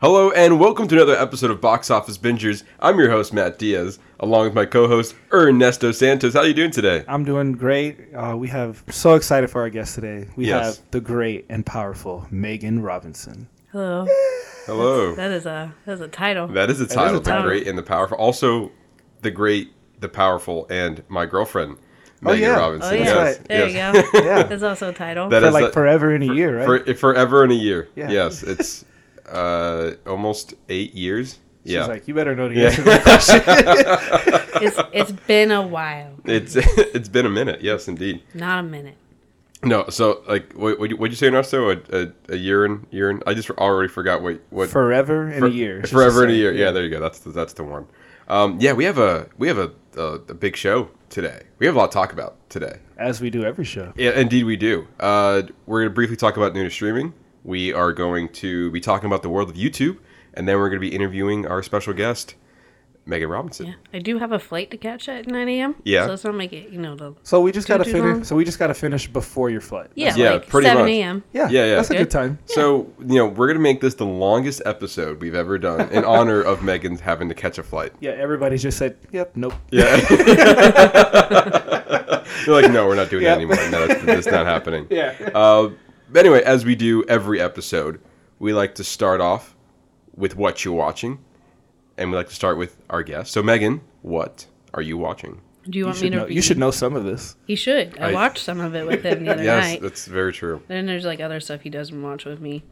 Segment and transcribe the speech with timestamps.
[0.00, 2.62] Hello and welcome to another episode of Box Office Bingers.
[2.80, 6.32] I'm your host Matt Diaz, along with my co-host Ernesto Santos.
[6.32, 7.04] How are you doing today?
[7.06, 7.98] I'm doing great.
[8.14, 10.26] Uh, we have so excited for our guest today.
[10.36, 10.76] We Yes.
[10.78, 13.48] have the great and powerful Megan Robinson.
[13.72, 14.06] Hello.
[14.64, 15.14] Hello.
[15.14, 16.46] That is a that is a title.
[16.48, 17.44] That is the title, a the title.
[17.46, 18.16] great and the powerful.
[18.16, 18.72] Also,
[19.20, 19.70] the great,
[20.00, 21.76] the powerful, and my girlfriend
[22.22, 22.56] Oh, Megan yeah.
[22.58, 22.90] Robinson.
[22.90, 23.04] oh yeah.
[23.04, 23.48] Yes, right.
[23.48, 23.96] There yes.
[23.96, 24.24] you go.
[24.26, 24.42] Yeah.
[24.44, 25.28] That's also a title.
[25.30, 26.84] That For is like the- forever in a year, right?
[26.86, 27.88] For, forever in a year.
[27.96, 28.10] Yeah.
[28.10, 28.84] Yes, it's
[29.30, 31.38] uh, almost eight years.
[31.64, 32.64] She's yeah, like, you better know the Yeah.
[32.66, 33.42] answer to that question.
[34.62, 36.14] it's it's been a while.
[36.24, 37.60] it's it's been a minute.
[37.62, 38.22] Yes, indeed.
[38.34, 38.96] Not a minute.
[39.62, 41.70] No, so like, what what'd you, what'd you say, Ernesto?
[41.70, 45.40] A, a, a year and year and I just already forgot what what forever in
[45.40, 45.82] for- a year.
[45.82, 46.38] Forever should in a say.
[46.38, 46.52] year.
[46.54, 46.70] Yeah.
[46.70, 46.98] there you go.
[46.98, 47.86] That's the, that's the one.
[48.28, 51.42] Um, yeah, we have a we have a, a a big show today.
[51.58, 52.78] We have a lot to talk about today.
[52.96, 53.92] As we do every show.
[53.96, 54.86] Yeah, indeed we do.
[54.98, 57.12] Uh, we're going to briefly talk about new to streaming.
[57.44, 59.98] We are going to be talking about the world of YouTube,
[60.34, 62.34] and then we're going to be interviewing our special guest,
[63.06, 63.66] Megan Robinson.
[63.68, 63.74] Yeah.
[63.94, 65.74] I do have a flight to catch at nine AM.
[65.84, 66.04] Yeah.
[66.04, 68.26] So let's not make it, you know, the So we just gotta finish.
[68.28, 69.88] So we just gotta finish before your flight.
[69.94, 70.90] Yeah, Yeah, like pretty seven much.
[70.92, 71.24] AM.
[71.32, 71.48] Yeah.
[71.48, 71.74] Yeah, yeah.
[71.76, 71.98] That's a Good.
[72.00, 72.38] good time.
[72.44, 76.04] So, you know, we're going to make this the longest episode we've ever done in
[76.04, 77.92] honor of Megan having to catch a flight.
[78.00, 78.10] Yeah.
[78.10, 79.96] Everybody just said, "Yep, nope." Yeah.
[82.44, 83.30] They're like, no, we're not doing Yeah.
[83.30, 83.56] that anymore.
[83.70, 84.86] No, that's, that's not happening.
[84.90, 85.14] Yeah.
[85.34, 85.70] Uh,
[86.12, 88.00] but anyway, as we do every episode,
[88.38, 89.54] we like to start off
[90.14, 91.18] with what you're watching,
[91.96, 93.32] and we like to start with our guest.
[93.32, 95.40] So, Megan, what are you watching?
[95.68, 96.34] Do you You want me to know, read?
[96.34, 97.36] you should know some of this.
[97.46, 97.98] He should.
[97.98, 99.82] I, I- watched some of it with him the other Yes, night.
[99.82, 100.62] that's very true.
[100.68, 102.64] Then there's like other stuff he doesn't watch with me.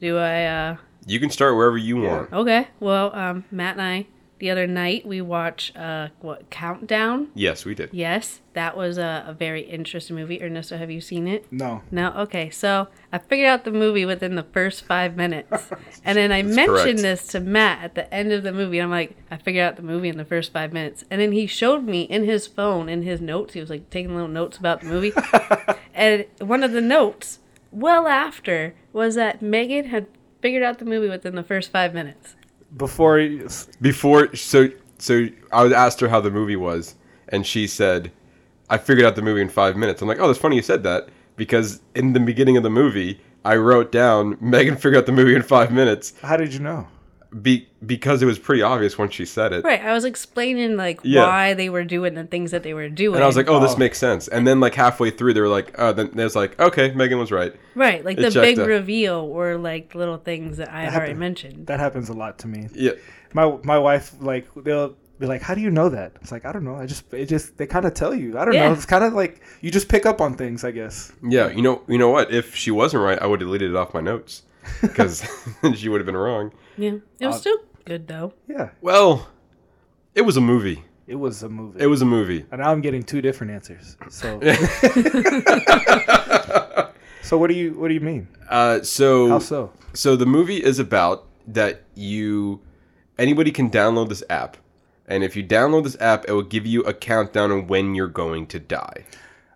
[0.00, 2.32] Do I uh You can start wherever you want.
[2.32, 2.68] okay.
[2.80, 4.06] Well, um Matt and I
[4.40, 7.28] the other night we watched uh what Countdown?
[7.34, 7.90] Yes, we did.
[7.92, 10.42] Yes, that was a, a very interesting movie.
[10.42, 11.46] Ernesto, have you seen it?
[11.52, 11.82] No.
[11.90, 12.50] No, okay.
[12.50, 15.70] So I figured out the movie within the first five minutes,
[16.04, 17.02] and then I mentioned correct.
[17.02, 18.78] this to Matt at the end of the movie.
[18.78, 21.46] I'm like, I figured out the movie in the first five minutes, and then he
[21.46, 23.54] showed me in his phone in his notes.
[23.54, 25.12] He was like taking little notes about the movie,
[25.94, 27.38] and one of the notes,
[27.70, 30.06] well after, was that Megan had
[30.40, 32.34] figured out the movie within the first five minutes.
[32.76, 33.18] Before.
[33.80, 36.94] Before, so so I was asked her how the movie was,
[37.28, 38.12] and she said,
[38.68, 40.82] "I figured out the movie in five minutes." I'm like, "Oh, that's funny you said
[40.84, 45.12] that because in the beginning of the movie, I wrote down Megan figured out the
[45.12, 46.86] movie in five minutes How did you know?
[47.42, 49.80] Be, because it was pretty obvious when she said it." Right.
[49.82, 51.26] I was explaining like Yeah.
[51.26, 53.16] why they were doing the things that they were doing.
[53.16, 53.78] And I was like, "Oh, this Oh.
[53.78, 56.92] makes sense." And then like halfway through, they were like, "Oh," then there's like, "Okay,
[56.92, 58.66] Megan was right." Right, like It the big out.
[58.66, 61.18] reveal were like little things that I had already happened.
[61.20, 61.66] mentioned.
[61.68, 62.68] That happens a lot to me.
[62.74, 62.92] Yeah,
[63.32, 66.50] My my wife like they'll be like, "How do you know that?" It's like I
[66.52, 66.74] don't know.
[66.76, 68.36] I just it just they kind of tell you.
[68.38, 68.66] I don't Yeah.
[68.68, 68.72] know.
[68.74, 70.64] It's kind of like you just pick up on things.
[70.64, 71.12] I guess.
[71.22, 71.48] yeah.
[71.50, 72.32] You know, you know what?
[72.32, 74.42] If she wasn't right, I would have deleted it off my notes
[74.82, 75.24] because
[75.74, 76.52] she would have been wrong.
[76.76, 78.32] Yeah, it was Uh, still good though.
[78.48, 78.70] Yeah.
[78.80, 79.28] Well,
[80.14, 80.84] it was a movie.
[81.06, 81.80] It was a movie.
[81.80, 82.46] It was a movie.
[82.52, 83.96] and now I'm getting two different answers.
[84.10, 84.38] So.
[87.22, 88.28] so what do you what do you mean?
[88.48, 89.72] Uh, so How so?
[89.92, 92.60] So the movie is about that you
[93.18, 94.56] anybody can download this app,
[95.06, 98.06] and if you download this app, it will give you a countdown on when you're
[98.08, 99.04] going to die.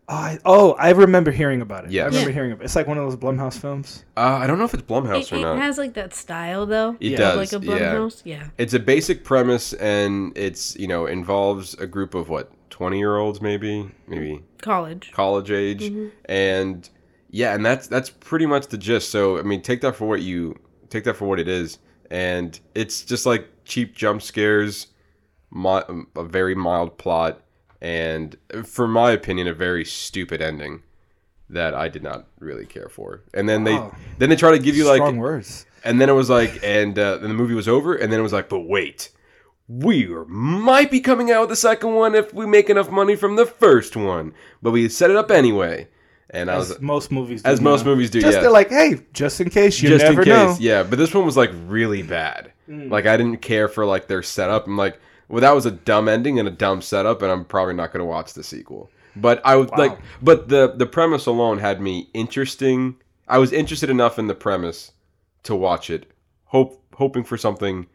[0.07, 1.91] Oh, I, oh, I remember hearing about it.
[1.91, 2.35] Yeah, I remember Yeah.
[2.35, 2.67] hearing about it.
[2.67, 4.05] It's like one of those Blumhouse films.
[4.17, 5.59] Uh, I don't know if it's Blumhouse It, or it not.
[5.59, 6.97] has like that style though.
[7.01, 7.17] It Yeah.
[7.19, 7.73] does, Like a yeah.
[7.95, 8.21] Blumhouse.
[8.25, 8.49] Yeah.
[8.59, 13.17] It's a basic premise, and it's you know involves a group of what twenty year
[13.17, 15.11] olds, maybe maybe College.
[15.13, 15.91] college age,
[16.27, 16.89] and
[17.31, 19.09] yeah, and that's that's pretty much the gist.
[19.11, 20.55] So I mean, take that for what you
[20.91, 21.79] take that for what it is,
[22.11, 24.89] and it's just like cheap jump scares,
[25.51, 25.81] mi-
[26.15, 27.41] a very mild plot,
[27.84, 30.83] and for my opinion, a very stupid ending
[31.50, 33.21] that I did not really care for.
[33.34, 33.91] And then Wow.
[33.91, 35.67] they then they try to give you like words.
[35.84, 38.23] and then it was like, and uh, then the movie was over, and then it
[38.23, 39.11] was like, but wait,
[39.69, 43.37] we might be coming out with the second one if we make enough money from
[43.37, 45.87] the first one, but we set it up anyway.
[46.31, 47.43] And I was As most movies.
[47.43, 48.41] Do as most movies do, Just yeah.
[48.41, 50.47] they're like, hey, just in case you just never in case, know.
[50.55, 50.56] Mm.
[50.61, 50.83] yeah.
[50.83, 52.50] But this one was like really bad.
[52.67, 54.67] Like I didn't care for like their setup.
[54.67, 54.99] I'm like,
[55.29, 58.00] well, that was a dumb ending and a dumb setup, and I'm probably not going
[58.00, 58.91] to watch the sequel.
[59.17, 62.97] But I would like, but the the premise alone had me interesting.
[63.29, 64.93] I was interested enough in the premise
[65.44, 66.11] to watch it,
[66.47, 67.87] hope hoping for something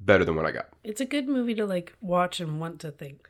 [0.00, 0.68] better than what I got.
[0.84, 3.28] It's a good movie to like watch and want to think.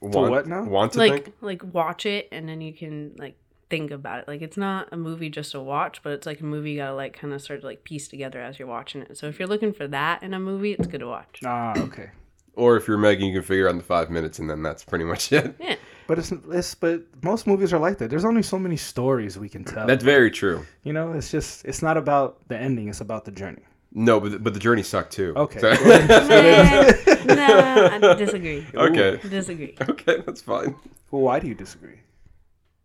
[0.00, 0.64] Want, what now?
[0.64, 1.36] Want to like think?
[1.40, 3.36] like watch it and then you can like
[3.72, 4.28] think about it.
[4.28, 6.94] Like it's not a movie just to watch, but it's like a movie you gotta
[6.94, 9.16] like kind of start to like piece together as you're watching it.
[9.16, 11.40] So if you're looking for that in a movie, it's good to watch.
[11.44, 12.10] Ah, okay.
[12.54, 14.84] Or if you're Megan, you can figure out in the five minutes, and then that's
[14.84, 15.54] pretty much it.
[15.60, 15.76] Yeah.
[16.06, 18.10] But it's, it's but most movies are like that.
[18.10, 19.86] There's only so many stories we can tell.
[19.86, 20.66] That's very true.
[20.82, 22.88] you know, it's just it's not about the ending.
[22.88, 23.62] It's about the journey.
[23.94, 25.32] No, but the, but the journey sucked too.
[25.34, 25.60] Okay.
[25.60, 25.70] So-
[27.26, 28.66] nah, nah, I disagree.
[28.74, 29.18] okay.
[29.28, 29.74] Disagree.
[29.88, 30.74] Okay, that's fine.
[31.10, 32.00] Well, why do you disagree?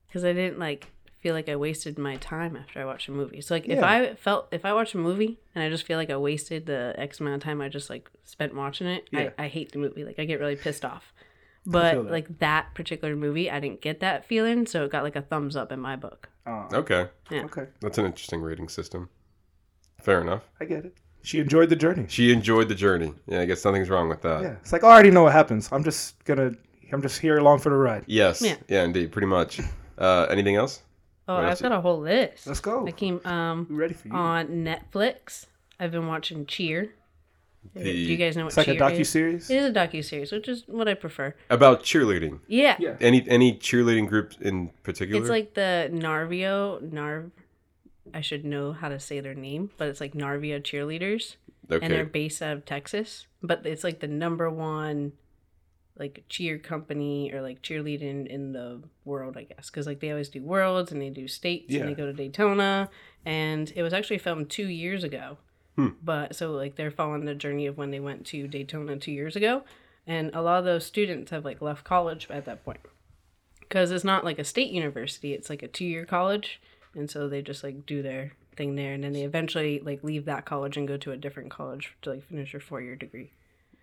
[0.07, 0.87] Because I didn't like
[1.19, 3.41] feel like I wasted my time after I watched a movie.
[3.41, 3.89] So like if Yeah.
[3.89, 6.93] I felt if I watch a movie and I just feel like I wasted the
[6.97, 9.31] X amount of time I just like spent watching it, Yeah.
[9.37, 10.03] I, I hate the movie.
[10.05, 11.13] Like I get really pissed off.
[11.65, 12.11] But that.
[12.11, 15.57] like that particular movie, I didn't get that feeling, so it got like a thumbs
[15.57, 16.29] up in my book.
[16.45, 17.65] Oh, Okay, okay.
[17.81, 19.09] that's an interesting rating system.
[20.01, 20.43] Fair enough.
[20.61, 20.93] I get it.
[21.23, 22.05] She enjoyed the journey.
[22.07, 23.13] She enjoyed the journey.
[23.25, 24.43] Yeah, I guess nothing's wrong with that.
[24.43, 25.67] Yeah, it's like I already know what happens.
[25.73, 26.51] I'm just gonna,
[26.93, 28.05] I'm just here along for the ride.
[28.07, 28.41] Yes.
[28.41, 28.55] Yeah.
[28.69, 28.83] Yeah.
[28.85, 29.11] indeed.
[29.11, 29.59] Pretty much.
[29.97, 30.81] Uh, anything else?
[31.27, 32.47] Oh, What I've else got a whole list.
[32.47, 32.87] Let's go.
[32.87, 34.13] I came um We ready for you?
[34.13, 35.45] on Netflix.
[35.79, 36.93] I've been watching Cheer.
[37.75, 39.49] Do you guys know what it's like a docu series?
[39.49, 41.35] It is a docu series, which is what I prefer.
[41.49, 42.39] About cheerleading.
[42.47, 42.77] Yeah.
[42.79, 42.95] Yeah.
[43.01, 45.19] Any any cheerleading groups in particular?
[45.21, 47.31] It's like the Narvio Narv.
[48.13, 51.35] I should know how to say their name, but it's like Narvio cheerleaders,
[51.69, 53.27] and they're based out of Texas.
[53.43, 55.11] But it's like the number one,
[55.99, 60.29] like cheer company or like cheerleading in the world, I guess, because like they always
[60.29, 61.81] do worlds and they do states Yeah.
[61.81, 62.89] and they go to Daytona,
[63.25, 65.37] and it was actually filmed two years ago.
[65.75, 65.89] Hmm.
[66.03, 69.35] But so like they're following the journey of when they went to Daytona two years
[69.35, 69.63] ago,
[70.05, 72.79] and a lot of those students have like left college at that point.
[73.59, 75.33] Because it's not like a state university.
[75.33, 76.61] It's like a two-year college.
[76.95, 78.93] And so they just like do their thing there.
[78.93, 82.11] And then they eventually like leave that college and go to a different college to
[82.11, 83.31] like finish their four-year degree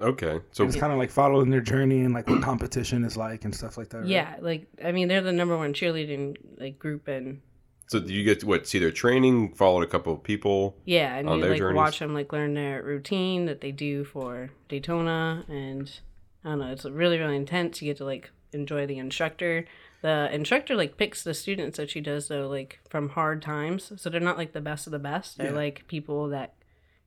[0.05, 0.41] Okay.
[0.53, 3.55] So It's kind of like following their journey and like what competition is like and
[3.55, 3.99] stuff like that.
[3.99, 4.07] right?
[4.07, 7.41] yeah like i mean they're the number one cheerleading like group and
[7.89, 9.53] so do you get to what see their training?
[9.55, 10.77] Followed a couple of people.
[10.85, 11.77] yeah and On you their like journeys?
[11.77, 16.01] watch them like learn their routine that they do for daytona and
[16.45, 19.65] i don't know it's really really intense you get to like enjoy the instructor
[20.03, 24.11] the instructor like picks the students that she does though like from hard times so
[24.11, 25.53] they're not like the best of the best they're Yeah.
[25.57, 26.55] like people that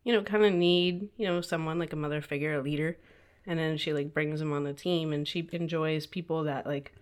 [0.07, 2.98] you know kind of need you know someone like a mother figure a leader
[3.45, 6.94] and then she like brings them on the team and she enjoys people that like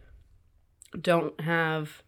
[0.99, 2.01] don't have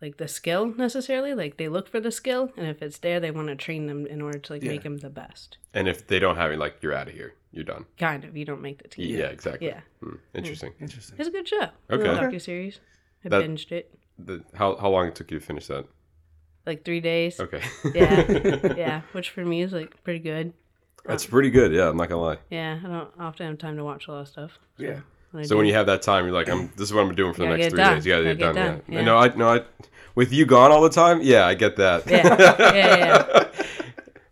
[0.00, 3.30] like the skill necessarily like they look for the skill and if it's there they
[3.30, 4.70] want to train them in order to like Yeah.
[4.72, 7.34] make them the best And if they don't have it, like you're out of here.
[7.52, 7.84] You're done.
[7.98, 9.08] kind of you don't make the team.
[9.16, 9.66] Yeah, team exactly.
[9.68, 10.72] yeah Hmm, interesting.
[10.80, 11.16] Interesting.
[11.18, 12.04] it's a good show Okay.
[12.04, 12.80] docu series
[13.24, 13.86] i That- binged it
[14.18, 15.84] The, how how long it took you to finish that?
[16.66, 17.62] Like three days Okay.
[17.94, 20.52] yeah yeah which for me is like pretty good
[21.04, 21.72] That's pretty good.
[21.72, 22.38] Yeah, I'm not gonna lie.
[22.50, 25.00] yeah i don't often have time to watch a lot of stuff Yeah.
[25.32, 26.72] When So when you have that time, you're like, I'm.
[26.76, 27.94] This is what I'm doing for the next three done.
[27.94, 28.04] days.
[28.04, 28.54] You gotta Gotta get it done.
[28.54, 29.02] get it Yeah.
[29.02, 29.60] No, I no, I.
[30.16, 32.04] With you gone all the time, yeah, I get that.
[32.10, 32.56] Yeah.
[32.58, 33.48] Yeah, yeah,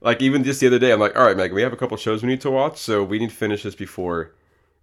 [0.01, 1.97] like even just the other day, I'm like, all right, Megan, we have a couple
[1.97, 4.35] shows we need to watch, so we need to finish this before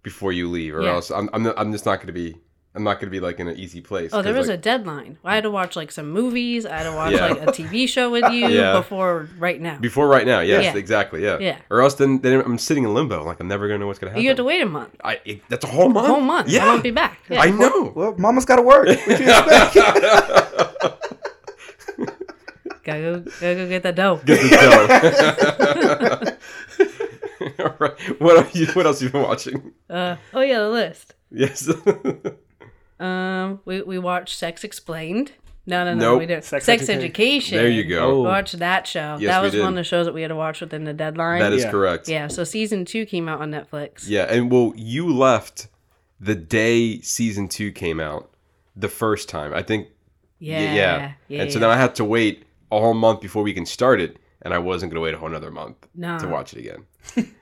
[0.02, 0.92] before you leave, or Yeah.
[0.94, 2.36] else I'm I'm, I'm just not gonna be
[2.76, 4.10] I'm not gonna be like in an easy place.
[4.12, 5.18] Oh, there was a deadline.
[5.24, 6.66] I had to watch like some movies.
[6.66, 7.26] I had to watch Yeah.
[7.28, 8.74] like a TV show with you Yeah.
[8.74, 9.78] before right now.
[9.78, 10.40] before right now.
[10.40, 10.76] Yes, Yeah.
[10.76, 11.22] exactly.
[11.24, 11.38] Yeah.
[11.40, 11.58] Yeah.
[11.70, 13.24] Or else then, then I'm sitting in limbo.
[13.24, 14.22] Like I'm never gonna know what's gonna happen.
[14.22, 14.94] You have to wait a month.
[15.02, 16.06] I it, that's a whole month.
[16.06, 16.48] A whole month.
[16.50, 16.64] Yeah.
[16.64, 17.18] I won't be back.
[17.30, 17.40] Yeah.
[17.40, 17.92] I know.
[17.96, 18.86] Well, Mama's got to work.
[18.86, 19.74] What you expect?
[22.84, 24.20] gotta go, gotta go get that dough.
[24.24, 26.36] Get the dough.
[27.64, 28.20] All right.
[28.20, 28.66] What are you?
[28.74, 29.72] What else have you been watching?
[29.88, 31.14] Uh, oh yeah, the list.
[31.30, 31.70] Yes.
[33.00, 35.32] Um, we we watched Sex Explained.
[35.68, 36.18] No, no, no, Nope.
[36.20, 36.44] we didn't.
[36.44, 37.04] Sex Sex, Education.
[37.04, 37.58] Education.
[37.58, 38.10] there you go.
[38.18, 38.22] Oh.
[38.22, 39.16] Watch that show.
[39.20, 40.92] Yes, that we was one of the shows that we had to watch within the
[40.92, 41.40] deadline.
[41.40, 41.70] That is Yeah.
[41.72, 42.08] correct.
[42.08, 42.28] yeah.
[42.28, 44.04] So season two came out on Netflix.
[44.08, 45.66] Yeah, and well, you left
[46.20, 48.30] the day season two came out
[48.76, 49.52] the first time.
[49.52, 49.88] I think.
[50.38, 50.60] Yeah.
[50.60, 50.74] Yeah.
[50.74, 51.12] Yeah.
[51.28, 54.00] yeah and so then I had to wait a whole month before we can start
[54.00, 56.18] it, and I wasn't going to wait a whole another month Nah.
[56.18, 56.86] to watch it again.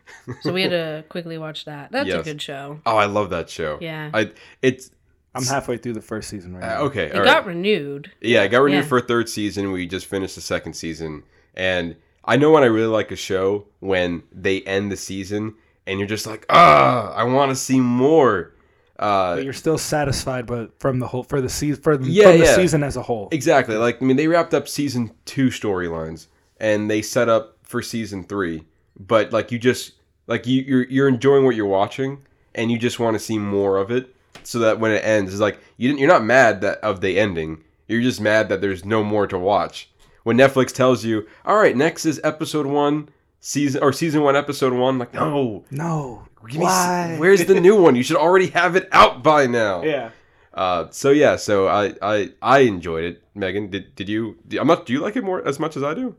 [0.42, 1.92] so we had to quickly watch that.
[1.92, 2.80] That's a good show.
[2.87, 3.76] Oh, I love that show.
[3.82, 4.11] Yeah.
[4.14, 4.30] I
[4.62, 4.90] it's
[5.35, 6.81] I'm halfway through the first season right uh, now.
[6.83, 7.07] okay.
[7.07, 7.47] It all got right.
[7.47, 8.11] renewed.
[8.21, 8.88] Yeah, it got renewed Yeah.
[8.88, 9.73] for a third season.
[9.73, 11.25] We just finished the second season,
[11.55, 15.55] and I know when I really like a show when they end the season
[15.87, 18.53] and you're just like, ah, I want to see more.
[18.99, 22.31] Uh, But you're still satisfied, but from the whole for the season for the, Yeah,
[22.31, 23.29] from the season as a whole.
[23.33, 23.76] Exactly.
[23.76, 28.25] Like I mean, they wrapped up season two storylines, and they set up for season
[28.25, 28.64] three.
[28.99, 29.93] But like you just
[30.29, 32.23] like you you're you're enjoying what you're watching,
[32.55, 35.41] and you just want to see more of it, so that when it ends, it's
[35.41, 36.00] like you didn't.
[36.00, 37.62] You're not mad that of the ending.
[37.88, 39.91] You're just mad that there's no more to watch.
[40.25, 43.09] When Netflix tells you, "All right, next is episode one,
[43.41, 47.17] season or season one, episode one," like no, No, give me why?
[47.19, 47.95] where's the new one?
[47.95, 49.83] You should already have it out by now.
[49.83, 50.11] yeah.
[50.53, 53.23] Uh, so yeah, so I, I I enjoyed it.
[53.35, 54.38] Megan, did did you?
[54.59, 54.87] I'm not.
[54.87, 56.14] Do you like it more as much as I do?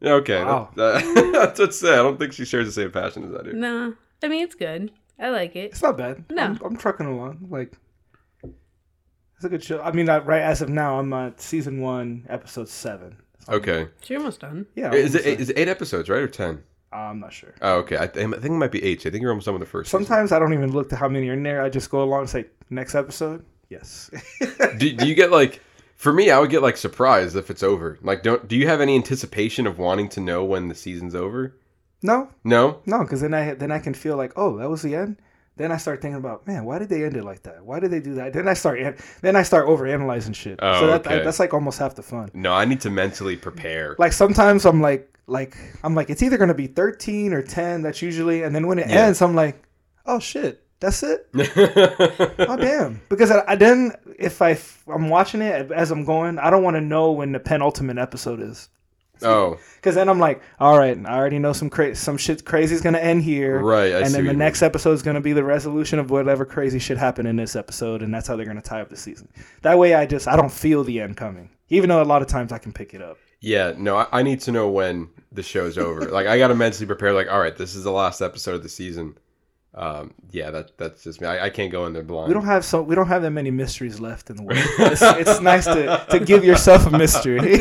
[0.00, 0.44] Yeah, okay.
[0.44, 0.70] Wow.
[0.76, 1.94] That, that's what's sad.
[1.94, 3.52] I don't think she shares the same passion as I do.
[3.52, 3.92] Nah.
[4.22, 4.92] I mean, it's good.
[5.18, 5.70] I like it.
[5.72, 6.24] It's not bad.
[6.30, 6.42] No.
[6.42, 7.48] I'm, I'm trucking along.
[7.50, 7.72] Like,
[8.44, 9.80] it's a good show.
[9.80, 13.16] I mean, I, right as of now, I'm at season one, episode seven.
[13.48, 13.88] Okay.
[14.02, 14.66] So you're almost done.
[14.74, 14.92] Yeah.
[14.92, 16.56] Is it almost eight, is it eight episodes, right, or ten?
[16.56, 16.64] there.
[17.00, 17.54] I'm not sure.
[17.60, 17.96] Oh, okay.
[17.98, 19.04] I, th- I think it might be eight.
[19.06, 19.90] I think you're almost done with the first.
[19.90, 20.06] season.
[20.06, 21.62] Sometimes I don't even look to how many are in there.
[21.62, 23.44] I just go along and say next episode.
[23.68, 24.10] Yes.
[24.78, 25.60] do, do you get like?
[25.96, 27.98] For me, I would get like surprised if it's over.
[28.02, 31.54] Like, don't do you have any anticipation of wanting to know when the season's over?
[32.02, 32.80] No, No.
[32.86, 35.16] no, because then I then I can feel like, oh, that was the end.
[35.56, 37.64] Then I start thinking about, man, why did they end it like that?
[37.64, 38.32] Why did they do that?
[38.32, 38.78] Then I start
[39.22, 40.60] then I start over analyzing shit.
[40.62, 41.24] Oh, so that, okay.
[41.24, 42.30] that's like almost half the fun.
[42.32, 43.96] No, I need to mentally prepare.
[43.98, 47.82] Like sometimes I'm like like I'm like it's either gonna be 13 or 10.
[47.82, 49.06] That's usually, and then when it Yeah.
[49.06, 49.60] ends, I'm like,
[50.06, 51.26] oh shit, that's it.
[52.40, 53.00] Oh damn!
[53.08, 56.62] Because I, I then if I f- I'm watching it as I'm going, I don't
[56.62, 58.68] want to know when the penultimate episode is.
[59.22, 62.74] Oh, Because then I'm like, all right, I already know some cra- some shit crazy
[62.74, 63.94] is gonna end here, right.
[63.94, 66.98] I and then the next episode is gonna be the resolution of whatever crazy shit
[66.98, 69.28] happened in this episode, and that's how they're gonna tie up the season.
[69.62, 72.28] That way, I just I don't feel the end coming, even though a lot of
[72.28, 73.18] times I can pick it up.
[73.40, 73.74] Yeah.
[73.76, 76.00] No, I, I need to know when the show's over.
[76.10, 77.12] like, I got to mentally prepare.
[77.12, 79.16] Like, all right, this is the last episode of the season.
[79.74, 81.28] Um, yeah, that that's just me.
[81.28, 82.28] I, I can't go in there blind.
[82.28, 84.58] We don't have so we don't have that many mysteries left in the world.
[84.78, 87.60] It's, it's nice to, to give yourself a mystery.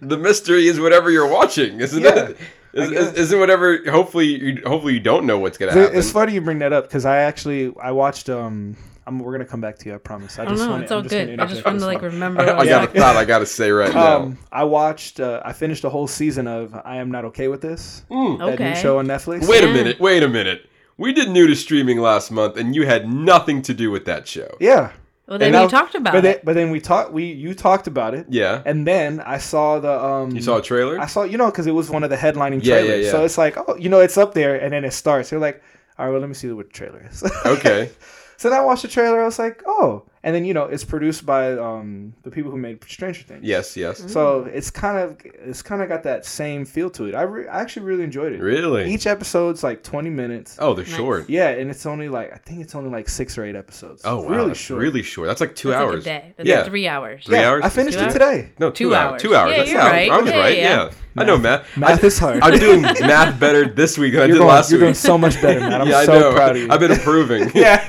[0.00, 2.36] The mystery is whatever you're watching, isn't Yeah, it?
[2.72, 3.78] Is, is, isn't whatever?
[3.90, 5.96] Hopefully, you, hopefully you don't know what's gonna happen.
[5.98, 9.44] it's funny you bring that up because I actually I watched um I'm, we're gonna
[9.44, 10.70] come back to you I promise I I don't know.
[10.70, 11.40] wanna- It's I'm all just good.
[11.40, 12.10] I just interject wanted this to like one.
[12.12, 12.40] remember.
[12.42, 14.16] I, I was got a thought I got to say right now.
[14.18, 17.60] um I watched uh, I finished a whole season of I am not okay with
[17.60, 18.38] this Mm.
[18.38, 19.98] that new show on Netflix Wait a minute.
[19.98, 20.66] Wait a minute.
[20.96, 24.28] We did new to streaming last month, and you had nothing to do with that
[24.28, 24.48] show.
[24.60, 24.92] yeah
[25.30, 26.44] Well, then And you now- talked about but then, it.
[26.44, 28.62] but then we talked we you talked about it Yeah.
[28.66, 30.98] and then I saw the um You saw a trailer?
[31.00, 33.12] I saw you know because it was one of the headlining Yeah, yeah, trailers yeah.
[33.12, 35.62] so it's like oh you know it's up there and then it starts you're like
[35.96, 37.90] all right well let me see what the trailer is Okay.
[38.38, 40.84] so then I watched the trailer I was like oh and then you know it's
[40.84, 43.76] produced by um the people who made Stranger Things Yes.
[43.76, 44.04] Yes.
[44.12, 47.14] So it's kind of it's kind of got that same feel to it.
[47.14, 48.40] I, re- I actually really enjoyed it.
[48.40, 48.92] Really?
[48.92, 50.56] Each episode's like 20 minutes.
[50.58, 50.94] Oh, they're Nice.
[50.94, 51.30] short.
[51.30, 54.02] Yeah, and it's only like I think it's only like six or eight episodes.
[54.04, 54.28] Oh, wow.
[54.28, 54.80] really that's short.
[54.82, 55.28] Really short.
[55.28, 56.06] That's like two That's hours.
[56.06, 56.34] Like a day.
[56.36, 56.56] That's Yeah.
[56.60, 57.24] like three hours.
[57.24, 57.64] Three yeah, hours?
[57.64, 58.12] I finished Two it hours?
[58.12, 58.50] today.
[58.58, 59.12] No, two, Two hours.
[59.12, 59.22] hours.
[59.22, 59.50] Two hours.
[59.52, 60.10] Yeah, That's you're right.
[60.10, 60.56] I was Yeah, right.
[60.58, 60.62] yeah.
[60.84, 60.90] Yeah.
[61.16, 61.76] I know math.
[61.76, 62.40] Math I, is hard.
[62.42, 64.86] I'm doing math better this week than I You're, did going, last you're week.
[64.86, 65.80] doing so much better, man.
[65.80, 66.32] I'm yeah, so I know.
[66.34, 66.68] proud of you.
[66.70, 67.50] I've been improving.
[67.60, 67.86] Yeah.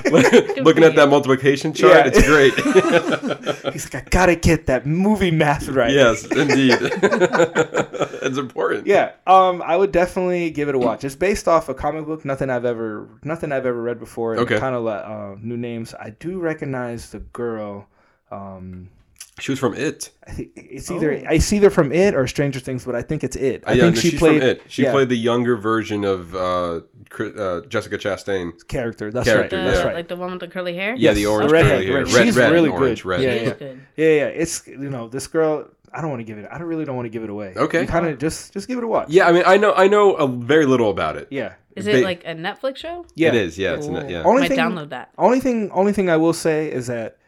[0.62, 2.10] Looking at that multiplication chart, Yeah.
[2.12, 3.72] it's great.
[3.72, 5.90] He's like, I gotta get that movie math right.
[5.92, 6.76] yes, indeed.
[6.80, 8.86] it's important.
[8.86, 11.04] Yeah, um, I would definitely give it a watch.
[11.04, 14.36] It's based off a comic book, nothing I've ever, nothing I've ever read before.
[14.36, 14.58] Okay.
[14.58, 15.94] Kind of uh, new names.
[15.94, 17.86] I do recognize the girl.
[18.30, 18.88] Um,
[19.40, 20.10] She was from It.
[20.26, 23.34] I think it's either it's either from It or Stranger Things, but I think it's
[23.34, 23.64] It.
[23.66, 24.62] I yeah, think no, she she's played from It.
[24.68, 26.80] She yeah, played the younger version of uh,
[27.18, 28.52] uh, Jessica Chastain.
[28.68, 29.10] character.
[29.10, 29.64] That's character, right.
[29.64, 29.86] The, That's yeah.
[29.86, 29.94] right.
[29.96, 30.94] Like the one with the curly hair.
[30.96, 32.04] Yeah, the orange redhead, curly hair.
[32.04, 32.12] right.
[32.14, 33.08] Red, She's red, really orange, good.
[33.08, 33.22] red.
[33.22, 33.54] Yeah, yeah.
[33.54, 33.86] good.
[33.96, 34.24] yeah, yeah.
[34.26, 35.68] It's you know this girl.
[35.94, 36.48] I don't want to give it.
[36.50, 37.54] I don't really don't want to give it away.
[37.56, 37.84] Okay.
[37.86, 39.08] Kind of just just give it a watch.
[39.10, 41.28] Yeah, I mean, I know, I know a very little about it.
[41.30, 41.54] Yeah.
[41.76, 43.04] Is Ba- it like a Netflix show?
[43.14, 43.28] Yeah.
[43.28, 43.58] It is.
[43.58, 43.92] Yeah, it's Ooh.
[43.92, 44.22] not, yeah.
[44.22, 45.10] Only Might thing- download that.
[45.18, 47.18] Only thing only thing I will say is that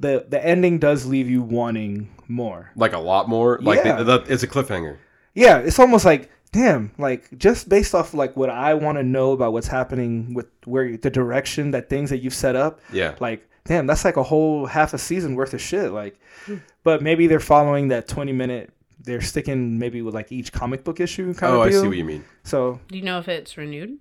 [0.00, 2.70] the the ending does leave you wanting more.
[2.76, 3.58] Like a lot more.
[3.62, 3.96] Like Yeah.
[4.02, 4.98] the, the, it's a cliffhanger.
[5.34, 9.32] Yeah, it's almost like damn, like just based off like what I want to know
[9.32, 12.80] about what's happening with where the direction that things that you've set up.
[12.92, 13.14] Yeah.
[13.20, 15.90] Like damn, that's like a whole half a season worth of shit.
[15.92, 16.18] Like,
[16.84, 18.72] but maybe they're following that twenty minute.
[18.98, 21.82] They're sticking maybe with like each comic book issue kind Oh, of I deal.
[21.82, 22.24] see what you mean.
[22.44, 23.98] So Do you know if it's renewed?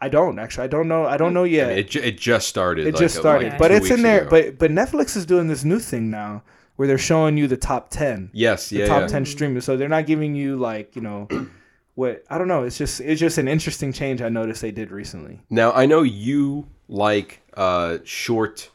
[0.00, 0.64] I don't actually.
[0.64, 1.04] I don't know.
[1.04, 1.66] I don't know yet.
[1.66, 2.86] I mean, it, it just started.
[2.86, 4.22] it like, just uh, started, like but it's in there.
[4.22, 4.30] ago.
[4.30, 6.42] But but Netflix is doing this new thing now
[6.76, 9.06] where they're showing you the top ten, yes, the yeah, top yeah.
[9.08, 9.64] ten streamers.
[9.64, 11.28] So they're not giving you like you know
[11.94, 12.62] what I don't know.
[12.64, 15.40] It's just it's just an interesting change I noticed they did recently.
[15.50, 18.70] Now I know you like uh, short,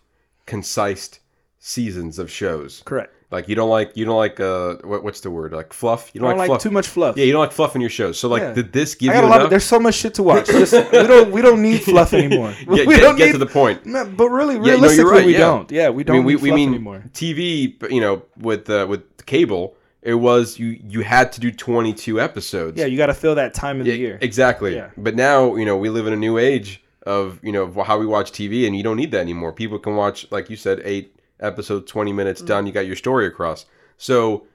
[0.45, 1.19] concise
[1.57, 2.83] seasons of shows.
[2.85, 3.14] Correct.
[3.31, 6.11] Like you don't like you don't like uh what, what's the word like fluff.
[6.13, 6.61] You don't, don't like fluff.
[6.61, 7.17] too much fluff.
[7.17, 8.19] Yeah, you don't like fluff in your shows.
[8.19, 8.53] So like, Yeah.
[8.53, 9.35] did this give I you got a lot.
[9.41, 9.49] enough?
[9.49, 10.45] There's so much shit to watch.
[10.61, 12.51] Just, we don't we don't need fluff anymore.
[12.59, 13.31] get, we get, don't get need.
[13.33, 13.81] to the point.
[13.83, 15.37] But really, Yeah, no, realistically, right, we yeah.
[15.39, 15.71] don't.
[15.71, 17.03] Yeah, we don't mean, we, need we mean anymore.
[17.13, 17.91] TV.
[17.91, 22.77] You know, with uh, with cable, it was you you had to do 22 episodes.
[22.79, 24.17] Yeah, you got to fill that time of Yeah, the year.
[24.21, 24.75] Exactly.
[24.75, 24.89] Yeah.
[24.97, 28.05] But now, you know, we live in a new age of, you know, how we
[28.05, 29.51] watch TV and you don't need that anymore.
[29.51, 32.45] People can watch, like you said, eight episodes, 20 minutes Mm.
[32.47, 33.65] done, you got your story across.
[33.97, 34.47] So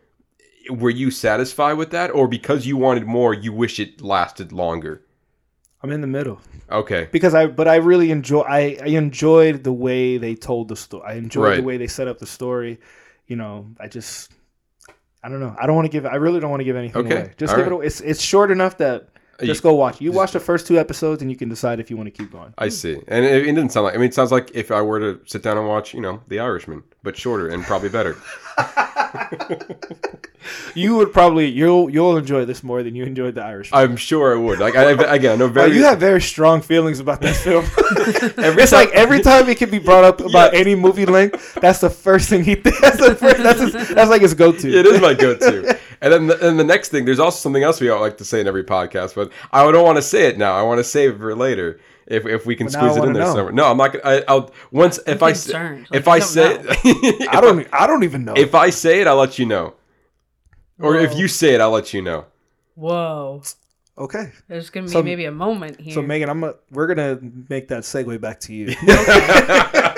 [0.71, 2.11] were you satisfied with that?
[2.11, 5.03] Or because you wanted more, you wish it lasted longer?
[5.83, 6.41] I'm in the middle.
[6.71, 7.09] Okay.
[7.11, 11.03] because I but I really enjoy I, I enjoyed the way they told the story.
[11.07, 11.57] I enjoyed Right.
[11.57, 12.79] the way they set up the story.
[13.27, 14.31] You know, I just
[15.25, 15.55] I don't know.
[15.59, 17.15] I don't want to give I really don't want to give anything Okay.
[17.23, 17.35] away.
[17.39, 17.87] Just All give it away.
[17.87, 19.09] It's it's short enough that
[19.47, 20.01] Just go watch.
[20.01, 22.33] You watch the first two episodes, and you can decide if you want to keep
[22.33, 22.53] going.
[22.59, 23.95] I see, and it, it didn't sound like.
[23.95, 26.23] I mean, it sounds like if I were to sit down and watch, you know,
[26.29, 28.17] The Irishman, but shorter and probably better.
[30.75, 33.81] You would probably you'll you'll enjoy this more than you enjoyed the Irishman.
[33.81, 34.59] I'm sure I would.
[34.59, 35.75] Like I, again, I know very.
[35.75, 37.65] you have very strong feelings about that film.
[37.79, 41.81] it's time- like every time it can be brought up about any movie length, that's
[41.81, 42.55] the first thing he.
[42.55, 43.43] That's the first.
[43.43, 44.69] That's his, that's like his go-to.
[44.73, 45.79] it is my go-to.
[46.03, 48.25] And then, the, and the next thing, there's also something else we all like to
[48.25, 50.55] say in every podcast, but I don't want to say it now.
[50.57, 51.79] I want to save it for later.
[52.07, 53.35] If, if we can But squeeze it in there know.
[53.35, 53.53] somewhere.
[53.53, 54.05] No, I'm not gonna.
[54.05, 55.87] I, I'll once if I say, concerned.
[55.93, 57.27] if Like, I you don't say know.
[57.31, 57.69] I don't.
[57.73, 58.35] I don't even know.
[58.37, 59.75] if I say it, I'll let you know.
[60.81, 62.25] Or if you say it, I'll let you know.
[62.75, 63.43] Whoa.
[63.99, 64.33] okay.
[64.49, 65.95] There's gonna be So- maybe a moment here.
[65.95, 66.43] So Megan, I'm.
[66.43, 68.69] A, we're gonna make that segue back to you.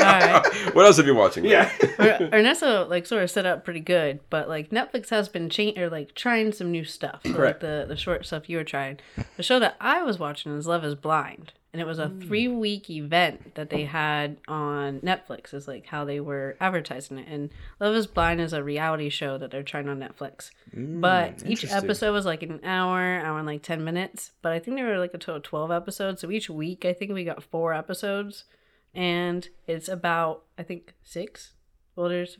[0.02, 0.46] Alright.
[0.74, 1.44] What else have you been watching?
[1.44, 1.70] yeah.
[1.98, 5.72] Er- Ernesto like sort of set up pretty good, but like Netflix has been cha-
[5.76, 7.20] or like trying some new stuff.
[7.24, 7.60] So, like Correct.
[7.60, 8.98] the the short stuff you were trying.
[9.36, 12.48] The show that I was watching is Love Is Blind, and it was a three
[12.48, 15.52] week event that they had on Netflix.
[15.52, 17.28] Is like how they were advertising it.
[17.28, 20.50] And Love Is Blind is a reality show that they're trying on Netflix.
[20.72, 24.30] but each episode was like an hour, hour and like ten minutes.
[24.40, 26.20] But I think there were like a total of twelve episodes.
[26.22, 28.44] So each week, I think we got four episodes,
[28.94, 31.54] and it's about I think six.
[31.96, 32.38] Well, there's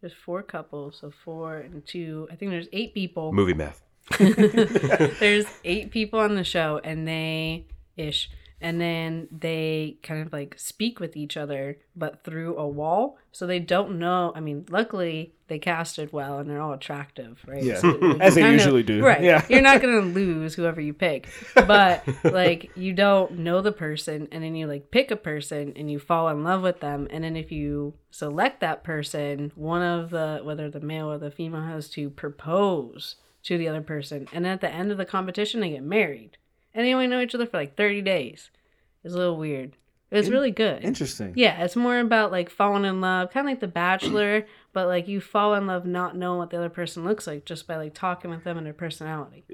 [0.00, 2.28] there's four couples, so four and two.
[2.30, 3.32] I think there's eight people.
[3.32, 3.82] Movie math.
[4.18, 10.54] there's eight people on the show, and they ish, and then they kind of like
[10.58, 13.18] speak with each other, but through a wall.
[13.32, 14.32] So they don't know.
[14.34, 17.62] I mean, luckily they casted well, and they're all attractive, right?
[17.62, 17.78] Yeah.
[17.78, 19.02] So As they kind of- usually do.
[19.04, 19.22] Right.
[19.22, 19.44] Yeah.
[19.48, 24.42] You're not gonna lose whoever you pick, but like you don't know the person, and
[24.42, 27.36] then you like pick a person, and you fall in love with them, and then
[27.36, 31.88] if you select that person, one of the whether the male or the female has
[31.90, 35.82] to propose to the other person, and at the end of the competition, they get
[35.84, 36.36] married,
[36.74, 38.50] and they only know each other for like 30 days.
[39.04, 39.76] It's a little weird.
[40.10, 40.84] It's In- really good.
[40.84, 41.34] Interesting.
[41.36, 45.06] Yeah, it's more about like falling in love, kind of like The Bachelor, but like
[45.06, 47.94] you fall in love not knowing what the other person looks like just by like
[47.94, 49.44] talking with them and their personality.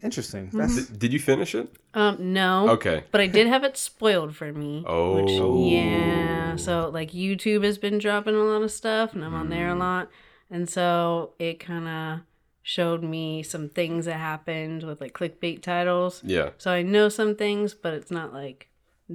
[0.00, 0.46] Interesting.
[0.46, 0.58] Mm-hmm.
[0.58, 1.74] That's Did, did you finish it?
[1.94, 2.68] Um, no.
[2.70, 3.02] Okay.
[3.10, 4.84] But I did have it spoiled for me.
[4.86, 5.16] Oh.
[5.22, 6.54] Which, yeah.
[6.54, 9.74] So like YouTube has been dropping a lot of stuff, and I'm on there a
[9.74, 9.78] Mm.
[9.80, 10.08] lot,
[10.50, 12.20] and so it kind of
[12.68, 16.20] showed me some things that happened with like clickbait titles.
[16.22, 16.50] Yeah.
[16.58, 18.68] So I know some things, but it's not like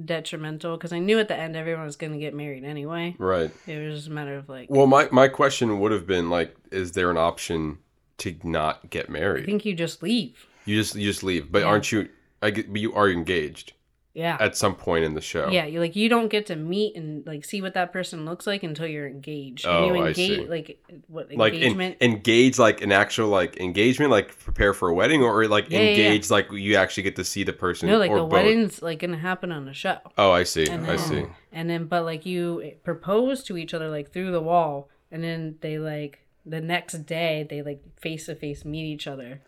[0.04, 3.14] detrimental because I knew at the end everyone was gonna get married anyway.
[3.16, 3.52] Right.
[3.68, 4.70] It was just a matter of like.
[4.70, 7.78] Well, my, my question would have been like, is there an option
[8.18, 9.44] to not get married?
[9.44, 10.46] I think you just leave.
[10.64, 11.66] You just you just leave, but Yeah.
[11.68, 12.08] aren't you?
[12.42, 13.72] I get, but you are engaged
[14.14, 14.36] Yeah.
[14.38, 15.48] at some point in the show.
[15.48, 18.46] Yeah, you like you don't get to meet and like see what that person looks
[18.46, 19.66] like until you're engaged.
[19.66, 20.46] Oh, and you oh, I see.
[20.46, 25.20] like what Like en- engage, like an actual like engagement, like prepare for a wedding,
[25.22, 25.90] or like Yeah, yeah, yeah.
[26.06, 27.88] engage, like you actually get to see the person.
[27.88, 28.32] no, like or the both?
[28.32, 29.98] wedding's like gonna happen on the show.
[30.16, 30.66] Oh, I see.
[30.68, 31.26] And I see.
[31.50, 35.56] And then, but like you propose to each other like through the wall, and then
[35.60, 39.40] they like the next day they like face to face meet each other,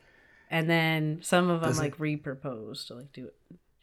[0.50, 3.34] and then some of them Does it- like re-propose to like do it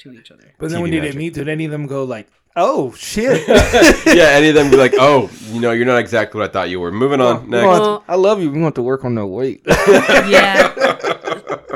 [0.03, 0.53] to each other.
[0.59, 1.17] But then TV when did they magic.
[1.17, 1.33] meet?
[1.33, 3.47] Did any of them go like, "Oh shit"?
[4.05, 6.69] yeah, any of them be like, oh, you know, you're not exactly what I thought
[6.69, 6.91] you were.
[6.91, 7.43] Moving on.
[7.45, 7.65] We Next.
[7.67, 8.51] Well- I love you.
[8.51, 9.61] We want to work on the weight.
[9.67, 10.73] yeah.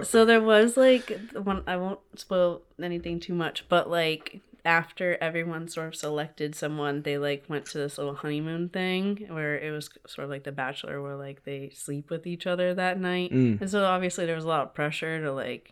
[0.04, 1.64] so there was like one.
[1.68, 7.18] I won't spoil anything too much, but like after everyone sort of selected someone, they
[7.18, 11.02] like went to this little honeymoon thing where it was sort of like The Bachelor,
[11.02, 13.62] where like they sleep with each other that night, Mm.
[13.62, 15.72] and so obviously there was a lot of pressure to like,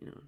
[0.00, 0.20] you know,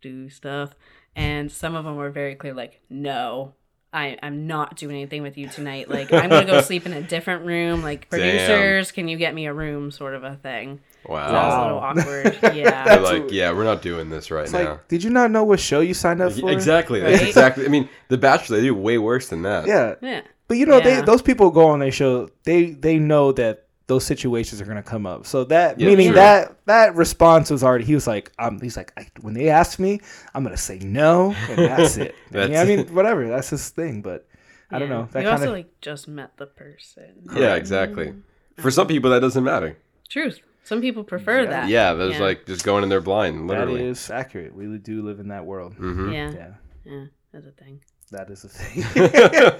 [0.00, 0.70] do stuff,
[1.16, 3.54] and some of them were very clear, like no.
[3.96, 5.88] I, I'm not doing anything with you tonight.
[5.88, 7.80] Like, I'm going to go sleep in a different room.
[7.80, 8.18] Like, Damn.
[8.18, 9.92] producers, can you get me a room?
[9.92, 10.80] Sort of a thing.
[11.06, 11.94] So that was a little Wow.
[11.96, 12.38] awkward.
[12.40, 12.96] They're Yeah.
[12.96, 14.70] Like, yeah, we're not doing this right It's now.
[14.72, 16.50] like, did you not know what show you signed up for?
[16.50, 17.02] Exactly.
[17.02, 17.22] Right?
[17.22, 17.66] exactly.
[17.66, 19.68] I mean, The Bachelor, they do way worse than that.
[19.68, 20.22] Yeah, yeah.
[20.48, 22.30] but you know, they those people go on their show.
[22.42, 25.26] They they know that those situations are gonna come up.
[25.26, 26.16] So that Yeah, meaning true.
[26.16, 27.84] that that response was already.
[27.84, 30.00] He was like, um, he's like, I, when they ask me,
[30.34, 32.14] I'm gonna say no, and that's it.
[32.30, 33.28] That's- yeah, I mean, whatever.
[33.28, 34.00] That's his thing.
[34.02, 34.26] But
[34.70, 35.08] I don't know.
[35.12, 37.28] That you kind also of like just met the person.
[37.36, 38.14] Yeah, exactly.
[38.56, 39.76] For some people, that doesn't matter.
[40.08, 40.40] Truth.
[40.62, 41.68] Some people prefer that.
[41.68, 42.20] Yeah, there's Yeah.
[42.22, 43.84] like just going in there blind, that literally.
[43.84, 44.54] is accurate.
[44.56, 45.74] We do live in that world.
[45.74, 46.30] hmm Yeah.
[46.32, 46.48] Yeah,
[46.86, 47.04] Yeah.
[47.32, 47.80] That's a thing.
[48.14, 48.84] That is a thing.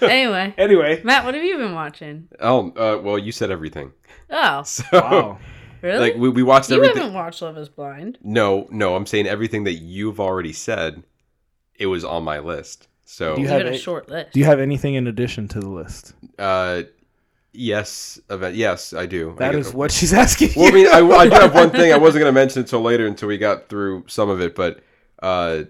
[0.11, 2.29] Anyway, anyway, Matt, what have you been watching?
[2.41, 3.93] Oh, uh, well, you said everything.
[4.31, 5.39] Oh, So, wow.
[5.83, 5.99] really?
[5.99, 6.97] like, we, we watched you everything.
[6.99, 8.19] haven't watched Love Is Blind.
[8.23, 11.03] No, no, I'm saying everything that you've already said.
[11.77, 12.89] It was on my list.
[13.05, 14.33] So, Do you You have have a a- short list.
[14.33, 16.15] Do you have anything in addition to the list?
[16.39, 16.83] uh,
[17.53, 18.55] yes, event.
[18.57, 19.35] Yes, I do.
[19.39, 20.51] That I is what she's asking.
[20.57, 22.81] Well, I mean, I, I do have one thing I wasn't going to mention until
[22.81, 24.55] later, until we got through some of it.
[24.55, 24.81] But
[25.23, 25.65] uh,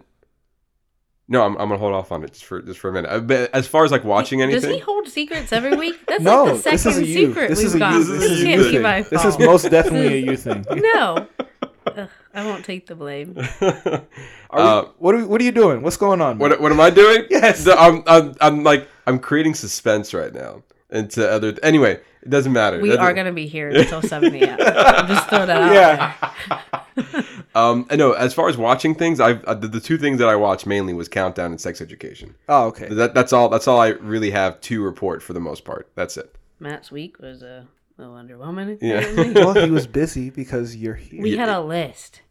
[1.28, 3.08] no, I'm, I'm gonna hold off on it just for just for a minute.
[3.10, 5.96] Uh, But as far as like watching anything, Does he hold secrets every week?
[6.06, 7.26] That's No, like the this second is a you.
[7.28, 7.92] secret This we've is a got.
[7.94, 7.98] you.
[8.04, 8.82] This This, is a can't you be thing.
[8.82, 10.64] my This is most definitely a you thing.
[10.94, 11.26] no.
[11.86, 13.36] Ugh, I won't take the blame.
[13.60, 14.02] Are
[14.50, 15.82] Uh, we, what, are what are you doing?
[15.82, 16.38] What's going on?
[16.38, 17.24] what what am I doing?
[17.30, 17.64] Yes.
[17.64, 21.54] The- I'm, I'm I'm like I'm creating suspense right now into other.
[21.62, 22.80] Anyway, it doesn't matter.
[22.80, 24.56] We are doesn't- going to be here until 7 a.m.
[24.60, 27.24] I'm just throw that out Yeah.
[27.54, 27.62] There.
[27.62, 28.12] Um, I know.
[28.12, 30.94] As far as watching things, I've uh, the, the two things that I watched mainly
[30.94, 32.34] was Countdown and Sex Education.
[32.48, 32.88] Oh, okay.
[32.88, 33.48] That that's all.
[33.48, 35.90] That's all I really have to report for the most part.
[35.94, 36.34] That's it.
[36.60, 37.66] Matt's week was a
[37.98, 38.78] little underwhelming.
[38.80, 38.98] Yeah.
[38.98, 39.32] apparently.
[39.44, 41.22] well, he was busy because you're here.
[41.22, 42.22] we had a list.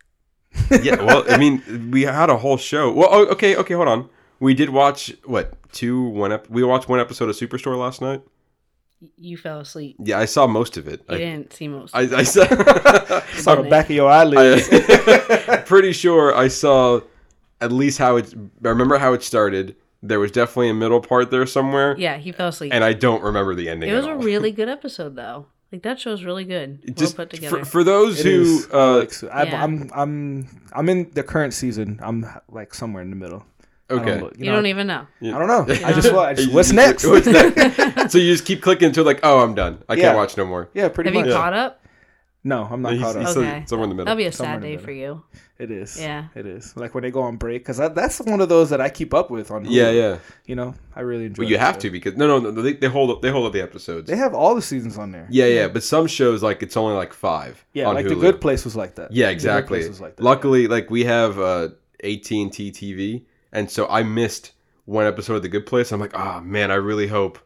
[0.81, 1.01] yeah.
[1.01, 2.91] Well, I mean, we had a whole show.
[2.91, 4.09] Well, oh, okay, okay, hold on.
[4.39, 8.21] We did watch what two one ep- We watched one episode of Superstore last night.
[9.17, 9.97] You fell asleep.
[9.99, 11.01] Yeah, I saw most of it.
[11.09, 11.95] You I, didn't see most.
[11.95, 12.45] I, I saw.
[13.33, 14.69] Saw the back of your eyelids.
[14.71, 14.77] I,
[15.65, 17.01] pretty sure I saw
[17.61, 18.33] at least how it.
[18.63, 19.75] I remember how it started.
[20.01, 22.73] There was definitely a middle part there somewhere, yeah, he fell asleep.
[22.73, 23.89] and I don't remember the ending.
[23.89, 25.45] it was at a really good episode, though.
[25.71, 26.79] Like that show's really good.
[26.85, 27.59] Well just put together.
[27.59, 28.67] for, for those It who is.
[28.71, 29.63] uh, Like, so I'm, Yeah.
[29.63, 31.99] I'm I'm I'm in the current season.
[32.03, 33.43] I'm like somewhere in the middle.
[33.89, 34.35] I don't okay.
[34.39, 35.07] you know, don't even know.
[35.21, 35.65] I don't know.
[35.85, 37.05] I just, wa- I just what's next?
[37.07, 38.11] what's next?
[38.11, 39.83] so you just keep clicking until like, oh, I'm done.
[39.89, 40.03] I Yeah.
[40.03, 40.69] can't watch no more.
[40.73, 41.33] yeah, pretty Have you much.
[41.39, 41.82] caught up?
[42.45, 43.37] No, I'm not He's- caught he's up.
[43.37, 43.63] Okay.
[43.65, 44.05] somewhere in the middle.
[44.05, 45.23] That'll be a Somewhere sad day for you.
[45.57, 45.97] It is.
[45.97, 46.25] Yeah.
[46.35, 46.75] it is.
[46.75, 49.31] Like when they go on break, because that's one of those that I keep up
[49.31, 49.63] with on.
[49.65, 49.69] Hulu.
[49.71, 50.17] Yeah, yeah.
[50.45, 51.43] You know, I really enjoy.
[51.43, 51.45] It.
[51.45, 51.81] Well, you have show.
[51.81, 52.61] to because no, no, no.
[52.61, 53.21] They, they hold up.
[53.21, 54.09] They hold up the episodes.
[54.09, 55.25] They have all the seasons on there.
[55.29, 55.67] Yeah, yeah.
[55.69, 57.63] But some shows like it's only like five.
[57.71, 59.13] Yeah, on like the Good Place was like that.
[59.13, 59.77] Yeah, The Good exactly.
[59.79, 61.69] Place was like that, Luckily, like we have uh,
[62.03, 64.51] AT and T TV, and so I missed
[64.85, 65.93] one episode of The Good Place.
[65.93, 67.39] I'm like, oh man, I really hope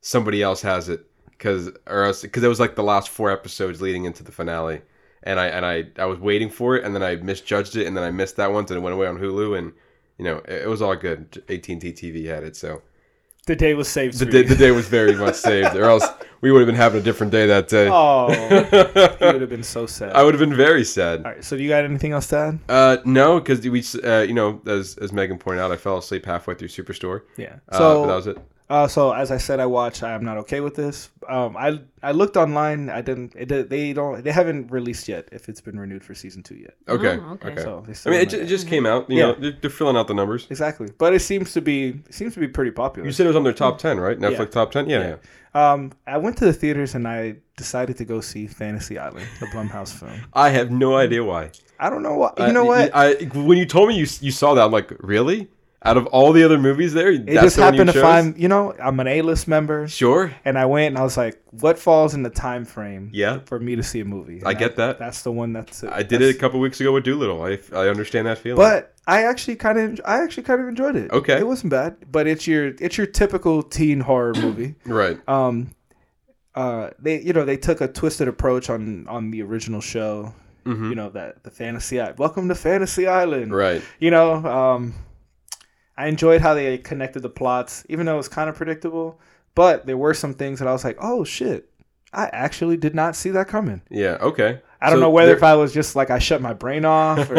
[0.00, 1.06] somebody else has it
[1.40, 4.82] because or else because it was like the last four episodes leading into the finale,
[5.22, 7.96] and I and I I was waiting for it, and then I misjudged it, and
[7.96, 9.72] then I missed that one, and it went away on Hulu, and
[10.18, 11.42] you know it, it was all good.
[11.48, 12.82] AT and T TV had it, so
[13.46, 14.18] The day was saved.
[14.18, 16.06] the day, the day was very much saved, or else
[16.42, 17.88] we would have been having a different day that day.
[17.90, 18.28] Oh,
[19.22, 20.12] you would have been so sad.
[20.12, 21.20] I would have been very sad.
[21.24, 22.58] All right, so do you got anything else to add?
[22.68, 26.26] Uh, no, because we, uh, you know, as as Megan pointed out, I fell asleep
[26.26, 27.22] halfway through Superstore.
[27.38, 27.56] Yeah.
[27.70, 28.38] Uh, So but that was it.
[28.70, 30.04] Uh, so as I said, I watched.
[30.04, 31.10] I am not okay with this.
[31.28, 32.88] Um, I I looked online.
[32.88, 33.34] I didn't.
[33.36, 34.22] It, they don't.
[34.22, 36.74] They haven't released yet if it's been renewed for season two yet.
[36.88, 37.18] Okay.
[37.20, 37.48] Oh, okay.
[37.50, 37.62] okay.
[37.62, 39.10] So they I mean, it, might- ju- it just came out.
[39.10, 39.26] You Yeah.
[39.26, 40.46] know, they're, they're filling out the numbers.
[40.50, 40.88] exactly.
[40.98, 42.00] But it seems to be.
[42.08, 43.06] It seems to be pretty popular.
[43.06, 44.16] You said it was on their top ten, right?
[44.16, 44.44] Netflix Yeah.
[44.60, 44.88] top ten.
[44.88, 45.16] Yeah, yeah.
[45.72, 49.46] Um, I went to the theaters and I decided to go see Fantasy Island, the
[49.46, 50.12] Blumhouse film.
[50.32, 51.50] I have no idea why.
[51.80, 52.32] I don't know why.
[52.38, 52.92] You I- know what?
[52.94, 55.48] I, when you told me you you saw that, I'm like, really?
[55.82, 58.36] Out of all the other movies there, it just happened to find.
[58.36, 60.30] You know, I'm an A-list member, Sure.
[60.44, 63.38] and I went and I was like, "What falls in the time frame Yeah.
[63.46, 64.98] for me to see a movie?" I And get that.
[64.98, 65.54] That's the one.
[65.54, 67.42] That's I did that's- it a couple weeks ago with Dolittle.
[67.42, 68.58] I, I understand that feeling.
[68.58, 71.10] But I actually kind of, I actually kind of enjoyed it.
[71.12, 71.38] Okay.
[71.38, 71.96] it wasn't bad.
[72.12, 74.74] But it's your, it's your typical teen horror movie.
[74.84, 75.18] right.
[75.26, 75.70] Um,
[76.54, 80.34] uh, they, you know, they took a twisted approach on on the original show.
[80.66, 80.90] Mhm.
[80.90, 82.18] You know that the Fantasy Island.
[82.18, 83.54] Welcome to Fantasy Island.
[83.54, 83.80] Right.
[83.98, 84.92] You know, um,
[86.00, 89.20] I enjoyed how they connected the plots, even though it was kind of predictable.
[89.54, 91.68] But there were some things that I was like, oh shit,
[92.12, 93.82] I actually did not see that coming.
[93.90, 94.16] Yeah.
[94.20, 94.60] Okay.
[94.80, 96.84] I don't So know whether there- if I was just like I shut my brain
[96.86, 97.36] off, or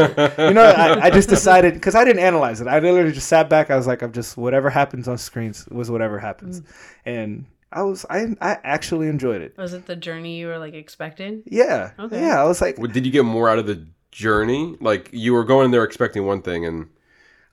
[0.47, 2.67] you know, I, I just decided because I didn't analyze it.
[2.67, 3.71] I literally just sat back.
[3.71, 6.65] I was like, I'm just whatever happens on screens was whatever happens, mm.
[7.05, 9.57] and I was I I actually enjoyed it.
[9.57, 11.41] Was it the journey you were like expecting?
[11.47, 12.21] Yeah, Okay.
[12.21, 12.39] yeah.
[12.39, 14.77] I was like, Did you get more out of the journey?
[14.79, 16.89] Like you were going there expecting one thing, and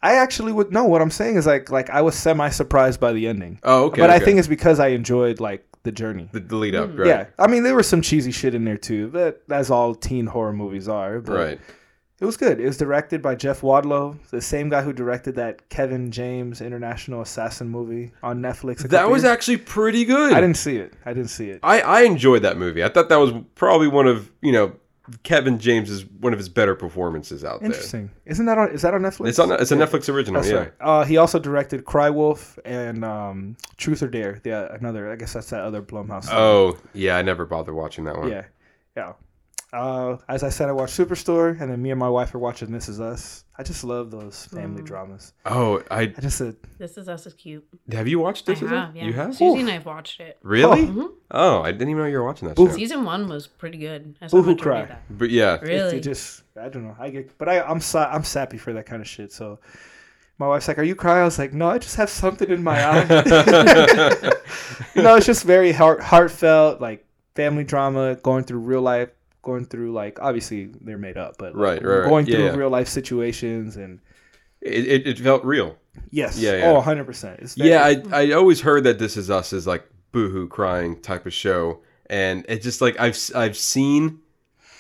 [0.03, 0.85] I actually would no.
[0.85, 4.01] What I'm saying is like like I was semi surprised by the ending, oh, okay.
[4.01, 6.29] but I think it's because I enjoyed like the journey.
[6.33, 7.01] the, the lead up, hmm.
[7.01, 7.09] right?
[7.09, 10.27] Yeah, I mean there was some cheesy shit in there too, but as all teen
[10.27, 11.21] horror movies are.
[11.21, 11.61] But Right.
[12.21, 12.59] It was good.
[12.59, 17.21] It was directed by Jeff Wadlow, the same guy who directed that Kevin James International
[17.21, 18.79] Assassin movie on Netflix.
[18.89, 20.33] That was years- actually pretty good.
[20.33, 20.95] I didn't see it.
[21.07, 21.61] I didn't see it.
[21.63, 22.83] I, I enjoyed that movie.
[22.83, 24.73] I thought that was probably one of you know
[25.23, 27.67] Kevin James is one of his better performances out there.
[27.67, 28.11] Interesting.
[28.27, 28.71] Isn't that on?
[28.71, 29.29] Is that on Netflix?
[29.29, 29.51] It's on.
[29.53, 29.87] It's a Yeah.
[29.87, 30.41] Netflix original.
[30.43, 30.59] That's yeah.
[30.59, 30.73] right.
[30.81, 34.41] Uh, he also directed Cry Wolf and um, Truth or Dare.
[34.45, 35.11] Yeah, another.
[35.11, 36.27] I guess that's that other Blumhouse.
[36.27, 36.37] film.
[36.39, 38.29] Oh yeah, I never bothered watching that one.
[38.31, 38.45] yeah,
[38.97, 39.13] yeah.
[39.73, 42.73] Uh, as I said, I watched Superstore, and then me and my wife are watching
[42.73, 43.45] This Is Us.
[43.59, 45.35] I just love those family dramas.
[45.45, 47.67] Oh, I I just said, This is us is cute.
[47.93, 48.63] have you watched I this?
[48.63, 48.97] as have, well?
[48.97, 49.05] yeah.
[49.05, 49.35] You have?
[49.37, 50.39] Susie and I've watched it.
[50.43, 50.87] Really?
[50.87, 51.09] Mhm.
[51.33, 52.69] Oh, I didn't even know you were watching that show.
[52.69, 54.15] Season one was pretty good.
[54.23, 54.87] I saw Boo-hoo cry.
[54.87, 55.03] that.
[55.11, 55.97] But yeah, it, Really?
[55.99, 56.97] it just, I don't know.
[56.99, 59.33] I get, but I, I'm, sa- I'm sappy for that kind of shit.
[59.33, 59.59] So,
[60.39, 62.63] my wife's like, "Are you crying?" I was like, "No, I just have something in
[62.63, 63.03] my eye."
[64.95, 67.05] you know, it's just very heart, heartfelt, like
[67.35, 69.11] family drama, going through real life,
[69.51, 72.09] going through like obviously they're made up, but like, Right, right, right.
[72.09, 72.55] going through yeah.
[72.63, 74.01] real life situations and
[74.61, 75.71] It, it, it felt real.
[76.11, 76.71] yes, Yeah, yeah.
[76.71, 77.37] oh, 100 percent.
[77.57, 81.33] Yeah, I I always heard that this is us is like boohoo crying type of
[81.33, 81.81] show,
[82.11, 84.21] and it's just like I've I've seen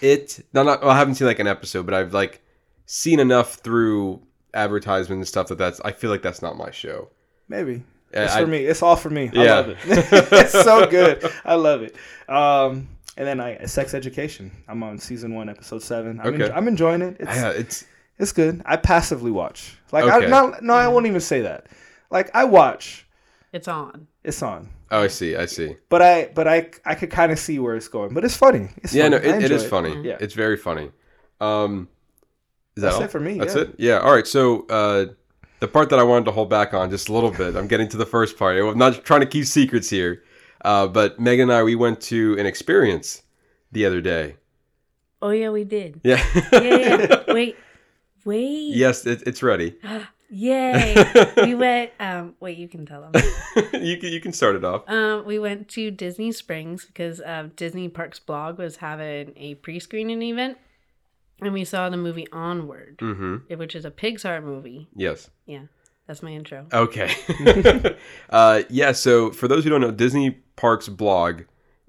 [0.00, 0.44] it.
[0.54, 2.40] No, not well, I haven't seen like an episode, but I've like
[2.86, 4.22] seen enough through
[4.54, 7.08] advertisement and stuff that that's I feel like that's not my show.
[7.48, 7.82] maybe.
[8.10, 8.58] It's I- for me.
[8.70, 9.24] It's all for me.
[9.34, 9.54] I Yeah.
[9.56, 9.78] love it.
[10.32, 11.22] it's so good.
[11.44, 11.94] I love it.
[12.26, 14.50] Um, and then I sex education.
[14.66, 16.18] I'm on season one, episode seven.
[16.20, 16.44] I'm, Okay.
[16.44, 17.16] enjo- I'm enjoying it.
[17.20, 17.84] It's Yeah, it's
[18.18, 18.62] it's good.
[18.64, 19.76] I passively watch.
[19.92, 20.26] Like Okay.
[20.26, 21.66] I not, no, I won't even say that.
[22.10, 23.06] Like I watch.
[23.52, 24.06] It's on.
[24.24, 24.68] It's on.
[24.90, 25.76] oh I see I see.
[25.90, 28.14] But I but I I could kind of see where it's going.
[28.14, 28.68] But it's funny.
[28.78, 29.10] It's Yeah, funny.
[29.10, 30.02] no, I it, it enjoy is funny.
[30.02, 30.16] Yeah.
[30.20, 30.90] It's very funny.
[31.40, 31.88] Um,
[32.76, 33.02] is that That's all?
[33.02, 33.62] it for me, That's yeah.
[33.62, 33.74] it.
[33.78, 33.98] Yeah.
[33.98, 34.26] All right.
[34.26, 35.06] So uh,
[35.60, 37.56] the part that I wanted to hold back on just a little bit.
[37.56, 38.56] I'm getting to the first part.
[38.56, 40.22] I'm not trying to keep secrets here.
[40.64, 43.22] Uh, but Megan and I, we went to an experience
[43.72, 44.36] the other day.
[45.22, 46.00] Oh yeah, we did.
[46.04, 46.24] Yeah.
[46.52, 47.22] Yeah, yeah.
[47.32, 47.56] wait,
[48.24, 48.74] wait.
[48.74, 49.76] yes, it, it's ready.
[50.30, 50.94] Yay.
[51.42, 51.90] we went.
[51.98, 53.22] Um, wait, you can tell them.
[53.82, 54.82] you can you can start it off.
[54.88, 60.20] Um, we went to Disney Springs because uh, Disney Parks blog was having a pre-screening
[60.22, 60.58] event,
[61.40, 63.54] and we saw the movie Onward, Mm-hmm.
[63.56, 64.88] which is a Pixar movie.
[64.94, 65.30] Yes.
[65.46, 65.62] Yeah,
[66.08, 66.66] that's my intro.
[66.72, 67.14] Okay.
[68.30, 68.92] uh, yeah.
[68.92, 71.42] So for those who don't know, Disney Parks blog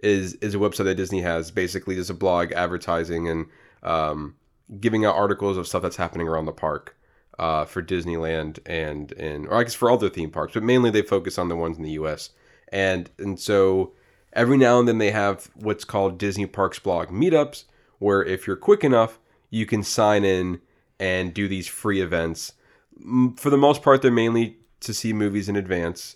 [0.03, 1.51] is is a website that Disney has.
[1.51, 3.45] Basically, just a blog advertising and
[3.81, 4.35] um,
[4.79, 6.97] giving out articles of stuff that's happening around the park
[7.39, 10.91] uh, for Disneyland and and or I guess for all their theme parks, but mainly
[10.91, 12.31] they focus on the ones in the U.S.
[12.73, 13.93] and and so
[14.33, 17.63] every now and then they have what's called Disney Parks blog meetups,
[17.99, 19.17] where if you're quick enough,
[19.49, 20.59] you can sign in
[20.99, 22.51] and do these free events
[23.37, 26.15] for the most part, they're mainly to see movies in advance.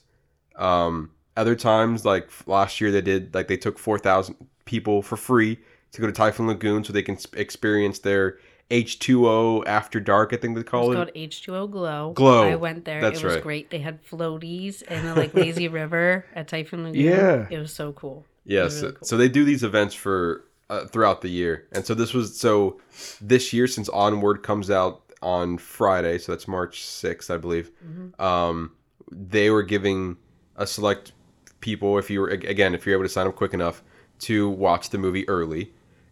[0.55, 5.17] Um, other times, like last year, they did like they took four thousand people for
[5.17, 5.59] free
[5.91, 8.37] to go to Typhoon Lagoon so they can experience their
[8.71, 10.33] H two O after dark.
[10.33, 11.15] I think they It's call called it.
[11.29, 12.13] H2O Glow.
[12.15, 12.43] Glow.
[12.49, 13.01] I went there.
[13.01, 13.43] That's it was right.
[13.43, 13.69] great.
[13.69, 17.01] They had floaties and a like lazy river at Typhoon Lagoon.
[17.03, 17.47] Yeah.
[17.49, 18.25] It was so cool.
[18.45, 19.05] Yes, really cool.
[19.07, 22.79] so they do these events for uh, throughout the year, and so this was so
[23.21, 27.71] this year since Onward comes out on Friday, so that's March sixth, I believe.
[28.19, 28.71] Um,
[29.11, 30.17] they were giving
[30.55, 31.13] a select
[31.59, 33.81] people, if you were again, if you're able to sign up quick enough
[34.19, 35.71] to watch the movie early,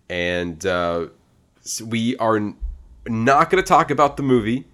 [0.10, 1.08] and uh,
[1.86, 2.56] we are n-
[3.08, 4.66] not going to talk about the movie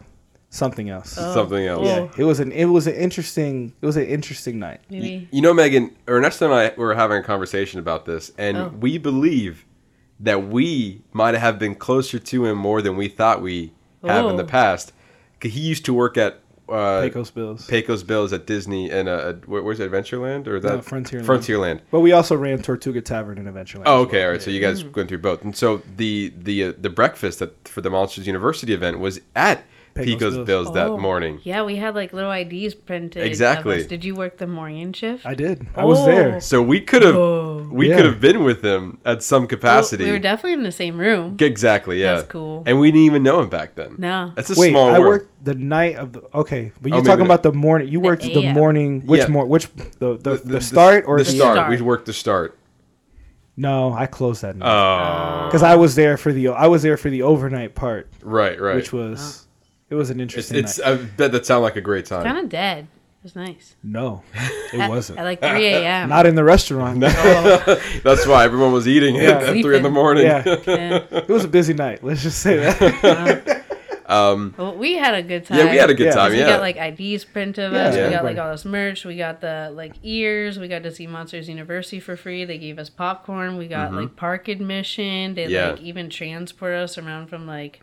[0.55, 1.17] something else.
[1.19, 1.35] Oh.
[1.35, 1.85] Something else.
[1.87, 4.81] yeah, it was an it was an interesting it was an interesting night.
[4.89, 5.29] Maybe.
[5.31, 8.73] You know, Megan, Ernesto and I were having a conversation about this, and Oh.
[8.81, 9.65] we believe
[10.21, 13.73] that we might have been closer to him more than we thought we
[14.05, 14.89] have in the past.
[14.89, 14.93] past.
[15.41, 17.67] 'Cause he used to work at uh, Pecos Bills.
[17.67, 21.25] Pecos Bills at Disney and uh, where, where's it, Adventureland or is that No, Frontierland.
[21.27, 21.81] Frontierland.
[21.91, 23.83] But we also ran Tortuga Tavern in Adventureland.
[23.85, 24.27] Oh, okay, well.
[24.27, 24.41] all right.
[24.43, 27.83] So you guys went through both, and so the the uh, the breakfast that for
[27.83, 29.65] the Monsters University event was at
[29.95, 30.47] Pecos Pecos Bills.
[30.47, 31.41] Bills that Oh, morning.
[31.45, 33.25] Yeah, we had like little IDs printed.
[33.25, 33.87] Exactly.
[33.87, 35.25] Did you work the morning shift?
[35.25, 35.67] I did.
[35.77, 36.37] I was there.
[36.37, 36.39] Oh.
[36.41, 37.69] So we could have Oh.
[37.71, 37.97] we Yeah.
[37.97, 40.05] could have been with him at some Well, capacity.
[40.05, 41.37] we were definitely in the same room.
[41.39, 42.17] Exactly, yeah.
[42.17, 42.65] That's cool.
[42.67, 43.95] And we didn't even know him back then.
[43.99, 44.33] No.
[44.35, 45.07] That's a Wait, small I world.
[45.07, 46.23] worked the night of the.
[46.35, 47.89] Okay, but Oh, you're maybe talking about the morning.
[47.89, 48.55] You worked the, AM.
[48.55, 49.03] morning.
[49.07, 49.29] Which Yeah.
[49.29, 49.47] more?
[49.47, 49.69] Which
[50.01, 51.57] the the, the, the start or the the, start.
[51.57, 51.71] start.
[51.71, 52.59] We worked the start.
[53.57, 56.97] No, I closed that night Oh, because I was there for the I was there
[56.97, 58.75] for the overnight part, right, right.
[58.75, 59.51] which was oh.
[59.91, 60.59] It was an interesting.
[60.59, 60.89] it's night.
[60.89, 62.25] I bet that sounded like a great time.
[62.25, 62.87] Kind of dead.
[62.87, 63.75] It was nice.
[63.83, 64.23] No,
[64.73, 65.19] it At- wasn't.
[65.19, 66.09] At like 3 a.m.
[66.11, 66.99] Not in the restaurant.
[66.99, 67.09] No.
[68.05, 69.39] That's why everyone was eating Yeah.
[69.39, 70.25] at three in the morning.
[70.27, 70.43] Yeah.
[70.67, 71.05] yeah.
[71.11, 72.05] It was a busy night.
[72.05, 73.65] Let's just say that.
[74.07, 75.57] um, Well, we had a good time.
[75.59, 76.13] yeah, we had a good Yeah.
[76.15, 76.33] time.
[76.33, 77.97] We got like IDs printed of us.
[77.97, 78.09] Yeah.
[78.09, 79.07] we got like all this merch.
[79.07, 80.59] We got the like ears.
[80.59, 82.45] We got to see Monsters University for free.
[82.45, 83.57] They gave us popcorn.
[83.57, 85.35] We got like park admission.
[85.35, 85.51] They Mm-hmm.
[85.53, 85.71] Yeah.
[85.71, 87.81] like even transport us around from like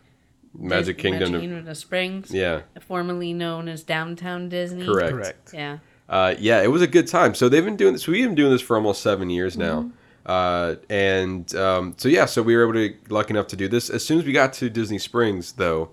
[0.54, 1.32] Magic Dis- Kingdom.
[1.32, 4.84] Magic Kingdom of Springs, Yeah, formerly known as Downtown Disney.
[4.84, 5.12] correct.
[5.12, 5.50] Correct.
[5.54, 5.78] Yeah.
[6.08, 7.34] Uh, yeah, it was a good time.
[7.34, 8.06] So they've been doing this.
[8.06, 9.82] We've been doing this for almost seven years now.
[9.82, 9.90] Mm-hmm.
[10.26, 13.88] Uh, and um, so yeah, so we were able to lucky enough to do this.
[13.90, 15.90] As soon as we got to Disney Springs, though,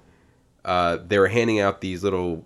[0.65, 2.45] uh, they were handing out these little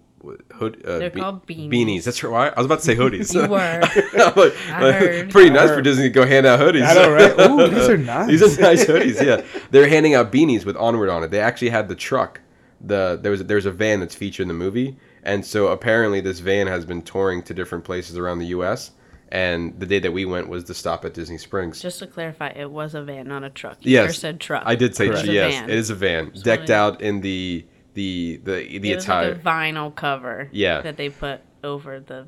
[0.53, 0.81] hood.
[0.85, 1.69] Uh, They're called beanies.
[1.69, 2.03] Beanies.
[2.05, 2.53] That's right.
[2.55, 3.33] I was about to say hoodies.
[3.33, 3.57] You were.
[3.59, 5.29] I'm like, I heard.
[5.31, 5.81] Pretty I nice for.
[5.81, 6.85] Disney to go hand out hoodies.
[6.85, 7.39] I know, right?
[7.49, 8.27] Ooh, these are nice.
[8.29, 9.21] These are nice hoodies.
[9.21, 11.31] Yeah, they're handing out beanies with Onward on it.
[11.31, 12.39] They actually had the truck.
[12.79, 16.39] The there was there's a van that's featured in the movie, and so apparently this
[16.39, 18.91] van has been touring to different places around the U.S.
[19.29, 21.81] And the day that we went was the stop at Disney Springs.
[21.81, 23.77] Just to clarify, it was a van, not a truck.
[23.81, 24.61] You yes, first said truck.
[24.65, 25.53] I did say It was a yes.
[25.55, 25.69] van.
[25.69, 29.03] It is a van Just decked wanted- out in the the the the It was
[29.05, 29.29] attire.
[29.29, 30.49] like a vinyl cover.
[30.51, 30.81] Yeah.
[30.81, 32.27] That they put over the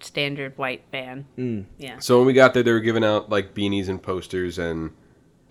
[0.00, 1.26] standard white van.
[1.38, 1.64] Mm.
[1.78, 1.98] Yeah.
[2.00, 4.90] so when we got there, they were giving out like beanies and posters, and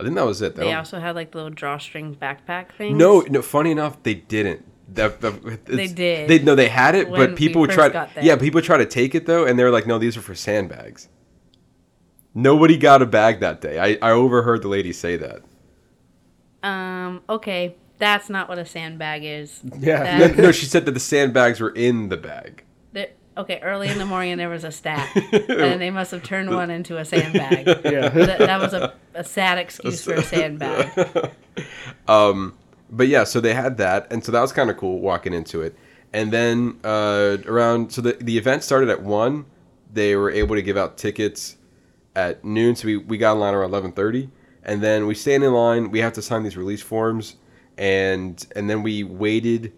[0.02, 0.56] I think that was it.
[0.56, 0.64] Though.
[0.64, 2.98] They also had like the little drawstring backpack thing.
[2.98, 3.42] No, no.
[3.42, 4.66] Funny enough, they didn't.
[4.96, 6.30] That, that- They did.
[6.30, 8.10] They no, they had it, When but people would try.
[8.22, 10.36] Yeah, people try to take it though, and they were like, "No, these are for
[10.36, 11.08] sandbags."
[12.34, 13.80] Nobody got a bag that day.
[13.80, 15.42] I, I overheard the lady say that.
[16.64, 17.22] Um.
[17.30, 19.62] Okay, that's not what a sandbag is.
[19.80, 20.28] Yeah.
[20.28, 22.64] That- no, she said that the sandbags were in the bag.
[23.38, 25.16] Okay, early in the morning there was a stack,
[25.50, 27.68] and they must have turned one into a sandbag.
[27.92, 28.10] Yeah.
[28.10, 31.32] that, that was a, a sad excuse for a sandbag.
[32.08, 32.58] Um,
[32.90, 35.62] but yeah, so they had that, and so that was kind of cool walking into
[35.62, 35.76] it.
[36.14, 39.46] And then uh, around, so the the event started at one.
[39.94, 41.58] They were able to give out tickets
[42.16, 44.30] at noon, so we, we got in line around eleven thirty,
[44.64, 45.92] and then we stand in line.
[45.92, 47.36] We have to sign these release forms,
[47.78, 49.74] and and then we waited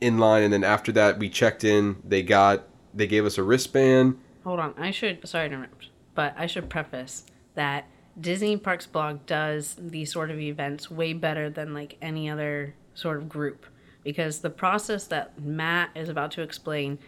[0.00, 1.96] in line, and then after that we checked in.
[2.04, 4.18] They got they gave us a wristband.
[4.44, 7.86] Hold on, I should sorry to interrupt, but I should preface that
[8.18, 13.18] Disney Parks blog does these sort of events way better than like any other sort
[13.18, 13.66] of group
[14.02, 16.98] because the process that Matt is about to explain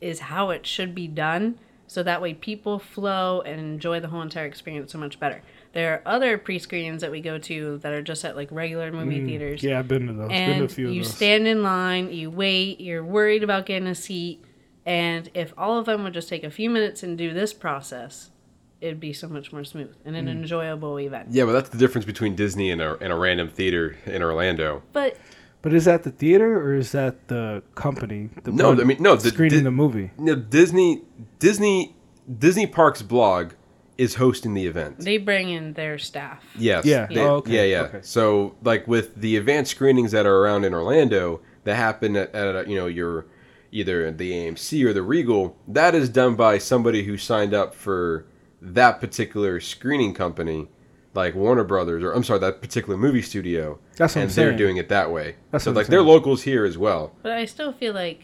[0.00, 4.22] is how it should be done so that way people flow and enjoy the whole
[4.22, 5.42] entire experience so much better.
[5.78, 9.24] There are other pre-screenings that we go to that are just at like regular movie
[9.24, 10.28] theaters Yeah, I've been to those.
[10.28, 11.14] been to a and few of you those.
[11.14, 14.44] stand in line, you wait, you're worried about getting a seat,
[14.84, 18.30] and if all of them would just take a few minutes and do this process,
[18.80, 20.18] it'd be so much more smooth and Mm.
[20.18, 21.28] an enjoyable event.
[21.30, 24.82] Yeah, but that's the difference between Disney and a, and a random theater in Orlando.
[24.92, 25.16] But
[25.62, 28.30] But is that the theater or is that the company?
[28.42, 29.14] The No, I mean no.
[29.14, 30.10] The, screening Di- the movie.
[30.18, 31.02] No, Disney,
[31.38, 31.94] Disney,
[32.38, 33.52] Disney Parks blog
[33.98, 35.00] is hosting the event.
[35.00, 36.42] they bring in their staff.
[36.56, 36.84] yes.
[36.84, 37.06] Yeah.
[37.06, 37.86] they- Oh, okay, Yeah, yeah.
[37.88, 37.98] okay.
[38.02, 42.68] So, like with the advanced screenings that are around in Orlando that happen at, at
[42.68, 43.26] you know your
[43.72, 48.24] either the AMC or the Regal, that is done by somebody who signed up for
[48.62, 50.68] that particular screening company,
[51.12, 53.78] like Warner Brothers, or I'm sorry, that particular movie studio.
[53.96, 54.58] That's what and I'm they're saying.
[54.58, 55.36] doing it that way.
[55.50, 57.14] That's so what I'm like they're locals here as well.
[57.22, 58.20] But I still feel like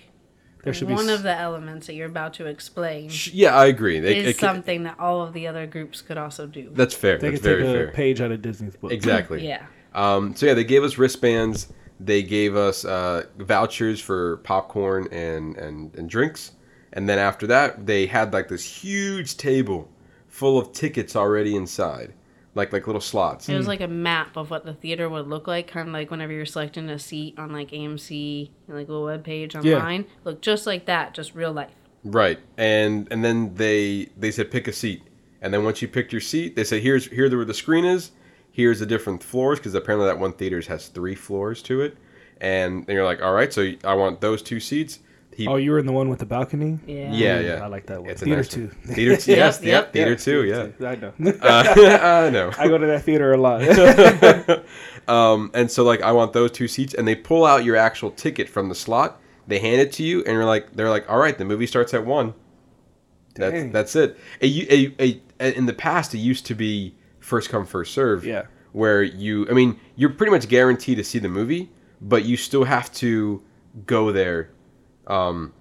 [0.64, 3.66] There should be one of the elements that you're about to explain Sh- Yeah, I
[3.66, 3.98] agree.
[3.98, 6.70] It, is is it something that all of the other groups could also do.
[6.72, 7.18] that's fair.
[7.18, 7.92] They that's could take a fair.
[7.92, 8.92] page out of Disney's book.
[8.92, 9.46] Exactly.
[9.46, 9.66] Yeah.
[9.94, 11.72] Um, so yeah, they gave us wristbands.
[12.00, 16.53] They gave us uh, vouchers for popcorn and, and, and drinks.
[16.92, 19.88] And then after that, they had like this huge table
[20.27, 22.12] full of tickets already inside,
[22.54, 23.48] like like little slots.
[23.48, 23.70] It was hmm.
[23.70, 26.46] like a map of what the theater would look like, kind of like whenever you're
[26.46, 29.76] selecting a seat on like AMC like a little web page Yeah.
[29.76, 30.06] online.
[30.24, 31.72] Look just like that, just real life.
[32.04, 32.38] Right.
[32.56, 35.02] And and then they they said pick a seat.
[35.40, 38.12] And then once you picked your seat, they said here's here where the screen is.
[38.50, 41.96] Here's the different floors because apparently that one theater has three floors to it.
[42.40, 45.00] And then you're like, all right, so I want those two seats.
[45.36, 46.78] He Oh, you were in the one with the balcony.
[46.86, 47.12] Yeah.
[47.12, 47.64] Yeah, yeah.
[47.64, 48.10] I like that one.
[48.10, 48.66] It's a Theater nice two.
[48.66, 48.94] one.
[48.94, 49.32] Theater two.
[49.32, 49.92] yes, Yep, yep, yep.
[49.92, 50.44] theater two.
[50.44, 50.88] Yeah.
[50.88, 51.12] I know.
[51.42, 52.50] Uh, I know.
[52.58, 53.60] I go to that theater a lot.
[55.06, 58.10] Um, and so like I want those two seats, and they pull out your actual
[58.10, 59.20] ticket from the slot.
[59.46, 61.92] They hand it to you, and you're like, they're like, all right, the movie starts
[61.92, 62.32] at one.
[63.34, 63.70] That's Dang.
[63.72, 64.16] that's it.
[64.40, 68.24] A, a, a, a- in the past, it used to be first come first serve.
[68.24, 68.44] Yeah.
[68.72, 71.70] Where you, I mean, you're pretty much guaranteed to see the movie,
[72.00, 73.42] but you still have to
[73.84, 74.50] go there.
[75.06, 75.52] Um,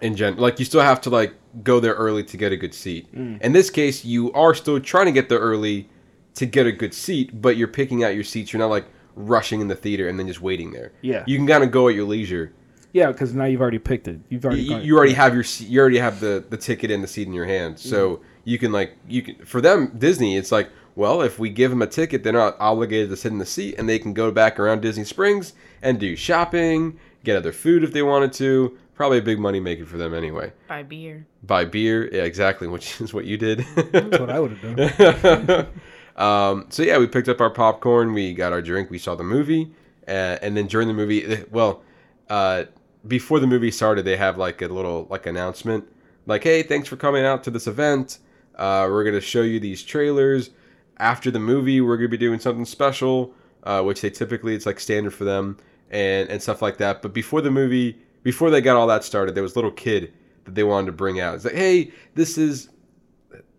[0.00, 2.74] in gen, like you still have to like go there early to get a good
[2.74, 3.12] seat.
[3.14, 3.40] Mm.
[3.42, 5.88] In this case, you are still trying to get there early
[6.34, 8.52] to get a good seat, but you're picking out your seats.
[8.52, 8.86] You're not like
[9.16, 10.92] rushing in the theater and then just waiting there.
[11.02, 11.24] Yeah.
[11.26, 12.52] You can kind of go at your leisure.
[12.92, 14.20] yeah, because now you've already picked it.
[14.28, 14.62] You've already.
[14.62, 15.68] You, you already have your seat.
[15.68, 17.78] You already have the the ticket and the seat in your hand.
[17.78, 20.36] So you can like you can for them Disney.
[20.36, 23.38] It's like well, if we give them a ticket, they're not obligated to sit in
[23.38, 26.98] the seat, and they can go back around Disney Springs and do shopping,
[27.28, 28.76] get other food if they wanted to.
[28.94, 30.52] Probably a big money maker for them anyway.
[30.66, 31.26] Buy beer.
[31.44, 33.64] Buy beer, yeah, exactly, which is what you did.
[33.76, 35.66] That's what I would have done.
[36.16, 39.24] um, so yeah, we picked up our popcorn, we got our drink, we saw the
[39.24, 39.70] movie,
[40.08, 41.82] uh, and then during the movie, eh, well,
[42.28, 42.64] uh,
[43.06, 45.84] before the movie started, they have like a little like announcement,
[46.26, 48.18] like, "Hey, thanks for coming out to this event.
[48.56, 50.50] Uh, we're gonna show you these trailers.
[50.98, 54.80] After the movie, we're gonna be doing something special, uh, which they typically it's like
[54.80, 55.58] standard for them
[55.90, 57.02] and and stuff like that.
[57.02, 60.12] But before the movie, before they got all that started, there was a little kid
[60.44, 61.34] that they wanted to bring out.
[61.34, 62.68] It's like, hey, this is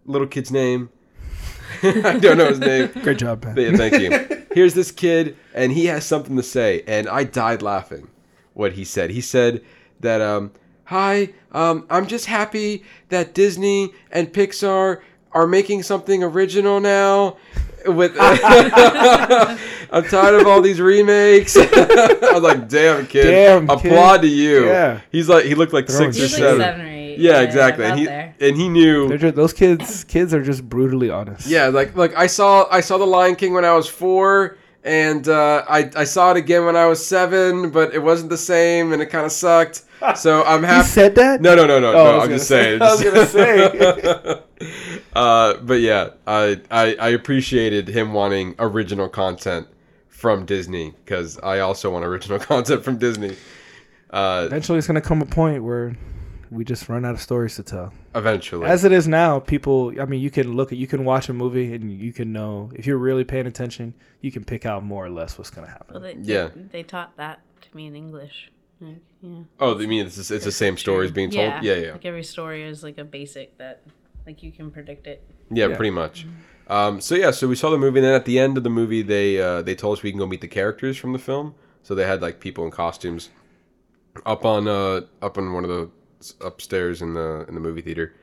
[0.06, 0.90] little kid's name.
[1.84, 2.90] I don't know his name.
[3.04, 3.56] Great job, man.
[3.58, 4.46] Yeah, thank you.
[4.54, 8.10] Here's this kid, and he has something to say, and I died laughing.
[8.54, 9.12] What he said.
[9.12, 9.64] He said
[10.02, 10.52] that, um,
[10.86, 15.02] "Hi, um, I'm just happy that Disney and Pixar
[15.32, 17.38] are making something original now."
[17.86, 18.14] With
[19.92, 21.56] I'm tired of all these remakes.
[21.60, 23.92] I was like, "Damn kid, Damn, kid.
[23.92, 25.02] applaud to you." Yeah.
[25.12, 26.62] he's like, he looked like Throwing six or He's like seven.
[26.62, 27.20] seven or eight.
[27.20, 27.86] Yeah, exactly.
[27.86, 28.36] And he there.
[28.40, 31.48] and he knew just, those kids, kids are just brutally honest.
[31.48, 35.28] yeah, like like I saw I saw the Lion King when I was four, and
[35.28, 38.94] uh, I I saw it again when I was seven, but it wasn't the same,
[38.94, 39.84] and it kind of sucked.
[40.16, 40.88] So I'm He happy.
[40.88, 41.42] said that.
[41.42, 42.16] No, no, no, no, Oh, I no.
[42.20, 42.82] was I'm just say- saying.
[42.82, 44.42] I was gonna say.
[45.14, 49.68] Uh, but yeah, I, I I appreciated him wanting original content
[50.08, 53.36] from Disney because I also want original content from Disney.
[54.10, 55.96] Uh, Eventually, it's gonna come a point where
[56.52, 57.94] we just run out of stories to tell.
[58.16, 59.94] eventually, As it is now, people.
[60.02, 62.72] I mean, you can look at, you can watch a movie, and you can know
[62.76, 63.94] if you're really paying attention.
[64.22, 65.94] You can pick out more or less what's gonna happen.
[65.94, 66.50] Well, they, Yeah.
[66.56, 68.52] They, they taught that to me in English.
[68.82, 69.40] Like, yeah.
[69.60, 71.46] oh, you mean it's just, it's the same stories being told?
[71.46, 71.62] Yeah.
[71.62, 71.92] Yeah, yeah.
[71.92, 73.84] Like every story is like a basic that,
[74.26, 75.24] like you can predict it.
[75.52, 75.76] Yeah, Yeah.
[75.76, 76.26] pretty much.
[76.68, 78.70] Um, so yeah, so we saw the movie, and then at the end of the
[78.70, 81.56] movie, they uh, they told us we can go meet the characters from the film.
[81.82, 83.30] So they had like people in costumes
[84.26, 85.90] up on uh, up on one of the
[86.46, 88.14] upstairs in the in the movie theater,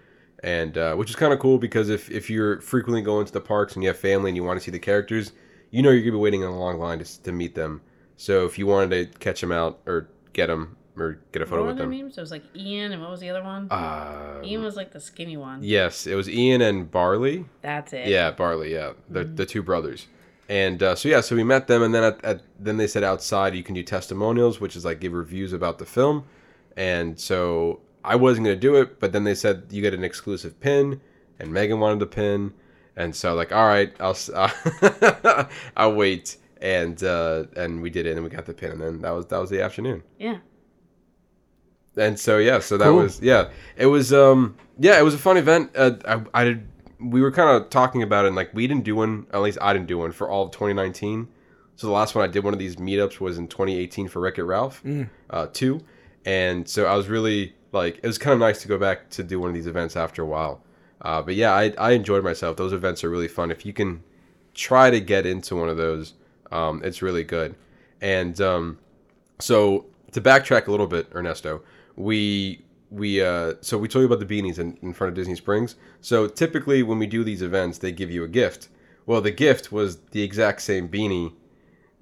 [0.45, 3.41] and uh, which is kind of cool because if if you're frequently going to the
[3.41, 5.33] parks and you have family and you want to see the characters,
[5.71, 7.81] you know you're gonna be waiting in a long line to, to meet them.
[8.17, 11.49] So if you wanted to catch them out or get them or get a What
[11.51, 12.17] photo were with them, names?
[12.17, 13.69] It was like Ian, and what was the other one?
[13.71, 15.63] uh, Ian was like the skinny one.
[15.63, 17.45] yes, it was Ian and Barley.
[17.63, 18.07] That's it.
[18.09, 18.73] Yeah, Barley.
[18.73, 20.07] Yeah, the the two brothers.
[20.49, 23.03] And uh, so yeah, so we met them, and then at, at then they said
[23.05, 26.25] outside you can do testimonials, which is like give reviews about the film.
[26.77, 30.61] And so I wasn't gonna do it, but then they said you get an exclusive
[30.61, 31.01] pin,
[31.41, 32.53] and Megan wanted the pin,
[32.95, 34.31] and so like all right, I'll s-
[35.77, 39.01] I'll wait, and uh, and we did it, and we got the pin, and then
[39.01, 40.39] that was that was the afternoon Yeah.
[41.97, 42.97] And so yeah so that Cool.
[42.97, 43.49] was yeah.
[43.77, 45.71] It was um yeah it was a fun event.
[45.75, 46.69] Uh, I, I did
[46.99, 49.59] we were kind of talking about it and like we didn't do one at least
[49.61, 51.29] i didn't do one for all of 2019
[51.75, 54.39] so the last one i did one of these meetups was in 2018 for wreck
[54.39, 54.83] it ralph
[55.29, 55.79] uh, 2
[56.25, 59.23] and so i was really like it was kind of nice to go back to
[59.23, 60.63] do one of these events after a while.
[61.03, 62.57] Uh, but yeah I, I enjoyed myself.
[62.57, 63.51] Those events are really fun.
[63.51, 64.03] If you can
[64.55, 66.15] try to get into one of those
[66.51, 67.55] um, it's really good.
[68.01, 68.79] And um,
[69.39, 71.61] so to backtrack a little bit, Ernesto,
[71.97, 75.35] we we uh, so we told you about the beanies in, in front of Disney
[75.35, 75.77] Springs.
[76.01, 78.69] So typically when we do these events, they give you a gift.
[79.07, 81.33] Well, the gift was the exact same beanie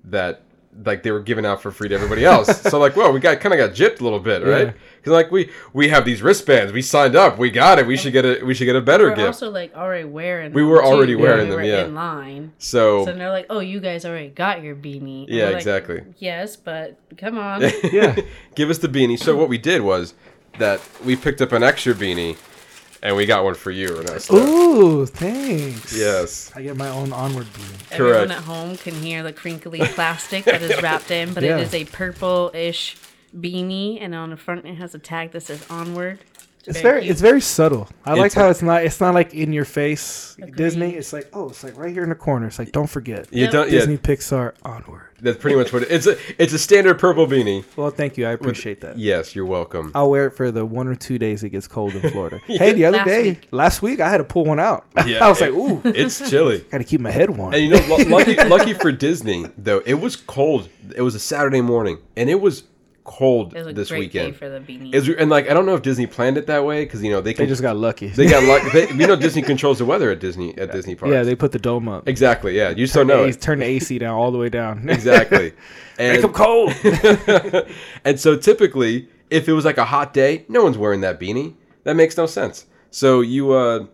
[0.04, 0.42] that
[0.84, 2.60] like they were giving out for free to everybody else.
[2.70, 4.66] so like, well, we got kind of got gypped a little bit, right?
[4.68, 4.72] Yeah.
[4.96, 8.12] Because like we we have these wristbands, we signed up, we got it, we should
[8.12, 9.26] get a we should get a better We're gift.
[9.26, 10.52] also like already wearing.
[10.52, 11.84] We were already when wearing we them, were yeah.
[11.84, 12.52] In line.
[12.58, 15.56] so So they're like, "Oh, you guys already got your beanie." And Yeah, we're like,
[15.58, 16.02] exactly.
[16.18, 17.62] Yes, but come on.
[17.92, 18.16] Yeah.
[18.54, 19.18] give us the beanie.
[19.18, 20.14] So what we did was
[20.58, 22.36] that we picked up an extra beanie,
[23.04, 24.34] and we got one for you, Ernesto.
[24.34, 25.96] Ooh, thanks.
[25.96, 26.50] Yes.
[26.56, 27.66] I get my own onward beam.
[27.92, 28.32] Everyone Correct.
[28.32, 31.58] at home can hear the crinkly plastic that is wrapped in, but Yeah.
[31.58, 32.96] it is a purple-ish
[33.38, 36.20] beanie, and on the front it has a tag that says "Onward."
[36.66, 37.10] It's very, cute.
[37.12, 37.88] it's very subtle.
[38.04, 40.56] I like how it's not, it's not like in your face Agreed.
[40.56, 40.94] Disney.
[40.94, 42.46] It's like, oh, it's like right here in the corner.
[42.46, 43.66] It's like, don't forget, You don't.
[43.70, 45.02] Yeah, Disney Pixar onward.
[45.20, 46.06] that's pretty much what it, it's.
[46.06, 47.64] A it's a standard purple beanie.
[47.76, 48.26] Well, thank you.
[48.26, 48.98] I appreciate that.
[48.98, 49.92] Yes, you're welcome.
[49.94, 52.40] I'll wear it for the one or two days it gets cold in Florida.
[52.46, 53.48] Hey, the other Last day, week.
[53.50, 54.86] last week, I had to pull one out.
[55.06, 56.60] Yeah, I was it- like, ooh, It's chilly.
[56.70, 57.52] got to keep my head warm.
[57.52, 60.68] And you know, lucky, lucky for Disney though, it was cold.
[60.96, 62.64] It was a Saturday morning, and it was
[63.04, 64.32] cold It was a this great weekend.
[64.32, 64.94] day for the beanie.
[64.94, 67.10] It was- and like I don't know if Disney planned it that way because you
[67.10, 68.08] know they They just got lucky.
[68.08, 68.68] they got lucky.
[68.72, 71.12] They, you know Disney controls the weather at Disney at Disney parks.
[71.12, 72.08] yeah, they put the dome up.
[72.08, 72.56] exactly.
[72.56, 73.30] Yeah, you just Turn don't know the.
[73.30, 74.88] A- turn the AC down all the way down.
[74.88, 75.52] exactly.
[75.98, 76.72] And, Make them cold.
[78.04, 81.54] and so typically, if it was like a hot day, no one's wearing that beanie.
[81.84, 82.66] That makes no sense.
[82.90, 83.86] So you, uh,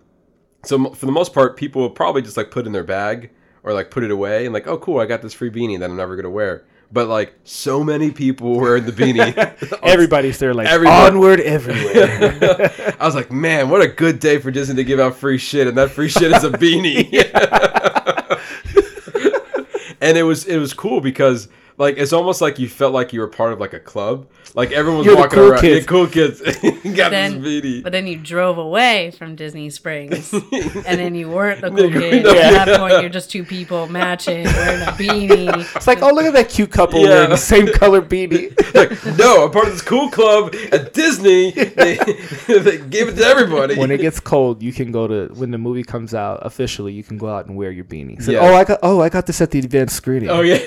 [0.62, 3.30] so for the most part, people will probably just like put it in their bag
[3.62, 5.90] or like put it away and like, oh, cool, I got this free beanie that
[5.90, 6.64] I'm never gonna wear.
[6.92, 9.78] But like, so many people were in the beanie.
[9.82, 12.72] Everybody's there, like Everybody- onward everywhere.
[13.00, 15.68] I was like, man, what a good day for Disney to give out free shit,
[15.68, 17.06] and that free shit is a beanie.
[20.00, 21.48] and it was it was cool because
[21.80, 24.28] like it's almost like you felt like you were part of like a club.
[24.54, 25.60] Like everyone was You're the walking cool around.
[25.60, 25.86] kids.
[25.86, 26.40] The cool kids
[26.96, 27.82] got Then, this beanie.
[27.82, 32.10] but then you drove away from Disney Springs, and then you weren't the cool You're-
[32.10, 32.24] kid.
[32.24, 35.76] no, At that point, you're just two people matching, wearing a beanie.
[35.76, 37.08] It's like, oh, look at that cute couple Yeah.
[37.10, 38.50] wearing the same color beanie.
[38.74, 41.52] like, no, I'm part of this cool club at Disney.
[41.52, 41.96] They,
[42.48, 43.76] they gave it to everybody.
[43.78, 46.92] when it gets cold, you can go to when the movie comes out officially.
[46.92, 48.20] You can go out and wear your beanie.
[48.22, 48.40] Say, Yeah.
[48.40, 48.80] Oh, I got.
[48.82, 50.28] Oh, I got this at the advanced screening.
[50.28, 50.58] oh yeah.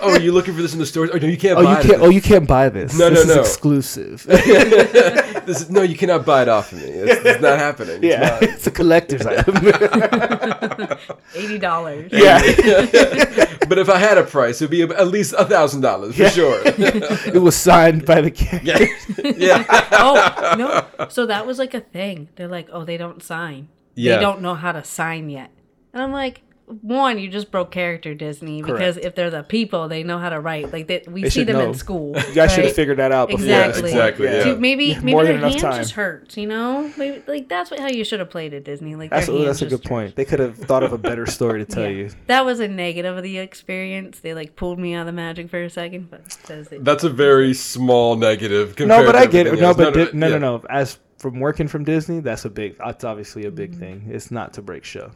[0.00, 1.10] oh, are you looking for this in the stores?
[1.12, 2.02] Oh no, you can't Oh, buy you can't.
[2.02, 2.96] Oh, you can't buy this.
[2.98, 3.40] No, this no, is no.
[3.42, 4.22] exclusive.
[4.26, 6.84] this is, no, you cannot buy it off of me.
[6.84, 7.96] It's, it's not happening.
[7.96, 8.42] It's yeah, not.
[8.42, 9.56] it's a collector's item.
[11.34, 12.10] Eighty dollars.
[12.12, 12.38] yeah,
[13.68, 16.28] but if I had a price, it'd be at least a thousand dollars for Yeah.
[16.30, 16.62] sure.
[16.64, 18.62] it was signed by the cat.
[18.64, 18.78] yeah,
[19.36, 19.64] yeah.
[19.92, 21.08] Oh no!
[21.08, 22.28] So that was like a thing.
[22.36, 23.68] They're like, oh, they don't sign.
[23.94, 24.16] Yeah.
[24.16, 25.50] They don't know how to sign yet.
[25.92, 26.42] And I'm like,
[26.82, 29.06] one, you just broke character, Disney, because Correct.
[29.06, 30.72] if they're the people, they know how to write.
[30.72, 31.68] Like they, we They see them know.
[31.68, 32.16] in school.
[32.28, 33.42] You guys should have figured that out before.
[33.44, 33.90] Exactly.
[33.90, 34.44] exactly, yeah.
[34.44, 35.76] Dude, maybe Yeah, maybe more their than hand time.
[35.80, 36.90] just hurts, you know?
[36.96, 38.94] Maybe like that's what, how you should have played it, Disney.
[38.94, 40.16] Like That's, their oh, that's a just good point.
[40.16, 41.88] They could have thought of a better story to tell Yeah.
[41.88, 42.10] you.
[42.28, 44.20] That was a negative of the experience.
[44.20, 46.84] They like pulled me out of the magic for a second, but says it.
[46.84, 48.78] That's a very small negative.
[48.78, 49.58] No, but I get it.
[49.58, 49.76] No, else.
[49.76, 50.38] but di- no, yeah.
[50.38, 50.64] no, no.
[50.70, 52.78] As from working from Disney, that's a big.
[52.78, 53.54] That's obviously a Mm-hmm.
[53.56, 54.04] big thing.
[54.10, 55.10] It's not to break show.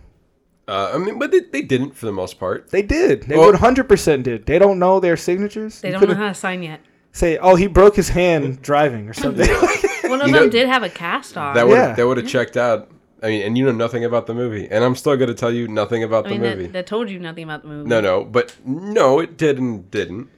[0.67, 2.71] Uh, I mean, but they, they didn't for the most part.
[2.71, 3.25] They did.
[3.25, 4.47] They Well- hundred percent did.
[4.47, 5.81] They don't know their signatures.
[5.81, 6.81] they You don't know could've- how to sign yet.
[7.12, 9.47] say, "Oh, he broke his hand driving" or something.
[10.05, 11.55] One of You them know- did have a cast on.
[11.55, 11.93] That would Yeah.
[11.95, 12.91] that would have checked out.
[13.23, 15.51] I mean, and you know nothing about the movie, and I'm still going to tell
[15.53, 16.62] you nothing about I the mean, movie.
[16.65, 17.89] that, that told you nothing about the movie.
[17.89, 19.91] No, no, but no, it didn't.
[19.91, 20.29] Didn't.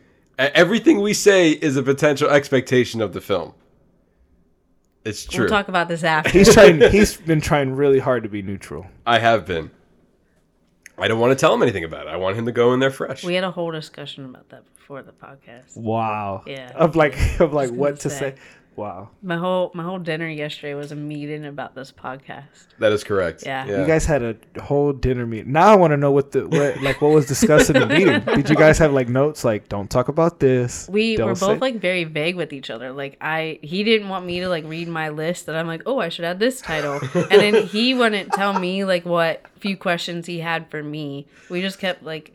[0.41, 3.55] E- Everything we say is a potential expectation of the film.
[5.05, 5.45] It's true.
[5.45, 6.31] We'll talk about this after.
[6.31, 6.81] he's trying.
[6.91, 8.87] He's been trying really hard to be neutral.
[9.07, 9.70] I have been.
[10.99, 12.11] I don't want to tell him anything about it.
[12.11, 13.24] I want him to go in there fresh.
[13.24, 15.76] we had a whole discussion about that before the podcast.
[15.76, 16.42] Wow.
[16.47, 16.72] Yeah.
[16.74, 18.18] Of like, of like, what to say.
[18.18, 18.34] say.
[18.77, 19.09] Wow.
[19.22, 22.45] My whole my whole dinner yesterday was a meeting about this podcast.
[22.79, 23.43] that is correct.
[23.45, 23.66] Yeah.
[23.81, 25.53] You guys had a whole dinner meeting.
[25.53, 28.20] Now I want to know what the what like what was discussed in the meeting.
[28.37, 30.89] Did you guys have like notes like don't talk about this?
[30.91, 32.93] We don't were say- both like very vague with each other.
[32.93, 35.99] Like I he didn't want me to like read my list that I'm like, "Oh,
[35.99, 40.27] I should add this title." and then he wouldn't tell me like what few questions
[40.27, 41.27] he had for me.
[41.49, 42.33] We just kept like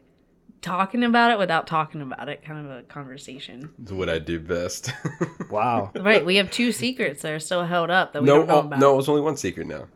[0.62, 3.72] talking about it without talking about it, kind of a conversation.
[3.82, 4.92] It's what I do best.
[5.50, 5.92] wow.
[6.00, 8.60] Right, we have two secrets that are still held up that we no, don't know
[8.60, 8.80] about.
[8.80, 9.88] no, it's only one secret now.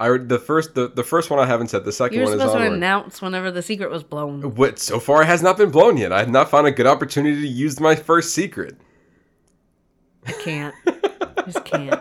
[0.00, 1.84] I the first the, the first one I haven't said.
[1.84, 4.54] The second you were one is supposed to announce whenever the secret was blown.
[4.54, 6.12] What so far it has not been blown yet.
[6.12, 8.76] I have not found a good opportunity to use my first secret.
[10.24, 10.74] I can't.
[11.46, 12.00] just can't.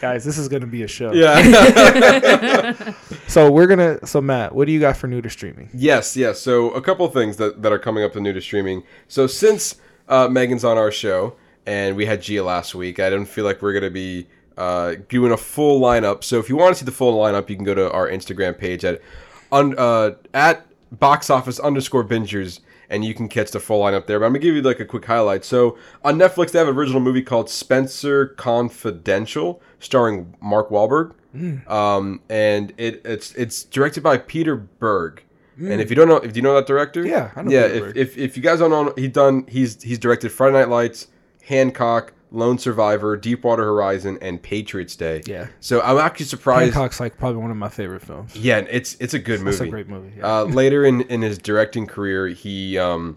[0.00, 1.12] Guys, this is gonna be a show.
[1.12, 2.72] Yeah.
[3.28, 4.06] So we're gonna.
[4.06, 5.68] So Matt, what do you got for new to streaming?
[5.74, 6.40] yes, yes.
[6.40, 8.84] So a couple of things that, that are coming up in new to streaming.
[9.08, 9.76] So since
[10.08, 11.34] uh, Megan's on our show
[11.66, 15.32] and we had Gia last week, I don't feel like we're gonna be uh, doing
[15.32, 16.22] a full lineup.
[16.24, 18.56] So if you want to see the full lineup, you can go to our Instagram
[18.56, 19.02] page at
[19.52, 22.60] un, uh, at box office underscore bingers
[22.90, 24.18] and you can catch the full lineup there.
[24.20, 25.44] But I'm gonna give you like a quick highlight.
[25.44, 31.14] So on Netflix, they have an original movie called Spencer Confidential, starring Mark Wahlberg,
[31.68, 35.22] um, and it, it's it's directed by Peter Berg.
[35.58, 37.64] And if you don't know, if you know that director, Yeah, I know yeah.
[37.64, 41.08] If, if if you guys don't know, he done he's he's directed Friday Night Lights,
[41.44, 45.22] Hancock, Lone Survivor, Deepwater Horizon, and Patriots Day.
[45.26, 45.48] Yeah.
[45.60, 46.74] So I'm actually surprised.
[46.74, 48.34] Hancock's like probably one of my favorite films.
[48.36, 49.50] Yeah, it's it's a good movie.
[49.50, 50.14] It's a great movie.
[50.18, 50.38] Yeah.
[50.40, 53.16] Uh, later in, in his directing career, he um,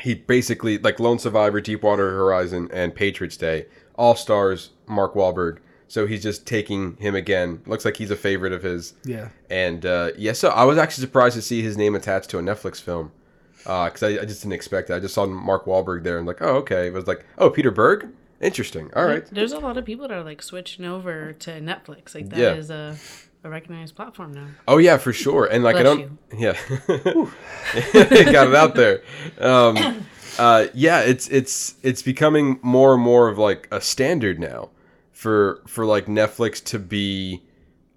[0.00, 3.66] he basically like Lone Survivor, Deepwater Horizon, and Patriots Day,
[3.96, 5.58] all stars Mark Wahlberg.
[5.86, 7.62] So he's just taking him again.
[7.66, 8.94] Looks like he's a favorite of his.
[9.04, 9.28] yeah.
[9.50, 12.42] And uh, yeah, so I was actually surprised to see his name attached to a
[12.42, 13.12] Netflix film
[13.58, 14.94] because I, I just didn't expect it.
[14.94, 16.88] I just saw Mark Wahlberg there and like, oh okay.
[16.88, 18.08] It was like, oh Peter Berg,
[18.44, 18.90] interesting.
[18.94, 19.24] All right.
[19.30, 22.14] There's a lot of people that are like switching over to Netflix.
[22.14, 22.94] Like that is Yeah.
[23.42, 24.46] a, a recognized platform now.
[24.68, 25.46] Oh yeah, for sure.
[25.46, 29.02] And like I don't, yeah, got it out there.
[29.38, 30.04] Um,
[30.38, 34.70] uh, yeah, it's it's it's becoming more and more of like a standard now
[35.12, 37.42] for for like Netflix to be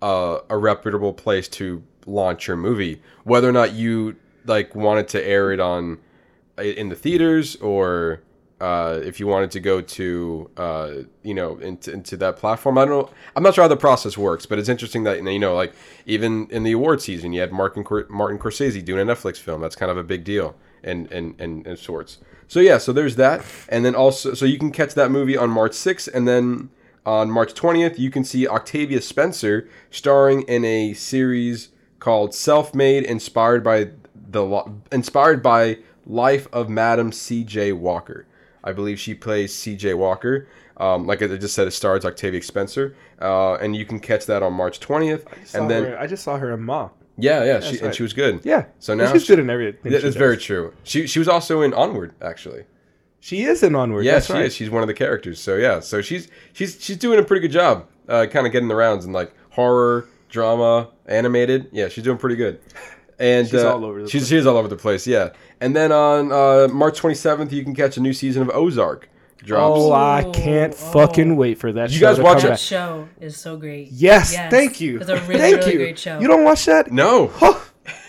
[0.02, 5.26] uh, a reputable place to launch your movie, whether or not you like wanted to
[5.26, 6.00] air it on
[6.58, 8.22] in the theaters or
[8.60, 10.92] uh, if you wanted to go to uh,
[11.24, 12.78] you know into, into that platform.
[12.78, 13.10] I don't know.
[13.36, 15.74] I'm not sure how the process works, but it's interesting that you know like
[16.06, 19.62] even in the award season, you had Martin Martin Scorsese doing a Netflix film.
[19.62, 22.18] That's kind of a big deal and and and, and sorts.
[22.48, 25.50] So yeah, so there's that, and then also so you can catch that movie on
[25.50, 26.70] March 6th, and then
[27.06, 33.04] on March 20th you can see Octavia Spencer starring in a series called Self Made,
[33.04, 33.92] inspired by
[34.30, 37.74] the inspired by Life of Madam C.J.
[37.74, 38.26] Walker.
[38.68, 39.94] I believe she plays C.J.
[39.94, 40.48] Walker.
[40.76, 44.44] Um, like I just said, it stars Octavia Spencer, uh, and you can catch that
[44.44, 45.26] on March twentieth.
[45.56, 46.90] And then her- I just saw her in Ma.
[47.18, 48.42] yeah, yeah, she, and she was good.
[48.44, 48.66] Yeah.
[48.80, 49.92] So now she's she- good in everything.
[49.92, 50.74] Yeah, she that's very true.
[50.84, 52.66] She she was also in Onward, actually.
[53.22, 54.06] She is in Onward.
[54.06, 54.46] Yeah, she right.
[54.46, 54.54] is.
[54.54, 55.40] She's one of the characters.
[55.40, 58.68] So yeah, so she's she's she's doing a pretty good job, uh, kind of getting
[58.68, 61.70] the rounds and like horror, drama, animated.
[61.72, 62.60] Yeah, she's doing pretty good.
[63.20, 65.08] And She's uh, all over the she's, She's all over the place.
[65.08, 65.30] Yeah.
[65.60, 69.10] And then on uh, March 27th, you can catch a new season of Ozark.
[69.44, 69.80] Drops.
[69.80, 70.92] Oh, I can't Oh.
[70.94, 71.90] fucking wait for that.
[71.92, 72.44] You show guys to watch come?
[72.50, 72.60] That back.
[72.60, 73.90] show is so great.
[73.92, 75.00] Yes, thank you.
[75.00, 75.78] It's a really, thank really you.
[75.78, 76.20] great show.
[76.20, 76.92] You don't watch that?
[76.92, 77.28] No.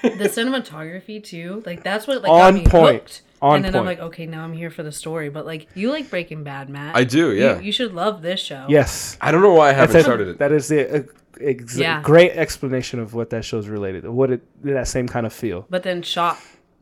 [0.03, 2.95] the cinematography too, like that's what like On got me point.
[3.03, 3.23] hooked.
[3.41, 5.29] On and then I'm like, okay, now I'm here for the story.
[5.29, 6.97] But like, you like Breaking Bad, Matt?
[6.97, 7.61] I do, yeah.
[7.61, 8.67] You, should love this show.
[8.69, 9.17] Yes.
[9.21, 10.31] I don't know why I haven't That's started it.
[10.33, 10.39] it.
[10.39, 11.03] That is the uh,
[11.41, 12.01] ex- Yeah.
[12.03, 14.07] great explanation of what that show's related.
[14.09, 15.67] What it that same kind of feel.
[15.71, 16.39] But then shot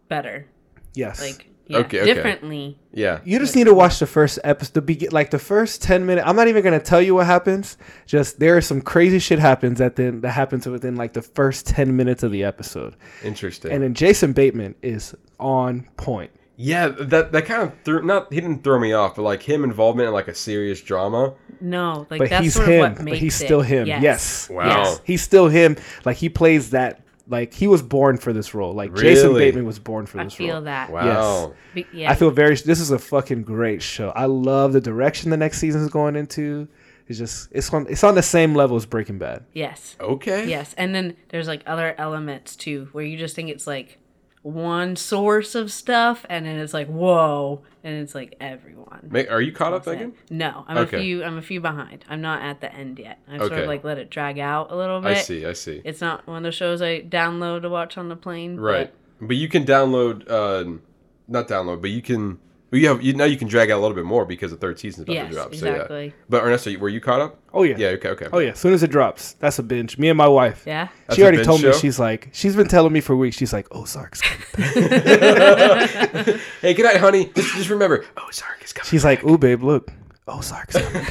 [0.09, 0.47] better,
[0.95, 1.21] Yes.
[1.21, 2.15] like yeah, Okay, okay.
[2.15, 2.79] differently.
[2.93, 3.19] Yeah.
[3.25, 6.25] You just need to watch the first episode, the begin, like the first ten minutes.
[6.25, 7.77] I'm not even gonna tell you what happens.
[8.07, 11.67] Just there is some crazy shit happens that then that happens within like the first
[11.67, 12.95] ten minutes of the episode,
[13.25, 13.73] Interesting.
[13.73, 16.31] and then Jason Bateman is on point.
[16.57, 19.63] Yeah, that that kind of threw not he didn't throw me off, but like him
[19.65, 21.35] involvement in like a serious drama.
[21.61, 22.85] No, like But that's he's sort him.
[22.93, 23.67] of what But he's still it.
[23.67, 23.87] him.
[23.87, 24.03] Yes.
[24.03, 24.51] Yes.
[24.51, 24.67] Wow.
[24.67, 24.97] Yes.
[24.99, 25.03] Oh.
[25.05, 25.77] He's still him.
[26.05, 27.03] Like he plays that.
[27.29, 28.73] Like he was born for this role.
[28.73, 30.47] Like Jason Bateman was born for this role.
[30.47, 30.65] I feel role.
[30.65, 30.91] that.
[30.93, 31.55] Wow.
[31.75, 32.11] Be- yeah.
[32.11, 32.55] I feel very.
[32.55, 34.11] This is a fucking great show.
[34.11, 36.69] I love the direction the next season is going into.
[37.09, 39.45] It's just it's on it's on the same level as Breaking Bad.
[39.55, 39.97] yes.
[40.01, 40.49] Okay.
[40.49, 43.99] Yes, and then there's like other elements too, where you just think it's like
[44.47, 49.09] one source of stuff, and then it's like whoa, and it's like everyone.
[49.11, 50.15] Ma- Are you caught up, again?
[50.31, 50.99] No, I'm Okay.
[50.99, 51.25] a few.
[51.25, 52.05] I'm a few behind.
[52.09, 53.19] I'm not at the end yet.
[53.29, 55.17] I sort of like let it drag out a little bit.
[55.17, 55.45] I see.
[55.45, 55.83] I see.
[55.85, 58.57] It's not one of the shows I download to watch on the plane.
[58.59, 58.93] Right.
[59.21, 60.79] But you can download, uh,
[61.27, 62.39] not download, but you can.
[62.73, 64.57] Well, You have you now you can drag out a little bit more because the
[64.57, 65.53] third season's about Yes, to drop.
[65.53, 65.87] exactly.
[65.89, 66.23] So yeah.
[66.29, 67.39] But Ernesto, were you caught up?
[67.55, 67.77] Oh yeah.
[67.79, 67.89] Yeah.
[67.89, 68.09] Okay.
[68.11, 68.27] Okay.
[68.33, 68.51] Oh yeah.
[68.51, 69.99] As soon as it drops, that's a binge.
[69.99, 70.65] Me and my wife.
[70.67, 70.89] Yeah.
[71.07, 71.73] That's she already binge told me.
[71.75, 73.37] She's like, she's been telling me for weeks.
[73.37, 74.47] She's like, Ozark's coming.
[76.61, 77.31] Hey, good night, honey.
[77.35, 78.89] Just, just remember, Ozark is coming.
[78.89, 79.91] She's like, ooh, babe, look,
[80.27, 80.93] Ozark's coming.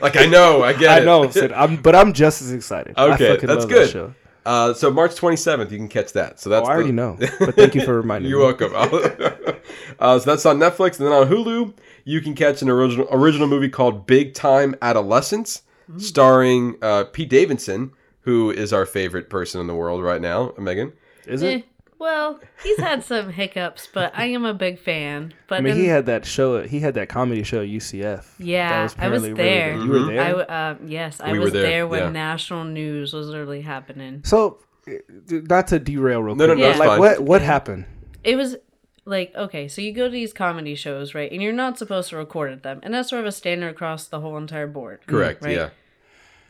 [0.00, 1.04] like I know, I get I it.
[1.04, 2.96] know, Sid, I'm, but I'm just as excited.
[2.96, 3.88] Okay, fucking that's good.
[3.88, 4.14] That show.
[4.44, 6.40] Uh, so March 27th, you can catch that.
[6.40, 8.30] So Oh, that's I already the- know, but thank you for reminding me.
[8.30, 8.72] You're welcome.
[9.98, 11.74] uh, so that's on Netflix, and then on Hulu,
[12.04, 15.62] you can catch an original original movie called Big Time Adolescence,
[15.98, 20.52] starring uh, Pete Davidson, who is our favorite person in the world right now.
[20.58, 20.92] Megan.
[21.26, 21.64] Is Eh, it?
[22.02, 25.32] Well, he's had some hiccups, but I am a big fan.
[25.46, 26.62] But I mean, then, he had that show.
[26.62, 28.34] He had that comedy show at UCF.
[28.38, 29.74] Yeah, That I was apparently there.
[29.74, 29.84] good.
[29.84, 30.06] You were Mhm.
[30.08, 30.20] there.
[30.20, 32.10] I w- uh, yes, I We was there, there, when yeah.
[32.10, 34.20] national news was literally happening.
[34.24, 34.92] so, uh,
[35.28, 36.58] not to derail real No, quick.
[36.58, 36.98] no, no, but, it's like fine.
[36.98, 37.46] what what Okay.
[37.46, 37.84] happened?
[38.24, 38.56] It was
[39.04, 41.30] like okay, so you go to these comedy shows, right?
[41.32, 44.06] And you're not supposed to record at them, and that's sort of a standard across
[44.08, 45.00] the whole entire board.
[45.06, 45.44] Correct.
[45.44, 45.56] Right.
[45.56, 45.68] Yeah.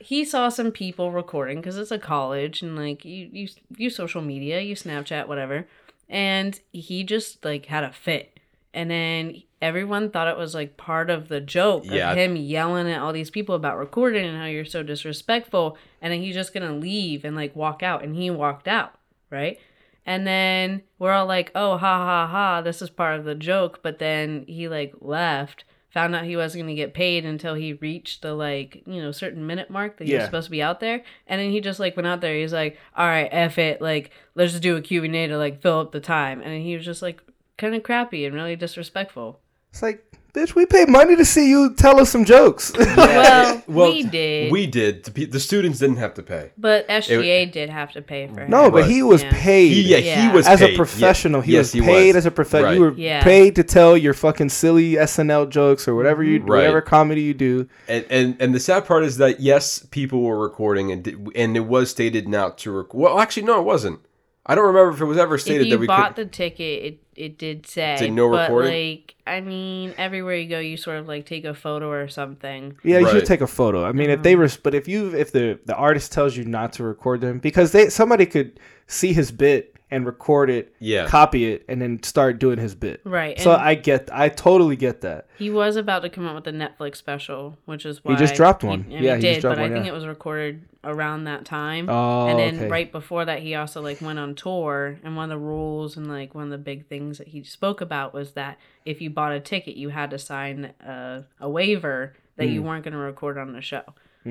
[0.02, 4.22] He saw some people recording because it's a college, and like you you use social
[4.22, 5.66] media, you Snapchat, whatever,
[6.08, 8.38] and he just like had a fit,
[8.74, 12.10] and then everyone thought it was like part of the joke Yeah.
[12.12, 16.12] of him yelling at all these people about recording and how you're so disrespectful, and
[16.12, 18.94] then he's just gonna leave and like walk out, and he walked out,
[19.30, 19.58] right?
[20.04, 23.78] And then we're all like, oh, ha ha ha, this is part of the joke.
[23.84, 25.62] But then he like left,
[25.92, 29.12] found out he wasn't going to get paid until he reached the like, you know,
[29.12, 31.02] certain minute mark that he was supposed to be out there.
[31.26, 32.34] And then he just like went out there.
[32.34, 33.82] He's like, all right, F it.
[33.82, 36.40] Like, let's just do a Q&A to like fill up the time.
[36.40, 37.20] And he was just like
[37.58, 39.38] kind of crappy and really disrespectful.
[39.70, 40.02] It's like,
[40.34, 42.72] bitch, we paid money to see you tell us some jokes.
[42.96, 44.50] Well, Well, we did.
[44.52, 45.04] We did.
[45.04, 46.50] The students didn't have to pay.
[46.58, 48.50] but SGA did have to pay for him.
[48.50, 49.30] no, but But- he was Yeah.
[49.32, 49.68] paid.
[49.72, 50.28] He, yeah, Yeah.
[50.30, 50.74] he was as paid.
[50.74, 52.16] a professional, Ye- he yes, was paid was.
[52.16, 52.70] as a professional.
[52.70, 52.74] Right.
[52.74, 53.22] You were Yeah.
[53.22, 56.50] paid to tell your fucking silly SNL jokes or whatever you, mm-hmm.
[56.50, 56.58] Right.
[56.58, 57.68] whatever comedy you do.
[57.88, 61.56] And, and and the sad part is that yes, people were recording and did, and
[61.56, 62.98] it was stated not to record.
[63.00, 64.00] Well, actually, no, it wasn't.
[64.44, 66.26] I don't remember if it was ever stated if that you we bought could.
[66.26, 67.96] the ticket, it, it did say.
[67.98, 68.70] Say no but recording?
[68.98, 72.76] like, I mean, everywhere you go, you sort of like take a photo or something.
[72.82, 73.12] Yeah, you Right.
[73.12, 73.84] should take a photo.
[73.84, 74.22] I mean, if Mm-hmm.
[74.24, 77.38] they res- but if you if the the artist tells you not to record them
[77.38, 81.06] because they somebody could see his bit and record it, Yeah.
[81.06, 83.00] copy it, and then start doing his bit.
[83.04, 83.38] Right.
[83.38, 85.26] So and I get, I totally get that.
[85.38, 88.34] he was about to come out with a Netflix special, which is why he just
[88.34, 88.84] dropped one.
[88.84, 90.62] He, and Yeah, he he just did, dropped but I one, think it was recorded
[90.84, 91.88] around that time.
[91.88, 92.68] Oh, and then okay.
[92.68, 96.08] right before that, he also like went on tour, and one of the rules and
[96.08, 99.32] like one of the big things that he spoke about was that if you bought
[99.32, 102.52] a ticket, you had to sign a, a waiver that Hmm.
[102.54, 103.82] you weren't going to record on the show.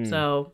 [0.04, 0.52] So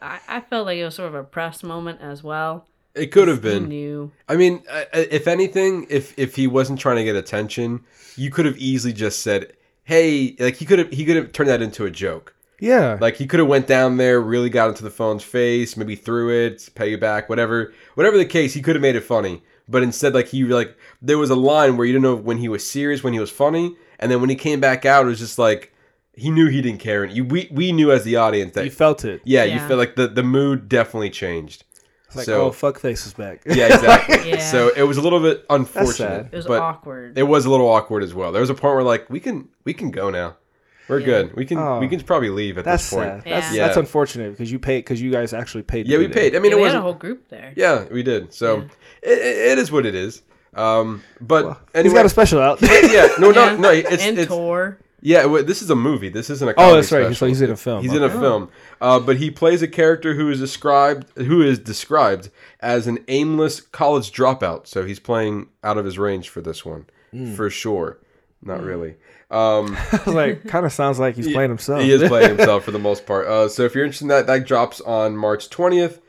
[0.00, 2.66] I, I felt like it was sort of a press moment as well.
[2.98, 3.68] It could have been.
[3.68, 4.10] knew.
[4.28, 7.80] I mean, uh, if anything, if if he wasn't trying to get attention,
[8.16, 9.52] you could have easily just said,
[9.84, 12.34] "Hey," like he could have he could have turned that into a joke.
[12.60, 12.98] Yeah.
[13.00, 16.28] Like he could have went down there, really got into the phone's face, maybe threw
[16.46, 18.52] it, pay you back, whatever, whatever the case.
[18.52, 21.76] He could have made it funny, but instead, like he like there was a line
[21.76, 24.28] where you didn't know when he was serious, when he was funny, and then when
[24.30, 25.72] he came back out, it was just like
[26.14, 28.72] he knew he didn't care, and you, we we knew as the audience that you
[28.72, 29.20] felt it.
[29.24, 29.68] yeah, you Yeah.
[29.68, 31.62] feel like the the mood definitely changed.
[32.08, 33.42] It's like, So- oh, fuck face is back.
[33.46, 34.30] Yeah, exactly.
[34.30, 34.38] Yeah.
[34.50, 35.60] So it was a little bit sad.
[35.60, 37.16] unfortunate, It was awkward.
[37.18, 38.32] it was a little awkward as well.
[38.32, 40.36] There was a point where like we can we can go now.
[40.88, 41.04] We're Yeah.
[41.06, 41.36] good.
[41.36, 41.78] We can Oh.
[41.80, 43.22] we can probably leave at That's this point.
[43.24, 43.30] sad.
[43.30, 43.66] That's Yeah.
[43.66, 45.86] that's unfortunate because you paid because you guys actually paid.
[45.86, 46.14] Yeah, be we there.
[46.30, 46.36] paid.
[46.36, 47.52] I mean, Yeah, it was a whole group there.
[47.56, 48.32] Yeah, we did.
[48.32, 48.60] So
[49.02, 50.22] it, it, it is what it is.
[50.54, 52.62] Um, but He's anyway, got a special out.
[52.62, 53.32] yeah, no, Yeah.
[53.52, 53.70] no, no.
[53.70, 54.78] It's, and it's tour.
[55.02, 55.26] yeah.
[55.42, 56.08] This is a movie.
[56.08, 56.54] This isn't a.
[56.56, 57.00] Oh, that's right.
[57.02, 57.14] special.
[57.14, 57.82] So he's in a film.
[57.82, 58.48] He's in a film,
[58.80, 63.60] uh, but he plays a character who is described who is described as an aimless
[63.60, 64.66] college dropout.
[64.66, 67.34] So he's playing out of his range for this one, Hmm.
[67.34, 67.98] for sure.
[68.42, 68.96] Not really.
[69.30, 69.76] Um,
[70.06, 71.82] like, kind of sounds like he's playing himself.
[71.82, 73.26] he is playing himself for the most part.
[73.26, 76.00] Uh, so if you're interested in that, that drops on March 20th,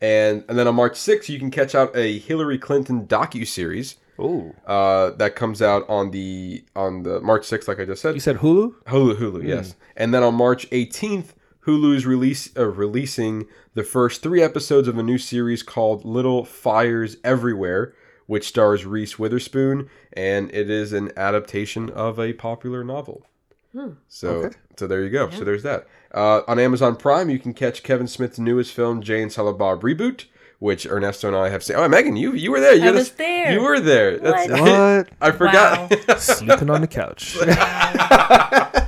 [0.00, 3.96] and and then on March 6th you can catch out a Hillary Clinton docu series.
[4.20, 4.54] Ooh.
[4.64, 8.14] Uh, that comes out on the on the March 6th, like I just said.
[8.14, 8.74] You said Hulu?
[8.86, 9.48] Hulu, Hulu, Hmm.
[9.48, 9.74] yes.
[9.96, 11.30] And then on March 18th,
[11.68, 16.42] Hulu is release uh, releasing the first three episodes of a new series called Little
[16.42, 17.92] Fires Everywhere,
[18.26, 23.26] which stars Reese Witherspoon, and it is an adaptation of a popular novel.
[24.08, 24.56] So, Okay.
[24.78, 25.28] so there you go.
[25.28, 25.86] So there's that.
[26.12, 29.82] Uh, on Amazon Prime, you can catch Kevin Smith's newest film, Jay and Silent Bob
[29.82, 30.24] Reboot,
[30.58, 31.76] which Ernesto and I have seen.
[31.76, 32.74] Oh, Megan, you you were there.
[32.76, 33.52] You're the- was there.
[33.52, 34.16] You were there.
[34.18, 34.60] That's, What?
[34.62, 35.08] What?
[35.20, 36.18] I forgot.
[36.18, 37.36] Sleeping on the couch.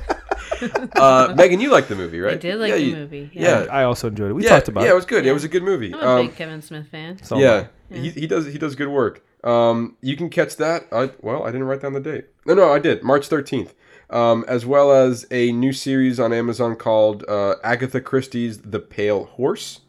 [0.95, 2.33] uh, Megan, you liked the movie, right?
[2.33, 3.29] I did like Yeah, the you- movie.
[3.33, 3.65] Yeah.
[3.71, 4.33] I also enjoyed it.
[4.33, 4.85] We yeah, talked about it.
[4.85, 4.95] yeah, it it.
[4.95, 5.25] was good.
[5.25, 5.93] It was a good movie.
[5.93, 7.21] I'm a Um, big Kevin Smith fan.
[7.23, 9.23] So- yeah, He, he does he does good work.
[9.43, 10.85] Um, you can catch that.
[10.91, 12.25] I, well, I didn't write down the date.
[12.45, 13.03] No, no, I did.
[13.03, 13.73] March thirteenth.
[14.09, 19.23] Um, as well as a new series on Amazon called uh, Agatha Christie's The Pale
[19.23, 19.79] Horse,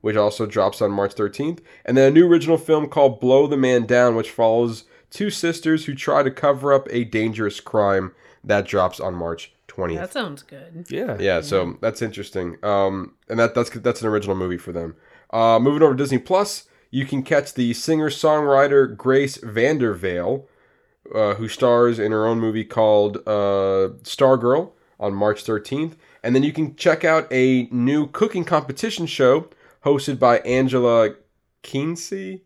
[0.00, 3.56] which also drops on March thirteenth, and then a new original film called Blow the
[3.56, 8.12] Man Down, which follows two sisters who try to cover up a dangerous crime.
[8.44, 10.00] That drops on March twentieth.
[10.00, 10.86] That sounds good.
[10.90, 11.16] Yeah.
[11.20, 12.56] Yeah, so that's interesting.
[12.64, 14.96] Um, and that that's that's an original movie for them.
[15.30, 20.46] Uh, moving over to Disney Plus, you can catch the singer songwriter Grace VanderWaal,
[21.14, 25.94] uh, who stars in her own movie called uh, Stargirl on March 13th,
[26.24, 29.48] and then you can check out a new cooking competition show
[29.84, 31.14] hosted by Angela
[31.62, 32.42] Kinsey.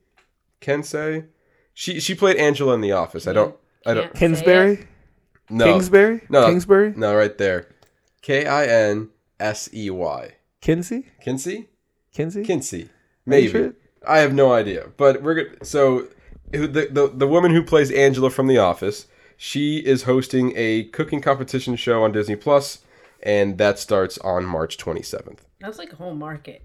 [0.60, 1.26] Kensei.
[1.74, 3.26] She she played Angela in The Office.
[3.26, 3.56] I don't.
[3.84, 4.04] I don't.
[4.04, 4.86] Can't say Kingsbury?
[5.50, 5.64] No.
[5.66, 6.22] Kingsbury?
[6.28, 6.46] No.
[6.46, 6.92] Kingsbury?
[6.96, 7.68] No, right there.
[8.22, 10.32] K I N S E Y.
[10.60, 11.06] Kinsey?
[11.20, 11.68] Kinsey?
[12.12, 12.44] Kinsey?
[12.44, 12.84] Kinsey.
[12.84, 12.88] Are
[13.26, 13.48] Maybe.
[13.50, 13.74] sure?
[14.06, 14.88] I have no idea.
[14.96, 15.66] But we're good.
[15.66, 16.08] So
[16.50, 21.20] the, the the woman who plays Angela from The Office, she is hosting a cooking
[21.20, 22.78] competition show on Disney Plus,
[23.22, 25.38] and that starts on March 27th.
[25.60, 26.62] That's like a whole market.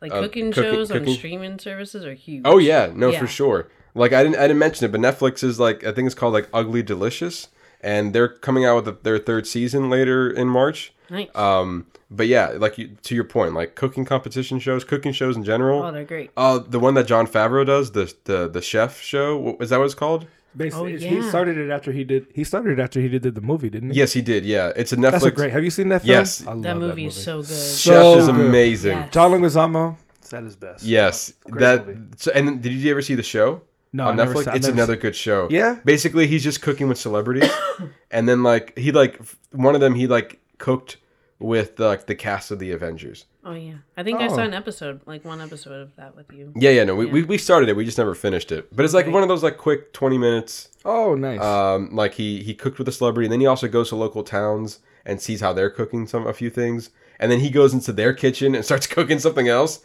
[0.00, 2.42] Like Uh, cooking, cooking- shows cooking- on streaming services are huge.
[2.44, 3.20] Oh yeah, no Yeah.
[3.20, 3.68] for sure.
[3.94, 6.32] Like I didn't I didn't mention it, but Netflix is like I think it's called
[6.32, 7.48] like Ugly Delicious,
[7.82, 10.92] and they're coming out with their third season later in March.
[11.10, 11.28] Nice.
[11.34, 15.44] Um, but yeah, like you, to your point, like cooking competition shows, cooking shows in
[15.44, 15.82] general.
[15.82, 16.30] oh, they're great.
[16.36, 19.84] Uh, the one that Jon Favreau does, the the the chef show, is that what
[19.86, 20.26] it's called?
[20.56, 22.26] Basically, Oh, he started it after he did.
[22.34, 23.96] He started it after he did the movie, didn't he?
[23.98, 24.44] Yes, he did.
[24.44, 25.10] Yeah, it's a Netflix.
[25.12, 25.52] That's a great.
[25.52, 26.10] Have you seen that film?
[26.10, 26.44] Yes.
[26.44, 27.46] I love That movie is so good.
[27.48, 27.56] Chef
[27.94, 28.34] So is good.
[28.34, 28.98] amazing.
[28.98, 29.10] Yes.
[29.12, 29.96] John Leguizamo.
[30.18, 30.82] It's at his best.
[30.84, 31.86] Yes, Great that.
[32.20, 33.62] So, and did you ever see the show
[33.92, 34.44] No, on I never Netflix?
[34.44, 35.48] saw- it's never another good show.
[35.50, 35.78] Yeah?
[35.84, 37.50] Basically, he's just cooking with celebrities,
[38.10, 39.20] and then like he like
[39.52, 40.96] one of them he like cooked
[41.38, 43.24] with like the cast of the Avengers.
[43.44, 44.36] Oh yeah, I think I Oh.
[44.36, 46.52] saw an episode, like one episode of that with you.
[46.54, 46.84] Yeah, yeah.
[46.84, 47.76] No, we, we, we started it.
[47.76, 48.68] We just never finished it.
[48.76, 49.14] But it's like Right.
[49.14, 50.68] one of those like quick twenty minutes.
[50.84, 51.40] Oh, nice.
[51.40, 54.22] Um, like he he cooked with a celebrity, and then he also goes to local
[54.22, 57.92] towns and sees how they're cooking some a few things, and then he goes into
[57.92, 59.80] their kitchen and starts cooking something else.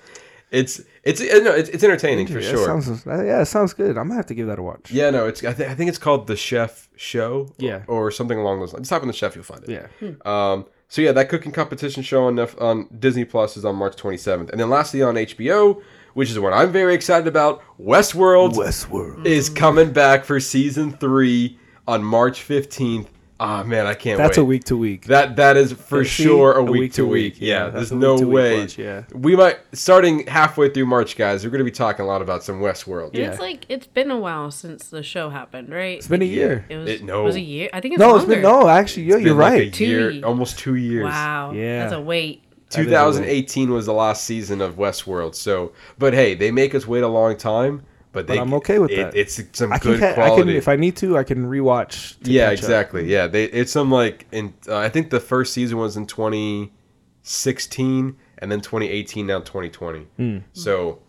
[0.55, 2.65] It's it's uh, no, it's, it's entertaining for sure.
[2.65, 3.97] Sounds, yeah, it sounds good.
[3.97, 4.89] I'm gonna have to give that a watch.
[4.89, 7.53] yeah, no, it's I, th- I think it's called the Chef Show.
[7.57, 7.83] Yeah.
[7.87, 8.83] or, something along those lines.
[8.83, 9.89] Just type in the Chef, you'll find it.
[10.01, 10.11] Yeah.
[10.25, 13.97] Um, so yeah, that cooking competition show on Nef- on Disney Plus is on March
[13.97, 15.81] 27th, and then lastly on HBO,
[16.13, 19.25] which is what I'm very excited about, Westworld Westworld.
[19.25, 23.07] is coming back for season three on March 15th.
[23.37, 24.41] Ah man, I can't That's wait.
[24.43, 25.05] a week to week.
[25.07, 26.23] That that is for See?
[26.23, 27.35] sure a, week, to week.
[27.39, 28.61] Yeah, that's there's no way.
[28.61, 29.03] watch, yeah.
[29.13, 31.43] We might starting halfway through March, guys.
[31.43, 33.07] We're gonna be talking a lot about some Westworld.
[33.07, 33.31] And Yeah.
[33.31, 35.97] It's like it's been a while since the show happened, right?
[35.97, 36.65] It's been a year.
[36.69, 37.23] It was It- no.
[37.23, 37.69] was a year.
[37.73, 38.23] I think it's No, longer.
[38.23, 38.69] it's been no.
[38.69, 39.79] Actually, yo, It's you're like right.
[39.81, 41.03] a year, almost two years.
[41.03, 41.51] Wow.
[41.53, 41.81] Yeah.
[41.81, 42.41] That's a wait.
[42.71, 45.35] That is a 2018 was the last season of Westworld.
[45.35, 47.83] So, but hey, they make us wait a long time.
[48.15, 49.13] But, they, I'm okay with it- that.
[49.15, 50.43] It's some I can, good I quality.
[50.43, 52.15] can if I need to, I can rewatch.
[52.21, 52.63] yeah, catch up.
[52.63, 53.11] exactly.
[53.11, 58.15] Yeah, they it's some like in uh, I think the first season was in 2016
[58.37, 59.99] and then 2018 now 2020.
[60.17, 60.37] Hmm.
[60.53, 60.99] So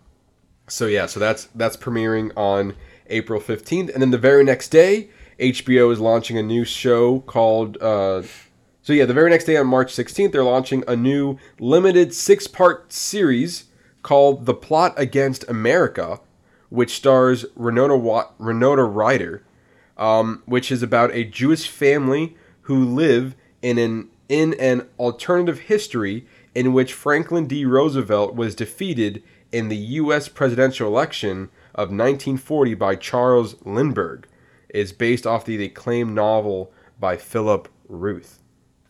[0.68, 2.74] so yeah, so that's that's premiering on
[3.08, 7.76] April 15th and then the very next day HBO is launching a new show called
[7.80, 8.22] uh
[8.82, 12.92] so yeah, the very next day on March 16th they're launching a new limited 6-part
[12.92, 13.64] series
[14.02, 16.18] called The Plot Against America
[16.70, 19.42] which stars Renata Wa- Renata Ryder
[19.96, 26.26] um, which is about a Jewish family who live in an in an alternative history
[26.54, 27.64] in which Franklin D.
[27.64, 30.28] Roosevelt was defeated in the U.S.
[30.28, 34.26] presidential election of 1940 by Charles Lindbergh.
[34.68, 38.42] It's based off the acclaimed novel by Philip Roth.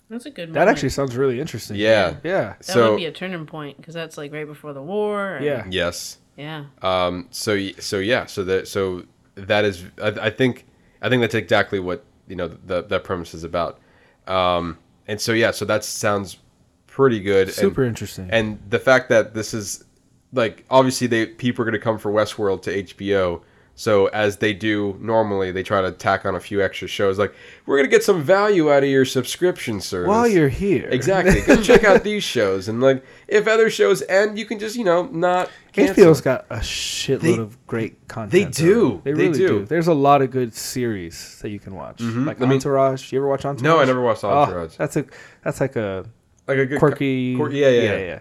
[0.09, 0.55] That's a good.
[0.55, 1.77] That actually sounds really interesting.
[1.77, 2.17] Yeah.
[2.25, 2.55] Yeah.
[2.55, 5.37] That so would be a turning point because that's like right before the war.
[5.37, 5.67] and- Yeah.
[5.69, 6.19] yes.
[6.37, 6.65] Yeah.
[6.83, 8.27] Um, so so yeah.
[8.27, 9.05] So that so
[9.37, 10.67] that is I, I think
[11.03, 13.79] I think that's exactly what you know the that premise is about.
[14.27, 14.79] Um,
[15.09, 15.51] and so yeah.
[15.51, 16.39] So that sounds
[16.87, 17.49] pretty good.
[17.49, 18.29] and- Super interesting.
[18.31, 19.85] and the fact that this is
[20.33, 23.43] like obviously they people are going to come for Westworld to HBO.
[23.79, 27.19] So as they do normally, they try to tack on a few extra shows.
[27.19, 27.35] Like
[27.67, 30.09] we're going to get some value out of your subscription service.
[30.09, 34.39] While you're here, exactly, go check out these shows, and like if other shows end,
[34.39, 36.07] you can just you know not cancel.
[36.07, 38.33] HBO's got a shitload They- of great content.
[38.33, 39.03] they do.
[39.05, 39.49] They They really do.
[39.49, 39.65] do.
[39.67, 42.27] There's a lot of good series that you can watch, mm-hmm.
[42.27, 43.13] like I mean- Entourage.
[43.13, 43.63] You ever watch Entourage?
[43.63, 44.77] No, I never watched Oh, Entourage.
[44.77, 45.05] that's a
[45.45, 46.07] that's like a
[46.49, 47.37] like a good quirky.
[47.37, 48.05] quir- yeah, yeah, yeah, yeah.
[48.07, 48.19] yeah.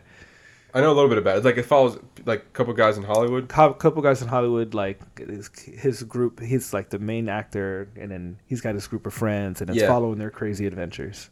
[0.76, 1.38] I know a little bit about it.
[1.38, 3.48] It's like it follows like a couple guys in Hollywood.
[3.48, 6.42] Cou- couple guys in Hollywood, like his, his group.
[6.42, 9.80] He's like the main actor, and then he's got his group of friends, and it's
[9.80, 9.88] Yeah.
[9.88, 11.30] following their crazy adventures.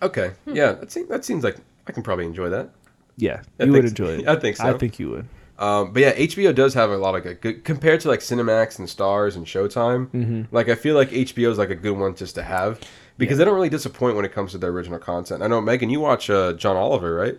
[0.00, 1.56] Okay, yeah, that seems that seems like
[1.86, 2.70] I can probably enjoy that.
[3.16, 4.04] Yeah, I you think would so.
[4.04, 4.28] enjoy it.
[4.36, 4.64] I think so.
[4.66, 5.26] I think you would.
[5.58, 8.78] Um, but yeah, HBO does have a lot of good, good compared to like Cinemax
[8.78, 10.06] and Starz and Showtime.
[10.08, 10.54] Mm-hmm.
[10.54, 12.80] Like I feel like HBO is like a good one just to have
[13.18, 15.42] because they don't really disappoint when it comes to their original content.
[15.42, 17.38] I know Megan, you watch uh, John Oliver, right?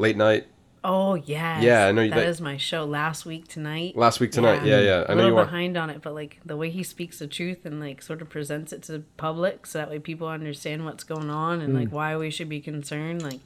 [0.00, 0.46] Late night
[0.82, 1.62] Oh yes.
[1.62, 2.86] Yeah, I know you- That that- is my show.
[2.86, 3.94] Last week tonight.
[3.98, 4.64] last week tonight.
[4.64, 5.04] Yeah, yeah.
[5.06, 5.46] i know you little watch.
[5.48, 8.30] behind on it, but like the way he speaks the truth and like sort of
[8.30, 11.80] presents it to the public, so that way people understand what's going on and Mm.
[11.80, 13.22] like why we should be concerned.
[13.22, 13.40] Like,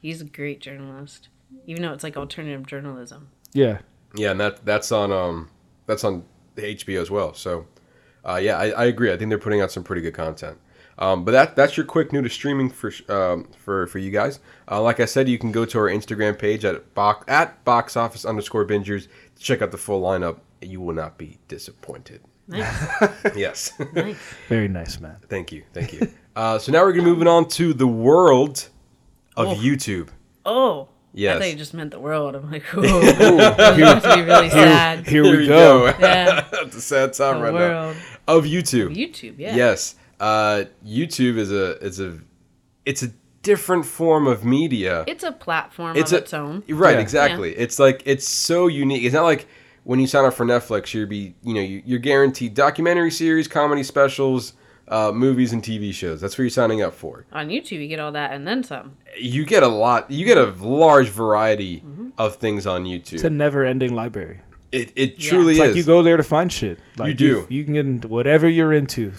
[0.00, 1.28] he's a great journalist,
[1.64, 3.28] even though it's like alternative journalism.
[3.52, 3.78] Yeah,
[4.16, 5.48] Yeah, and that that's on um
[5.86, 6.24] that's on
[6.56, 7.34] the HBO as well.
[7.34, 7.66] So
[8.24, 9.12] uh, yeah, I, I agree.
[9.12, 10.58] I think they're putting out some pretty good content.
[11.00, 14.38] Um, but that that's your quick new to streaming for um, for for you guys.
[14.70, 17.96] Uh, like I said, you can go to our Instagram page at box at box
[17.96, 20.40] office underscore bingers to check out the full lineup.
[20.60, 22.20] You will not be disappointed.
[22.48, 22.88] Nice,
[23.36, 24.16] Yes, nice.
[24.48, 25.16] very nice, man.
[25.28, 26.10] thank you, thank you.
[26.36, 28.68] Uh, so now we're gonna moving on to the world
[29.36, 29.54] of Oh.
[29.54, 30.08] YouTube.
[30.44, 30.88] Oh.
[31.12, 31.36] Yes.
[31.36, 32.36] I thought you just meant the world.
[32.36, 32.82] I'm like, oh,
[33.76, 35.06] you have to be really sad.
[35.08, 35.86] Here we go.
[35.86, 36.46] Yeah.
[36.52, 37.96] That's a sad time The right world.
[37.96, 38.94] now of YouTube.
[38.94, 39.56] YouTube, yeah.
[39.56, 42.18] Yes, uh, YouTube is a is a
[42.84, 43.08] it's a
[43.42, 45.04] different form of media.
[45.06, 46.62] It's a platform It's of a- its own.
[46.68, 47.00] Right, Yeah.
[47.00, 47.56] exactly.
[47.56, 49.02] It's like it's so unique.
[49.04, 49.46] It's not like
[49.84, 53.48] when you sign up for Netflix, you're be you know you- you're guaranteed documentary series,
[53.48, 54.52] comedy specials,
[54.88, 56.20] uh, movies, and TV shows.
[56.20, 57.24] That's what you're signing up for.
[57.32, 58.92] On YouTube, you get all that and then some.
[59.18, 60.10] You get a lot.
[60.10, 62.08] You get a large variety Mm-hmm.
[62.18, 63.14] of things on YouTube.
[63.14, 64.40] It's a never-ending library.
[64.72, 65.30] It it Yeah.
[65.30, 65.66] truly It's is.
[65.68, 66.78] like you go there to find shit.
[66.98, 67.46] Like You do.
[67.48, 69.12] You, can get into whatever you're into.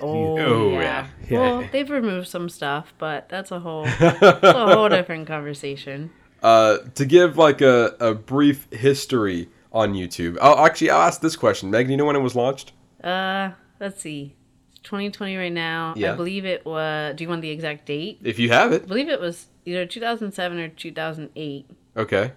[0.00, 1.06] Oh, Oh, yeah.
[1.28, 1.38] yeah.
[1.40, 6.10] Well, they've removed some stuff, but that's a whole, that's a whole different conversation.
[6.42, 10.38] uh, to give like a, a brief history on YouTube.
[10.40, 11.70] I'll actually I'll ask this question.
[11.70, 12.72] Meg, do you know when it was launched?
[13.02, 14.34] Uh, let's see.
[14.70, 15.92] It's 2020 right now.
[15.96, 16.12] Yeah.
[16.12, 17.14] I believe it was.
[17.16, 18.20] Do you want the exact date?
[18.24, 22.32] If you have I it, believe it was either 2007 or 2008, okay,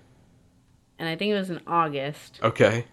[0.99, 2.39] and I think it was in August.
[2.43, 2.85] okay,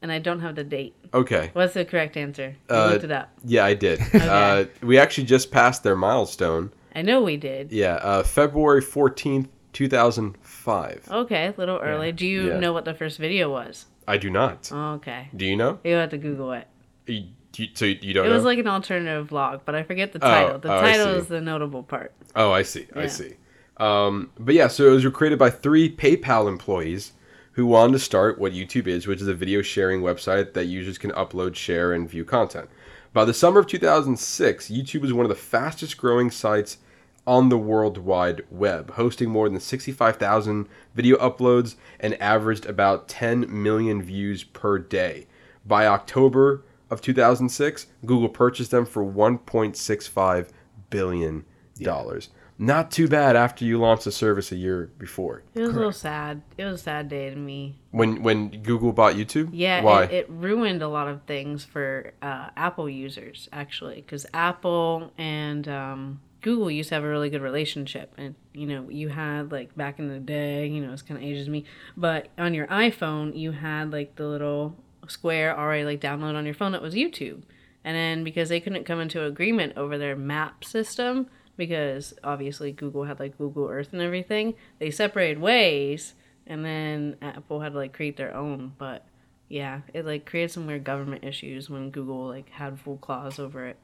[0.00, 0.94] And I don't have the date.
[1.12, 1.50] okay.
[1.54, 2.54] What's the correct answer?
[2.70, 3.30] You Uh, looked it up.
[3.44, 4.00] Yeah, I did.
[4.14, 6.70] uh, we actually just passed their milestone.
[6.94, 7.72] I know we did.
[7.72, 11.06] Yeah, uh, February fourteenth, two thousand five.
[11.10, 12.12] Okay, a little early.
[12.12, 12.58] Do you Yeah.
[12.58, 13.86] know what the first video was?
[14.06, 14.70] I do not.
[14.72, 15.28] Okay.
[15.36, 15.78] Do you know?
[15.84, 16.66] You have to Google it.
[17.06, 17.24] You,
[17.56, 18.34] you, so you don't It know?
[18.36, 20.58] was like an alternative vlog, but I forget the Oh, title.
[20.60, 22.12] the oh, title is the notable part.
[22.36, 22.86] oh, I see.
[22.94, 23.34] I see.
[23.78, 27.12] Um, but yeah, so it was created by three PayPal employees
[27.58, 30.96] who wanted to start what YouTube is, which is a video sharing website that users
[30.96, 32.70] can upload, share, and view content.
[33.12, 36.78] By the summer of 2006, YouTube was one of the fastest growing sites
[37.26, 43.46] on the World Wide Web, hosting more than 65,000 video uploads and averaged about 10
[43.50, 45.26] million views per day.
[45.66, 50.50] By October of 2006, Google purchased them for 1.65
[50.90, 51.44] billion
[51.80, 52.28] dollars.
[52.58, 55.44] Not too bad after you launched the service a year before.
[55.54, 56.42] It was a little sad.
[56.56, 57.78] It was a sad day to me.
[57.92, 59.50] When when Google bought YouTube?
[59.52, 60.04] Yeah, Why?
[60.04, 65.68] It, it ruined a lot of things for uh, Apple users actually, because Apple and
[65.68, 69.76] um, Google used to have a really good relationship, and you know you had like
[69.76, 71.64] back in the day, you know it's kind of ages me,
[71.96, 76.54] but on your iPhone you had like the little square already like download on your
[76.54, 77.42] phone that was YouTube,
[77.84, 81.28] and then because they couldn't come into agreement over their map system,
[81.58, 86.14] because obviously Google had like Google Earth and everything, they separated ways,
[86.46, 89.04] and then Apple had to like create their own, but.
[89.50, 93.66] Yeah, it like created some weird government issues when Google like had full claws over
[93.66, 93.78] it.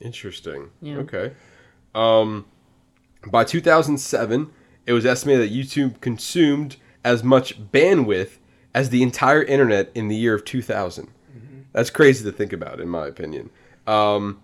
[0.00, 0.70] Interesting.
[0.80, 0.96] Yeah.
[0.96, 1.32] Okay.
[1.94, 2.46] Um,
[3.30, 4.50] by 2007,
[4.86, 8.38] it was estimated that YouTube consumed as much bandwidth
[8.74, 11.08] as the entire internet in the year of 2000.
[11.72, 13.50] That's crazy to think about, in my opinion.
[13.86, 14.40] Um,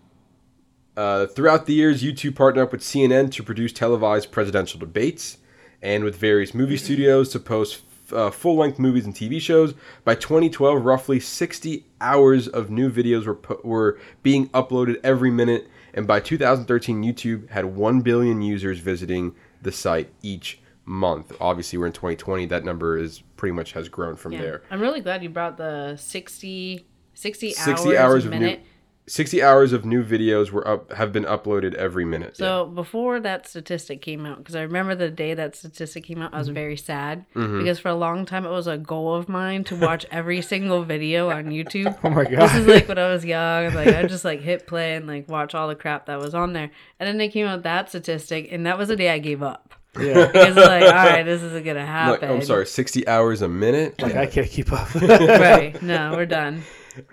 [0.97, 5.39] uh, throughout the years, YouTube partnered up with CNN to produce televised presidential debates
[5.83, 7.83] and with various movie studios to post
[8.13, 9.75] uh, full length movies and TV shows.
[10.05, 15.69] By 2012, roughly 60 hours of new videos were, were being uploaded every minute.
[15.93, 21.33] And by 2013, YouTube had 1 billion users visiting the site each month.
[21.41, 22.47] Obviously, we're in 2020.
[22.47, 24.41] That number is pretty much has grown from Yeah.
[24.41, 24.63] there.
[24.71, 28.61] I'm really glad you brought the 60, 60, 60 hours, hours a of new minute.
[29.09, 32.37] 60 hours of new videos were up have been uploaded every minute.
[32.37, 36.33] So before that statistic came out, because I remember the day that statistic came out,
[36.33, 36.39] I Mm-hmm.
[36.39, 39.77] was very sad because for a long time it was a goal of mine to
[39.77, 41.97] watch every single video on YouTube.
[42.05, 43.73] Oh my god This is like when I was young.
[43.75, 46.53] Like I just like hit play and like watch all the crap that was on
[46.53, 49.19] there, and then they came out with that statistic, and that was the day I
[49.19, 50.27] gave up yeah.
[50.27, 52.31] because like, all right, this isn't gonna Like, happen.
[52.31, 54.03] I'm sorry, 60 hours a minute?
[54.03, 54.93] Like I can't keep up.
[54.97, 55.81] right?
[55.81, 56.63] No, we're done.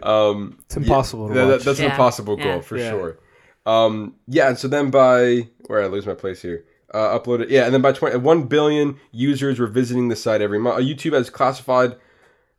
[0.02, 1.64] Um, It's impossible to that- that- watch.
[1.64, 2.62] that's an impossible goal yeah.
[2.62, 2.90] for Yeah.
[2.92, 3.18] sure.
[3.66, 7.50] Um, yeah, and so then by where I lose my place here, uh, uploaded.
[7.50, 10.78] Yeah, and then by 20, 1 billion users were visiting the site every month.
[10.78, 11.96] Uh, YouTube has classified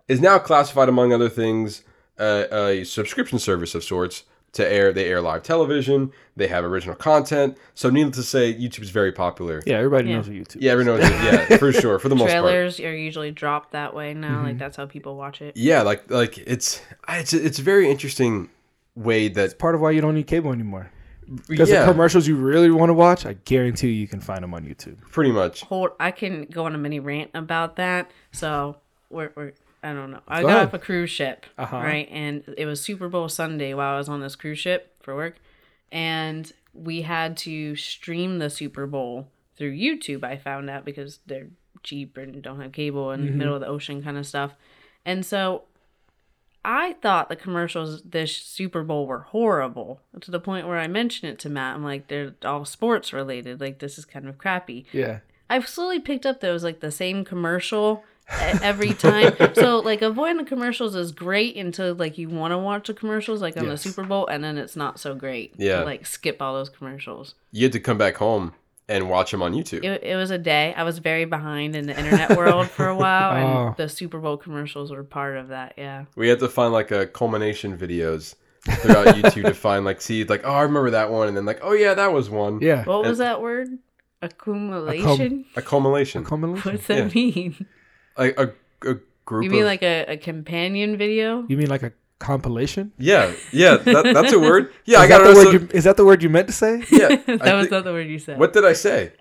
[0.09, 1.83] is now classified among other things
[2.19, 4.25] uh, a subscription service of sorts
[4.55, 4.93] to air.
[4.93, 6.13] They air live television.
[6.37, 7.57] They have original content.
[7.75, 9.63] So needless to say, YouTube's very popular.
[9.67, 10.17] yeah, everybody Yeah.
[10.17, 10.57] knows what YouTube.
[10.61, 11.09] Yeah, everyone knows.
[11.11, 11.51] it.
[11.51, 12.43] Yeah, for sure, for the most part.
[12.43, 14.37] Trailers are usually dropped that way now.
[14.37, 14.45] Mm-hmm.
[14.47, 15.57] Like that's how people watch it.
[15.57, 18.49] Yeah, like like it's it's it's a very interesting
[18.97, 20.91] way that Part of why you don't need cable anymore.
[21.49, 24.43] Because yeah, the commercials you really want to watch, I guarantee you, you can find
[24.43, 25.01] them on YouTube.
[25.11, 25.63] pretty much.
[25.63, 28.11] hold I can go on a mini rant about that.
[28.33, 28.77] So
[29.09, 29.53] we're, we're
[29.85, 30.21] I don't know.
[30.27, 30.67] I Go got ahead.
[30.69, 31.77] off a cruise ship, Uh-huh.
[31.77, 32.09] right?
[32.11, 35.37] And it was Super Bowl Sunday while I was on this cruise ship for work,
[35.93, 40.25] and we had to stream the Super Bowl through YouTube.
[40.25, 41.49] I found out because they're
[41.83, 44.55] cheap and don't have cable in the middle of the ocean kind of stuff,
[45.05, 45.65] and so.
[46.67, 51.31] I thought the commercials this Super Bowl were horrible to the point where I mentioned
[51.31, 51.75] it to Matt.
[51.77, 53.61] I'm like, they're all sports related.
[53.61, 54.87] Like, this is kind of crappy.
[54.91, 55.19] Yeah.
[55.51, 59.35] I've slowly picked up those like the same commercial every time.
[59.55, 63.41] so like avoiding the commercials is great until like you want to watch the commercials
[63.43, 63.83] like on Yes.
[63.83, 65.55] the Super Bowl and then it's not so great.
[65.59, 65.81] Yeah.
[65.81, 67.35] To, like skip all those commercials.
[67.53, 68.55] You had to come back home
[68.89, 69.83] and watch them on YouTube.
[69.85, 70.75] It, it was a day.
[70.77, 73.67] I was very behind in the internet world for a while Oh.
[73.69, 75.75] and the Super Bowl commercials were part of that.
[75.77, 76.05] Yeah.
[76.17, 80.43] We had to find like a culmination videos throughout YouTube to find like see like
[80.45, 82.85] oh I remember that one and then like oh yeah that was one Yeah.
[82.85, 83.69] What was that word?
[84.23, 85.45] Accumulation?
[85.57, 86.73] accumulation culmination Combination.
[86.73, 87.67] What's that mean?
[88.19, 88.53] Like a,
[88.89, 88.95] a
[89.25, 91.45] group You mean of like a, a companion video?
[91.49, 92.93] You mean like a compilation?
[92.97, 95.69] yeah yeah that, that's a word yeah I is, that got the to word you,
[95.75, 96.83] is that the word you meant to say?
[96.91, 98.39] yeah that I was thi- not the word you said.
[98.39, 99.13] what did I say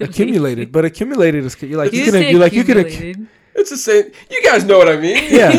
[0.00, 2.86] accumulated, but accumulated is you like you, You can said you like you can accu-
[2.86, 3.26] accumulated.
[3.54, 5.50] it's the same you guys know what I mean yeah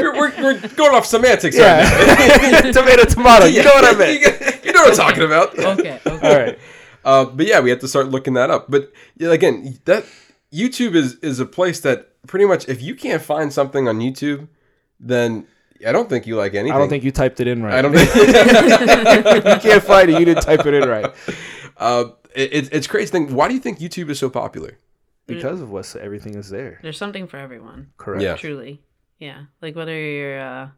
[0.00, 4.20] we're, we're, we're going off semantics right yeah tomato tomato you know what I meant.
[4.20, 4.28] you,
[4.64, 6.00] you know what I'm talking about okay.
[6.06, 6.28] Okay.
[6.28, 6.58] All right.
[7.04, 8.68] Uh, but yeah, we have to start looking that up.
[8.70, 10.04] But yeah, again, that
[10.52, 14.48] YouTube is is a place that pretty much if you can't find something on YouTube,
[14.98, 15.46] then
[15.86, 16.72] I don't think you like anything.
[16.72, 17.74] I don't think you typed it in right.
[17.74, 18.14] I don't think.
[19.64, 20.18] you can't find it.
[20.18, 21.14] You didn't type it in right
[21.78, 23.34] uh, it, it's it's crazy thing.
[23.34, 24.78] Why do you think YouTube is so popular?
[25.26, 26.78] because of what's everything is there.
[26.82, 27.92] There's something for everyone.
[27.98, 28.22] Correct.
[28.22, 28.36] Yeah.
[28.36, 28.80] Truly.
[29.18, 29.44] Yeah.
[29.60, 30.68] Like whether you're uh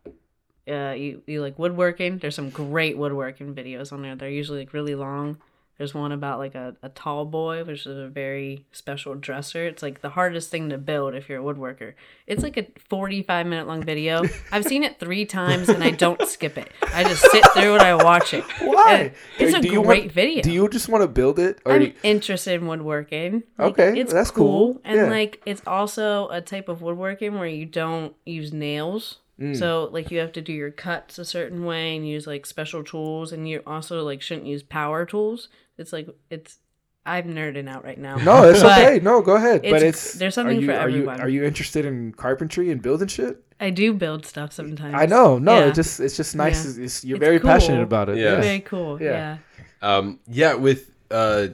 [0.69, 4.17] uh you, you like woodworking, there's some great woodworking videos on there.
[4.17, 5.39] They're usually like really long.
[5.81, 9.65] There's one about like a, a tall boy, which is a very special dresser.
[9.67, 11.95] It's like the hardest thing to build if you're a woodworker.
[12.27, 14.23] It's like a 45 minute long video.
[14.53, 16.71] I've seen it three times and I don't skip it.
[16.95, 17.81] I just sit through it.
[17.81, 18.45] I watch it.
[18.61, 18.93] Why?
[19.01, 20.43] And It's a Do you great want- video.
[20.43, 23.45] Do you just want to build it, or I'm you- interested in woodworking.
[23.57, 24.75] Like, Okay, it's that's cool.
[24.75, 24.81] cool.
[24.85, 25.05] And Yeah.
[25.09, 29.21] like, it's also a type of woodworking where you don't use nails.
[29.41, 29.59] Mm.
[29.59, 32.85] So like, you have to do your cuts a certain way and use like special
[32.85, 35.49] tools, and you also like shouldn't use power tools.
[35.81, 36.59] It's like it's
[37.07, 38.17] I'm nerding out right now.
[38.17, 39.01] No, it's okay.
[39.03, 39.63] No, go ahead.
[39.63, 41.17] but it's- it's there's are something you, for are everyone.
[41.19, 43.43] You, are you interested in carpentry and building shit?
[43.59, 44.95] I do build stuff sometimes.
[44.97, 45.39] I know.
[45.39, 45.67] No, Yeah.
[45.69, 46.63] it just it's just nice.
[46.65, 46.69] Yeah.
[46.71, 48.19] It's, it's- you're It's very passionate about it.
[48.19, 48.35] Yeah.
[48.35, 48.41] Yeah.
[48.41, 49.01] very cool.
[49.03, 49.39] Yeah.
[49.83, 49.97] Yeah.
[49.97, 51.49] Um, yeah, with uh,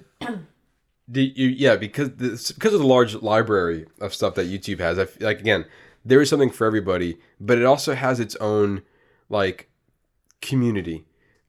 [1.08, 4.98] the, you, yeah, because this, because of the large library of stuff that YouTube has,
[4.98, 5.64] I f like again,
[6.04, 8.82] there is something for everybody, but it also has its own
[9.28, 9.68] like
[10.42, 11.04] community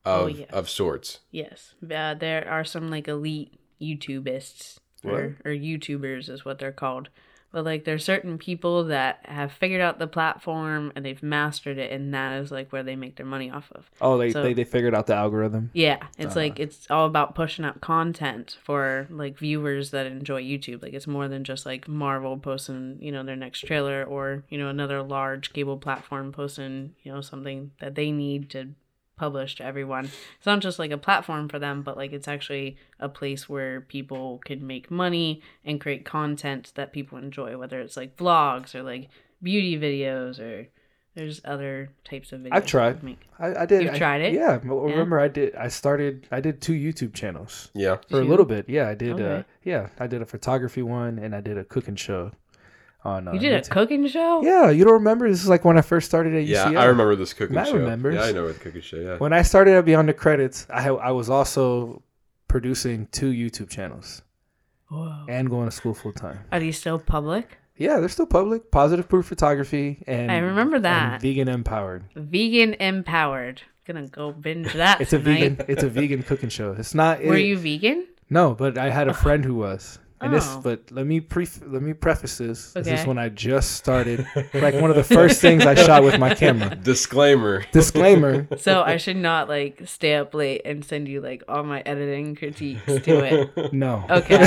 [0.08, 0.50] of Oh, yes.
[0.52, 1.20] of sorts.
[1.32, 1.74] Yes.
[1.84, 7.10] Uh, there are some like elite YouTubists or, or YouTubers is what they're called.
[7.50, 11.94] But like there's certain people that have figured out the platform and they've mastered it
[11.94, 13.90] and that is like where they make their money off of.
[14.02, 15.70] Oh, they, So- they they figured out the algorithm.
[15.74, 16.40] Yeah, it's Uh-huh.
[16.42, 20.82] like it's all about pushing out content for like viewers that enjoy YouTube.
[20.84, 24.58] Like it's more than just like Marvel posting, you know, their next trailer or, you
[24.58, 28.70] know, another large cable platform posting, you know, something that they need to
[29.18, 30.06] publish to everyone.
[30.38, 33.82] It's not just like a platform for them, but like it's actually a place where
[33.82, 38.84] people can make money and create content that people enjoy, whether it's like vlogs or
[38.84, 39.10] like
[39.44, 40.68] beauty videos or
[41.16, 42.50] there's other types of videos.
[42.54, 43.02] I've tried.
[43.04, 43.82] make- I, I did.
[43.82, 44.34] You've I- tried it?
[44.34, 44.58] Yeah.
[44.64, 45.56] well, Remember, I did.
[45.56, 46.28] I started.
[46.32, 48.70] I did two YouTube channels Yeah, for a little bit.
[48.70, 49.20] Yeah, I did.
[49.20, 52.32] Uh, yeah, I did a photography one and I did a cooking show.
[53.04, 53.70] On uh, You did a YouTube.
[53.70, 54.42] cooking show?
[54.44, 55.30] Yeah, you don't remember?
[55.30, 56.78] This is like when I first started at yeah, UCF.
[56.78, 57.78] I remember this cooking Matt show.
[57.78, 58.16] remembers.
[58.16, 58.98] Yeah, I know the cooking show.
[58.98, 62.02] Yeah, When I started at Beyond the Credits, I I was also
[62.48, 64.22] producing two YouTube channels
[64.90, 65.26] Whoa.
[65.30, 66.40] and going to school full time.
[66.52, 67.58] Are these still public?
[67.78, 68.72] Yeah, they're still public.
[68.72, 71.22] Positive Proof Photography and I remember and that.
[71.22, 72.06] Vegan Empowered.
[72.16, 73.62] Vegan empowered.
[73.86, 75.64] Gonna go binge that It's a vegan.
[75.70, 76.74] It's a vegan cooking show.
[76.78, 77.24] It's not.
[77.24, 78.08] Were it- you vegan?
[78.30, 80.00] No, but I had a friend who was.
[80.20, 80.62] And this, Oh.
[80.64, 82.74] but let me pre let me preface this.
[82.74, 84.26] This is when I just started.
[84.54, 86.76] like one of the first things I shot with my camera.
[86.84, 87.64] disclaimer.
[87.72, 88.48] Disclaimer.
[88.58, 92.36] So I should not like stay up late and send you like all my editing
[92.36, 93.20] critiques to
[93.56, 93.74] it.
[93.74, 94.04] No.
[94.10, 94.38] Okay.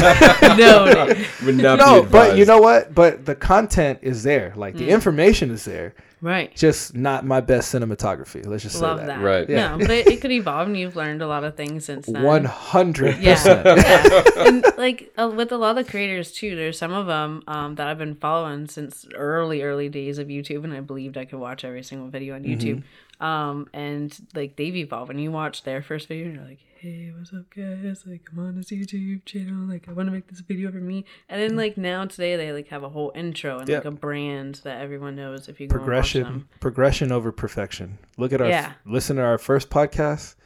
[0.57, 1.27] Noted.
[1.45, 2.95] Would not No, be but you know what?
[2.95, 4.53] But the content is there.
[4.57, 4.79] Like Mm.
[4.79, 5.95] the information is there.
[6.23, 6.55] Right.
[6.55, 8.47] Just not my best cinematography.
[8.47, 9.19] Let's just Love say that.
[9.19, 9.25] that.
[9.25, 9.49] Right.
[9.49, 9.77] Yeah.
[9.77, 12.23] No, but it, it could evolve and you've learned a lot of things since then.
[12.23, 13.35] One hundred Yeah.
[13.35, 13.65] percent.
[13.67, 14.23] yeah.
[14.47, 17.87] and like uh, with a lot of creators too there's some of them um, that
[17.87, 21.65] i've been following since early early days of youtube and i believed i could watch
[21.65, 22.83] every single video on youtube
[23.21, 27.13] um, and like they've evolved and you watch their first video and you're like hey
[27.15, 30.41] what's up guys like i'm on this youtube channel like i want to make this
[30.41, 31.57] video for me and then mm.
[31.57, 35.15] like now today they like have a whole intro and like a brand that everyone
[35.15, 36.49] knows if you go and watch Progression.
[36.59, 37.99] Progression over perfection.
[38.17, 38.73] Look at our Yeah.
[38.87, 40.37] listen to our first podcast.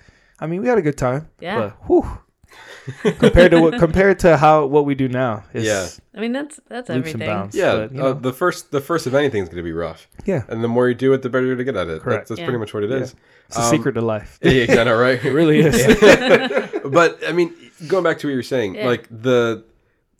[0.40, 1.28] I mean, we had a good time.
[1.38, 1.56] Yeah.
[1.56, 2.18] But whew,
[3.18, 5.88] compared to what compared to how what we do now, it's Yeah.
[6.14, 7.56] i mean that's that's everything bounds.
[7.56, 10.06] Yeah, But, you uh, the first the first of anything is going to be rough,
[10.26, 10.42] yeah.
[10.48, 12.02] and the more you do it, the better you're going to get at it.
[12.02, 12.20] Correct.
[12.22, 12.46] That's, that's Yeah.
[12.46, 12.96] pretty much what it Yeah.
[12.98, 13.14] is.
[13.46, 14.38] It's the Um, secret to life.
[14.42, 15.22] Yeah, yeah, I know, right?
[15.24, 15.76] It really is.
[16.84, 17.54] but I mean,
[17.88, 18.86] going back to what you were saying, Yeah.
[18.86, 19.64] like the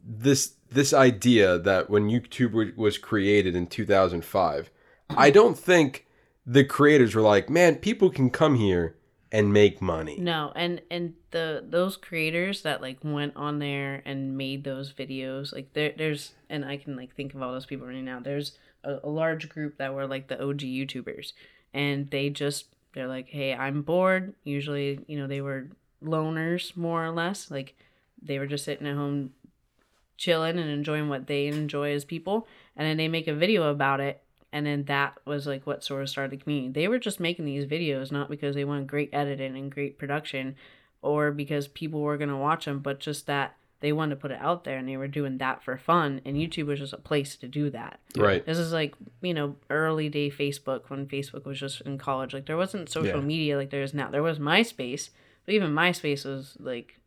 [0.03, 4.71] this this idea that when YouTube was created in 2005,
[5.11, 6.07] I don't think
[6.47, 8.97] the creators were like, "Man, people can come here
[9.35, 14.37] and make money." No, and and the those creators that like went on there and
[14.37, 17.87] made those videos, like there there's and I can like think of all those people
[17.87, 18.21] right now.
[18.21, 21.33] There's a, a large group that were like the OG YouTubers,
[21.73, 24.35] and they just they're like, hey, I'm bored.
[24.45, 25.71] Usually, you know, they were
[26.03, 27.51] loners more or less.
[27.51, 27.77] Like
[28.23, 29.31] they were just sitting at home
[30.17, 34.01] chilling and enjoying what they enjoy as people and then they make a video about
[34.01, 34.23] it
[34.55, 37.45] and then that was like what sort of started the community they were just making
[37.45, 40.55] these videos not because they wanted great editing and great production
[41.03, 44.31] or because people were going to watch them but just that they wanted to put
[44.31, 46.23] it out there and they were doing that for fun.
[46.25, 48.01] And youtube was just a place to do that.
[48.17, 48.43] Right.
[48.47, 52.33] this is like you know early day facebook when facebook was just in college.
[52.33, 53.27] Like there wasn't social Yeah.
[53.27, 54.09] media like there is now.
[54.11, 55.11] There was myspace
[55.45, 56.99] but even myspace was like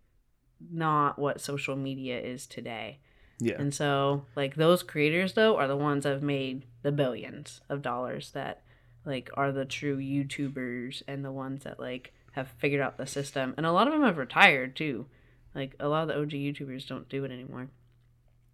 [0.72, 3.00] not what social media is today
[3.40, 3.56] yeah.
[3.58, 7.82] and so, like those creators though are the ones that have made the billions of
[7.82, 8.64] dollars that
[9.06, 13.54] like are the true YouTubers and the ones that like have figured out the system.
[13.58, 15.08] And a lot of them have retired too.
[15.56, 17.70] Like a lot of the OG YouTubers don't do it anymore.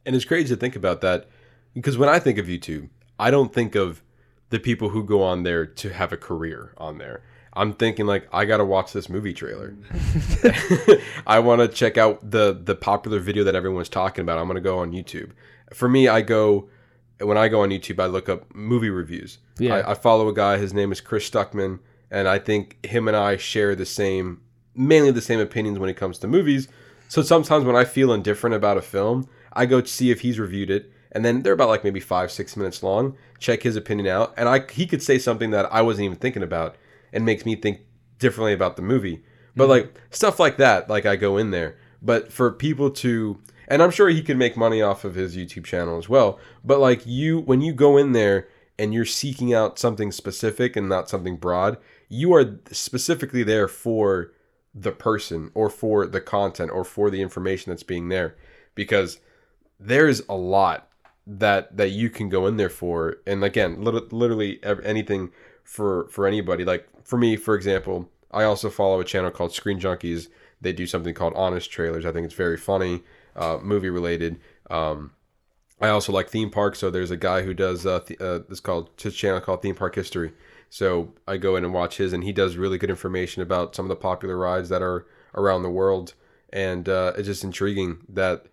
[0.06, 1.28] And it's crazy to think about that
[1.74, 2.90] because when I think of YouTube,
[3.20, 4.02] I don't think of
[4.50, 7.24] the people who go on there to have a career on there.
[7.56, 9.76] I'm thinking like I got to watch this movie trailer.
[11.28, 14.40] I want to check out the the popular video that everyone's talking about.
[14.40, 15.32] I'm to go on YouTube.
[15.72, 16.70] For me, I go
[17.20, 19.38] when I go on YouTube, I look up movie reviews.
[19.58, 19.76] Yeah.
[19.76, 20.58] I, I follow a guy.
[20.58, 21.80] His name is Chris Stuckman,
[22.12, 24.42] and I think him and I share the same,
[24.76, 26.68] mainly the same opinions when it comes to movies.
[27.08, 30.72] So sometimes when I feel indifferent about a film, I go see if he's reviewed
[30.72, 33.16] it, and then they're about like maybe five, six minutes long.
[33.40, 36.44] Check his opinion out, and I he could say something that I wasn't even thinking
[36.44, 36.76] about,
[37.14, 37.82] and makes me think
[38.20, 39.24] differently about the movie.
[39.56, 39.72] But mm-hmm.
[39.72, 41.78] like stuff like that, like I go in there.
[42.02, 45.64] But for people to, and I'm sure he could make money off of his YouTube
[45.64, 46.40] channel as well.
[46.64, 50.90] But like you, when you go in there and you're seeking out something specific and
[50.90, 51.78] not something broad,
[52.10, 54.34] you are specifically there for
[54.76, 58.36] the person or for the content or for the information that's being there
[58.76, 59.20] because
[59.80, 60.90] there's a lot
[61.26, 65.32] that that you can go in there for and again literally anything
[65.64, 69.80] for for anybody like for me for example i also follow a channel called screen
[69.80, 70.28] junkies.
[70.60, 72.06] They do something called honest trailers.
[72.06, 73.04] I think it's very funny
[73.36, 74.40] uh, movie related.
[74.70, 75.12] Um,
[75.82, 76.80] i also like theme parks.
[76.80, 79.76] So there's a guy who does uh, th- uh this called his channel called theme
[79.76, 80.32] park history.
[80.70, 83.86] So i go in and watch his and he does really good information about some
[83.86, 85.06] of the popular rides that are
[85.36, 86.14] around the world.
[86.52, 88.46] And uh, it's just intriguing that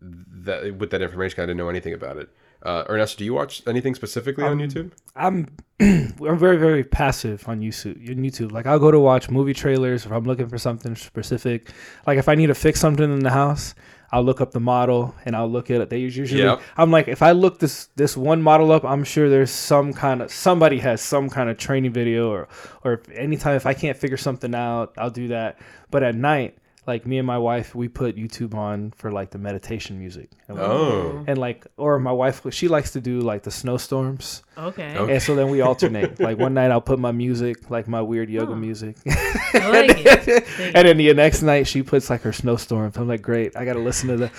[0.00, 2.30] that with that information, I didn't know anything about it.
[2.68, 4.92] Uh, Ernesto, do you watch anything specifically on YouTube?
[5.16, 5.48] I'm
[5.80, 7.96] I'm very very passive on YouTube.
[8.10, 11.70] On YouTube, like I'll go to watch movie trailers if I'm looking for something specific.
[12.06, 13.74] Like if I need to fix something in the house,
[14.12, 15.88] I'll look up the model and I'll look at it.
[15.88, 16.60] They usually Yep.
[16.76, 20.20] I'm like if I look this this one model up, I'm sure there's some kind
[20.20, 22.48] of somebody has some kind of training video or
[22.84, 25.58] or anytime if I can't figure something out, I'll do that.
[25.90, 26.57] But at night.
[26.88, 30.30] Like me and my wife, we put YouTube on for like the meditation music.
[30.48, 34.42] And we- Oh, and like or my wife she likes to do like the snowstorms
[34.56, 34.96] Okay.
[34.96, 35.12] Okay.
[35.12, 38.28] and so then we alternate like one night i'll put my music like my weird
[38.30, 38.58] yoga Huh.
[38.68, 40.24] music I like it.
[40.24, 40.44] Dig
[40.74, 43.78] and then the next night she puts like her snowstorms i'm like great i gotta
[43.78, 44.30] listen to the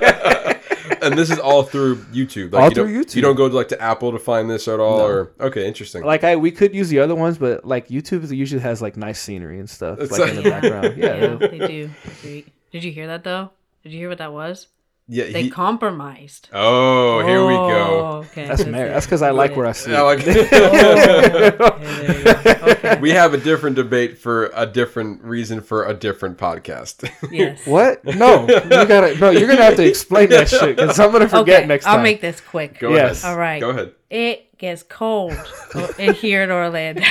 [1.02, 2.52] and this is all through YouTube.
[2.52, 3.14] Like All you don't, through YouTube.
[3.16, 5.04] You don't go to like to Apple to find this at all, No.
[5.06, 6.02] or okay, interesting.
[6.04, 9.18] like i we could use the other ones but like youtube usually has like nice
[9.20, 11.90] scenery and stuff It's like in the background yeah, Yeah, they do.
[12.72, 13.50] Did you hear that though?
[13.82, 14.66] Did you hear what that was?
[15.12, 15.24] Yeah.
[15.32, 16.48] They He, compromised.
[16.52, 17.66] oh, here we go.
[17.66, 18.46] Oh, Okay.
[18.46, 18.70] that's good.
[18.72, 22.44] mar- that's because i like where i sleep Yeah, like Oh, okay, there you go.
[22.62, 23.00] Oh, okay.
[23.00, 27.08] we have a different debate for a different reason for a different podcast.
[27.32, 27.66] Yes.
[27.66, 31.28] what no you gotta no you're gonna have to explain that shit because i'm gonna
[31.28, 32.78] forget Okay, next time I'll make this quick.
[32.78, 33.22] Go Yes.
[33.24, 33.32] ahead.
[33.32, 33.60] All right.
[33.60, 33.92] Go ahead.
[34.10, 35.32] It gets cold
[35.98, 37.02] in here in Orlando.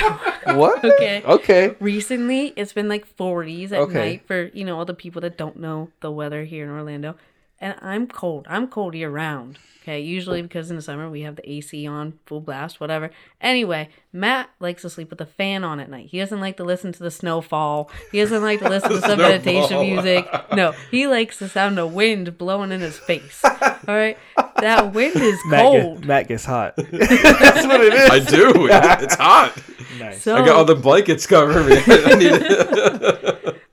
[0.55, 1.21] what Okay.
[1.26, 3.93] okay Recently, it's been like 40s at Okay.
[3.93, 7.15] night for, you know, all the people that don't know the weather here in Orlando.
[7.61, 8.45] And I'm cold.
[8.49, 9.60] I'm cold year round.
[9.84, 10.02] Okay.
[10.02, 13.10] Usually because in the summer we have the AC on, full blast, whatever.
[13.41, 16.10] Anyway, Matt likes to sleep with the fan on at night.
[16.10, 17.90] He doesn't like to listen to the snowfall.
[18.11, 20.27] He doesn't like to listen to some meditation music.
[20.53, 23.41] No, he likes the sound of wind blowing in his face.
[23.44, 24.18] All right.
[24.57, 25.99] That wind is Matt, cold.
[26.02, 28.68] get, Matt gets hot that's what it is I do.
[28.69, 29.57] It's hot.
[29.98, 31.76] nice So I got all the blankets covering me.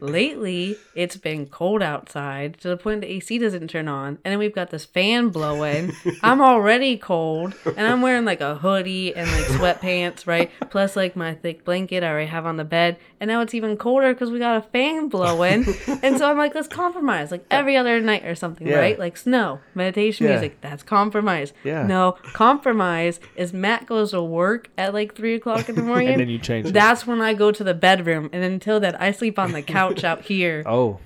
[0.06, 4.38] Lately it's been cold outside to the point the AC doesn't turn on, and then
[4.38, 5.92] we've got this fan blowing.
[6.22, 10.50] I'm already cold, and I'm wearing like a hoodie and like sweatpants, right?
[10.70, 13.76] Plus like my thick blanket I already have on the bed, and now it's even
[13.76, 15.64] colder because we got a fan blowing,
[16.02, 18.76] and so I'm like, let's compromise, like every other night or something, Yeah.
[18.78, 18.98] right?
[18.98, 20.32] Like snow, meditation Yeah.
[20.32, 21.52] music, that's compromise.
[21.64, 21.86] Yeah.
[21.86, 26.08] No, compromise is Matt goes to work at like three o'clock in the morning.
[26.08, 26.72] and then you change it.
[26.72, 30.04] That's when I go to the bedroom, and until then, I sleep on the couch
[30.04, 30.98] out here, oh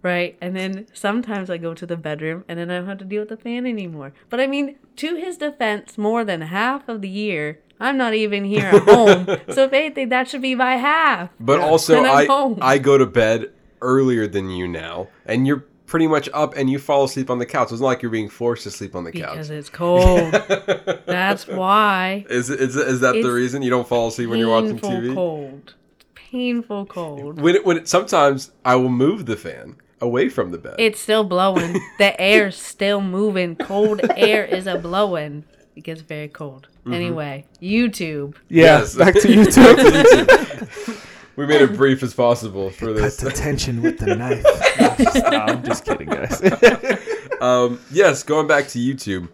[0.00, 0.38] right?
[0.40, 3.20] And then sometimes I go to the bedroom, and then I don't have to deal
[3.22, 4.12] with the fan anymore.
[4.30, 8.44] But I mean, to his defense, more than half of the year, I'm not even
[8.44, 9.26] here at home.
[9.54, 11.30] so if anything, that should be by half.
[11.38, 12.58] But also, I'm I home.
[12.60, 16.78] I go to bed earlier than you now, and you're pretty much up, and you
[16.78, 17.72] fall asleep on the couch.
[17.72, 19.56] It's not like you're being forced to sleep on the Because couch.
[19.56, 20.32] it's cold.
[21.06, 22.26] That's why.
[22.28, 25.14] Is is is that the reason you don't fall asleep when you're watching TV?
[25.14, 25.74] cold.
[26.14, 27.40] Painful cold.
[27.40, 30.76] When it, when it, sometimes I will move the fan away from the bed.
[30.78, 31.80] It's still blowing.
[31.98, 33.56] The air's still moving.
[33.56, 35.44] Cold air is a blowing.
[35.78, 36.66] It gets very cold.
[36.80, 36.92] Mm-hmm.
[36.92, 38.34] Anyway, YouTube.
[38.48, 38.96] Yeah, Yes.
[38.96, 41.06] back to YouTube.
[41.36, 43.16] we made it brief as possible for Cut this.
[43.18, 44.42] the tension with the knife.
[44.44, 46.42] No, I'm just, no, I'm just kidding, guys.
[47.40, 49.28] Um, yes, going back to YouTube,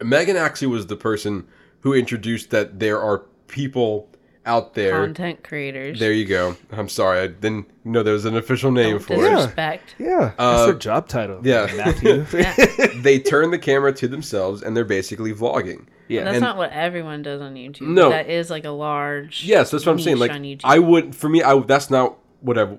[0.00, 1.48] Megan actually was the person
[1.80, 4.08] who introduced that there are people
[4.48, 5.04] out there.
[5.04, 6.00] Content creators.
[6.00, 6.56] There you go.
[6.72, 9.30] I'm sorry, I didn't know there was an official name Don't for it.
[9.30, 9.94] disrespect.
[9.98, 11.40] yeah, Uh, that's their job title.
[11.44, 11.68] yeah.
[11.76, 12.24] Matthew.
[13.02, 15.86] They turn the camera to themselves and they're basically vlogging.
[16.08, 17.82] yeah, That's And- not what everyone does on YouTube.
[17.82, 18.08] No.
[18.10, 19.44] that is like a large.
[19.44, 20.16] Yes, that's what I'm saying.
[20.18, 20.32] Like.
[20.64, 22.76] I would, for me, I that's not what I, I There's,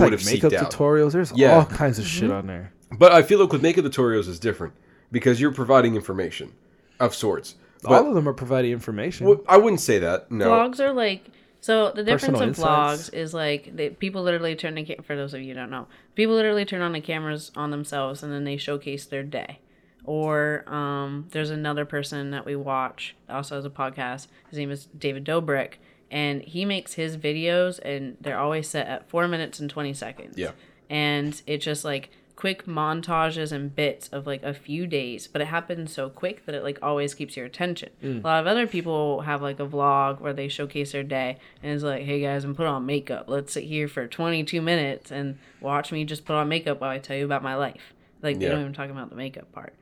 [0.00, 0.72] like have makeup seeked out.
[0.72, 1.12] tutorials.
[1.12, 1.52] There's Yeah.
[1.56, 2.20] all kinds of Mm-hmm.
[2.20, 2.72] shit on there.
[2.98, 4.74] But I feel like with makeup tutorials is different
[5.12, 6.52] because you're providing information
[6.98, 7.54] of sorts.
[7.82, 9.26] But all of them are providing information.
[9.26, 10.30] well, I wouldn't say that.
[10.30, 10.50] No.
[10.50, 11.30] Vlogs are like
[11.60, 11.92] so.
[11.92, 13.10] The difference Personal of insights.
[13.10, 15.70] vlogs is like they, people literally turn the ca- for those of you who don't
[15.70, 19.60] know, people literally turn on the cameras on themselves and then they showcase their day.
[20.04, 24.28] Or um, there's another person that we watch also has a podcast.
[24.48, 25.74] His name is David Dobrik,
[26.10, 30.36] and he makes his videos, and they're always set at four minutes and twenty seconds.
[30.38, 30.52] Yeah.
[30.88, 32.10] and it's just like
[32.40, 36.54] quick montages and bits of like a few days, but it happens so quick that
[36.54, 37.90] it like always keeps your attention.
[38.02, 38.24] Mm.
[38.24, 41.70] A lot of other people have like a vlog where they showcase their day and
[41.70, 43.26] it's like, hey guys, I'm put on makeup.
[43.28, 46.98] Let's sit here for 22 minutes and watch me just put on makeup while I
[46.98, 47.92] tell you about my life.
[48.22, 48.52] Like they Yeah.
[48.52, 49.74] don't even talk about the makeup part.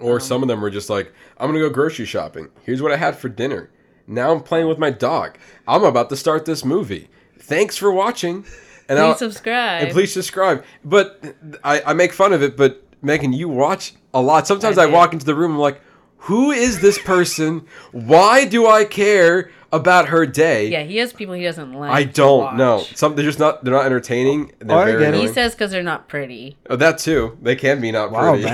[0.00, 2.46] Or some um, of them were just like, I'm gonna go grocery shopping.
[2.62, 3.70] Here's what I had for dinner.
[4.06, 5.36] Now I'm playing with my dog.
[5.66, 7.08] I'm about to start this movie.
[7.40, 8.44] Thanks for watching.
[8.88, 9.82] And Please I'll- subscribe.
[9.84, 10.64] And please subscribe.
[10.84, 14.46] But I, I make fun of it, but Megan, you watch a lot.
[14.46, 15.80] Sometimes I I, walk into the room, I'm like,
[16.18, 17.66] who is this person?
[17.92, 20.68] Why do I care about her day?
[20.68, 21.90] yeah, he has people he doesn't like.
[21.90, 22.76] I don't know.
[22.76, 22.96] watch.
[22.96, 24.52] Some they're just not they're not entertaining.
[24.60, 25.18] They're Oh, I very.
[25.20, 26.56] He says because they're not pretty.
[26.70, 27.36] oh, that too.
[27.42, 28.44] They can be not Wow, pretty.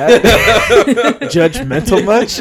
[1.30, 2.40] Judgmental much?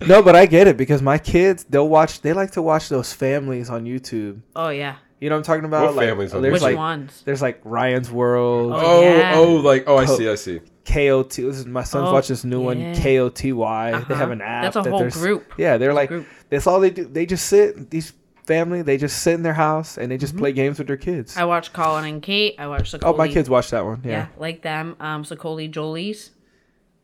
[0.08, 2.22] no, but I get it because my kids they'll watch.
[2.22, 4.40] They like to watch those families on YouTube.
[4.56, 5.84] Oh yeah, You know what I'm talking about?
[5.86, 7.22] What like, families on There's which like ones?
[7.24, 9.34] there's like Ryan's World, Oh, oh, yeah.
[9.36, 10.60] oh, like oh, I see, I see.
[10.84, 11.30] KOT.
[11.30, 12.92] This is my son's Oh, watching this new one, yeah.
[12.94, 13.90] KOTY.
[13.92, 14.14] They Uh-huh.
[14.16, 14.64] have an app.
[14.64, 15.52] That's a that whole group.
[15.56, 16.26] Yeah, they're like group.
[16.50, 17.04] that's all they do.
[17.04, 17.88] They just sit.
[17.90, 18.14] These
[18.48, 21.34] family, they just sit in their house and they just play games with their kids.
[21.34, 21.42] Mm-hmm.
[21.42, 22.56] I watch Colin and Kate.
[22.58, 23.14] I watch Saccone.
[23.14, 24.00] oh, my kids watch that one.
[24.04, 24.10] Yeah.
[24.10, 24.26] Yeah.
[24.38, 24.96] like them.
[24.98, 26.30] Um, SacconeJolys.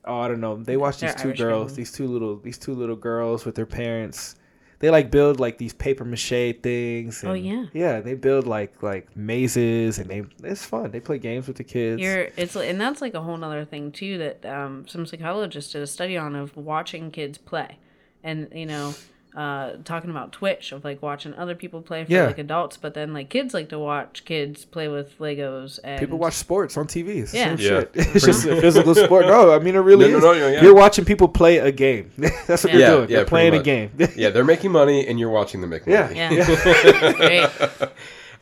[0.04, 0.56] Oh, I don't know.
[0.56, 1.70] They watch these They're two Irish girls.
[1.70, 1.76] family.
[1.82, 2.36] These two little.
[2.40, 4.34] These two little girls with their parents.
[4.80, 7.24] They like build like these paper mache things.
[7.24, 7.66] Oh, yeah.
[7.72, 10.24] Yeah, they build like like mazes and they.
[10.44, 10.90] It's fun.
[10.92, 12.00] They play games with the kids.
[12.00, 15.82] You're it's and that's like a whole other thing too that um, some psychologists did
[15.82, 17.78] a study on of watching kids play,
[18.22, 18.94] and you know,
[19.38, 22.26] uh, talking about Twitch of like watching other people play for Yeah.
[22.26, 26.18] like adults, but then like kids like to watch kids play with Legos and People
[26.18, 27.20] watch sports on TV.
[27.22, 27.54] It's Yeah.
[27.54, 27.80] same Yeah.
[27.80, 27.90] shit.
[28.16, 29.26] It's just a physical sport.
[29.26, 30.24] No, I mean it really No, is.
[30.24, 30.62] no, no, yeah.
[30.64, 32.10] You're watching people play a game.
[32.18, 32.78] That's what Yeah.
[32.78, 33.10] you're doing.
[33.10, 33.90] yeah, They're playing a game.
[34.16, 36.16] Yeah, they're making money, and you're watching them make money.
[36.16, 36.30] Yeah.
[36.32, 37.90] Yeah, Great.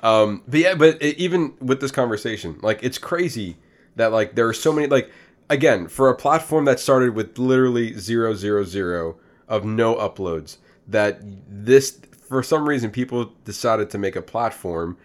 [0.02, 3.56] Um, but yeah, but it, even with this conversation, like it's crazy
[3.96, 5.10] that like there are so many like
[5.50, 9.16] again for a platform that started with literally zero zero zero
[9.48, 10.58] of no uploads
[10.88, 14.96] that this for some reason people decided to make a platform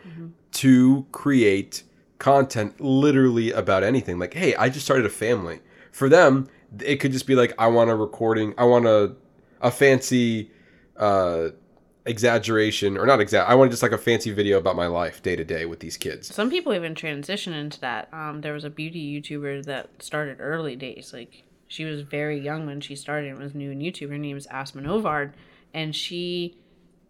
[0.52, 1.84] to create
[2.20, 5.60] content literally about anything like hey i just started a family
[5.92, 6.48] for them
[6.80, 9.16] it could just be like i want a recording i want a
[9.62, 10.52] a fancy
[10.98, 11.50] uh
[12.06, 15.36] exaggeration or not exact i want just like a fancy video about my life day
[15.36, 18.10] to day with these kids Some people even transition into that.
[18.12, 21.14] Um, there was a beauty YouTuber that started early days.
[21.14, 24.10] Like she was very young when she started and was new in YouTube.
[24.10, 25.34] Her name is Aspyn Ovard,
[25.74, 26.58] and she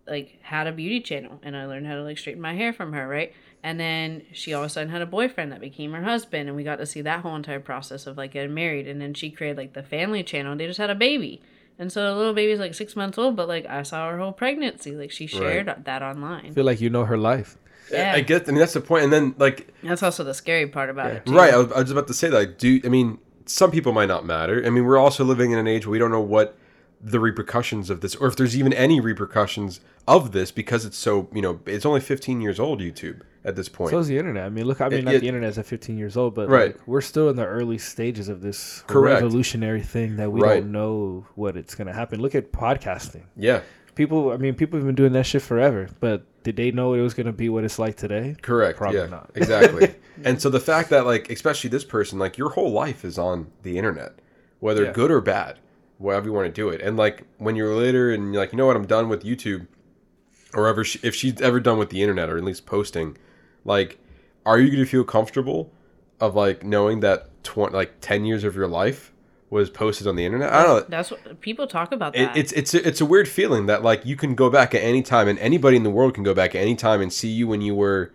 [0.08, 2.94] like had a beauty channel, and I learned how to like straighten my hair from
[2.94, 3.34] her, right?
[3.64, 6.56] And then she all of a sudden had a boyfriend that became her husband, and
[6.56, 8.88] we got to see that whole entire process of like getting married.
[8.88, 10.54] And then she created like the family channel.
[10.54, 11.42] And they just had a baby.
[11.78, 14.32] And so the little baby's like six months old, but like I saw her whole
[14.32, 14.96] pregnancy.
[14.96, 16.48] Like she shared that online.
[16.48, 17.58] I feel like you know her life.
[17.92, 18.14] Yeah.
[18.14, 20.90] i guess i mean that's the point and then like That's also the scary part
[20.90, 21.26] about it.
[21.26, 21.36] Too.
[21.36, 21.54] Right.
[21.54, 22.38] I was, I was about to say that.
[22.38, 24.64] Like, do I mean some people might not matter.
[24.66, 26.58] I mean, we're also living in an age where we don't know what
[27.04, 31.28] the repercussions of this, or if there's even any repercussions of this, because it's so
[31.34, 32.80] you know it's only 15 years old.
[32.82, 33.90] YouTube at this point.
[33.90, 34.46] So is the internet.
[34.46, 34.82] I mean, look.
[34.82, 36.76] I mean, It- not it- the internet's at 15 years old, but Right.
[36.78, 39.22] like, we're still in the early stages of this Correct.
[39.24, 40.62] revolutionary thing that we Right.
[40.62, 42.22] don't know what it's gonna happen.
[42.22, 43.24] Look at podcasting.
[43.36, 43.62] yeah.
[43.96, 44.32] People.
[44.32, 47.14] I mean, people have been doing that shit forever, but did they know it was
[47.14, 48.36] gonna be what it's like today?
[48.42, 48.78] Correct.
[48.78, 49.08] Probably yeah.
[49.08, 49.32] not.
[49.36, 49.90] exactly.
[50.24, 53.48] And so the fact that like especially this person like your whole life is on
[53.64, 54.14] the internet,
[54.60, 54.92] whether Yeah.
[54.94, 55.56] good or bad,
[56.02, 56.82] whatever you want to do it.
[56.82, 59.68] And like when you're later and you're like, you know what, I'm done with YouTube,
[60.54, 63.18] or ever she, if she's ever done with the internet or at least posting,
[63.64, 64.00] like,
[64.46, 65.72] are you going to feel comfortable
[66.20, 69.14] of like knowing that tw- like ten years of your life
[69.50, 70.52] was posted on the internet?
[70.52, 70.86] I don't know.
[70.90, 72.16] That's what people talk about.
[72.16, 74.82] It, it's it's a, it's a weird feeling that like you can go back at
[74.82, 77.30] any time and anybody in the world can go back at any time and see
[77.30, 78.12] you when you were,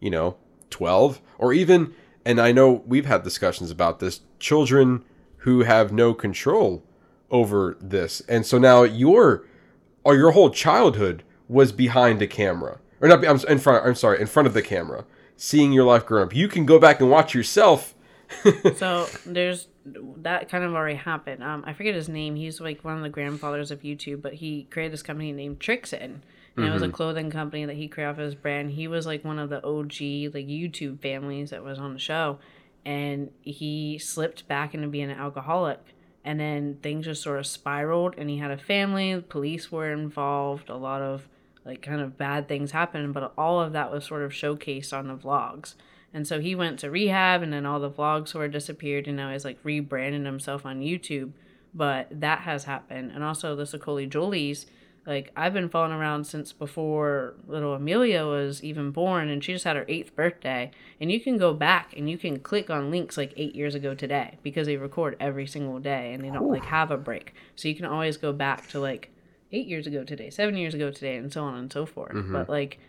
[0.00, 0.36] you know,
[0.70, 1.94] twelve or even.
[2.24, 4.22] And I know we've had discussions about this.
[4.40, 5.04] Children
[5.38, 6.82] who have no control
[7.30, 9.44] over this, and so now your
[10.04, 13.24] or your whole childhood was behind a camera or not.
[13.24, 13.86] I'm in front.
[13.86, 15.04] I'm sorry, in front of the camera,
[15.36, 16.34] seeing your life grow up.
[16.34, 17.94] You can go back and watch yourself.
[18.76, 21.42] so there's that kind of already happened.
[21.44, 22.34] Um, I forget his name.
[22.36, 26.22] He's like one of the grandfathers of YouTube, but he created this company named Trixin.
[26.56, 26.90] And it was Mm-hmm.
[26.90, 28.70] a clothing company that he created off his brand.
[28.70, 32.38] He was like one of the OG like YouTube families that was on the show,
[32.84, 35.80] and he slipped back into being an alcoholic.
[36.26, 39.24] And then things just sort of spiraled, and he had a family.
[39.28, 40.68] Police were involved.
[40.68, 41.28] A lot of
[41.64, 45.06] like kind of bad things happened, but all of that was sort of showcased on
[45.06, 45.74] the vlogs.
[46.12, 49.16] And so he went to rehab, and then all the vlogs sort of disappeared, and
[49.16, 51.30] now he's like rebranding himself on YouTube.
[51.72, 54.66] But that has happened, and also the SacconeJolys,
[55.06, 59.64] like I've been following around since before little Amelia was even born, and she just
[59.64, 60.72] had her eighth birthday.
[61.00, 63.94] And you can go back and you can click on links like eight years ago
[63.94, 67.34] today because they record every single day and they don't like have a break.
[67.54, 69.10] So you can always go back to like
[69.52, 72.12] eight years ago today, seven years ago today, and so on and so forth.
[72.12, 72.32] Mm-hmm.
[72.32, 72.80] But like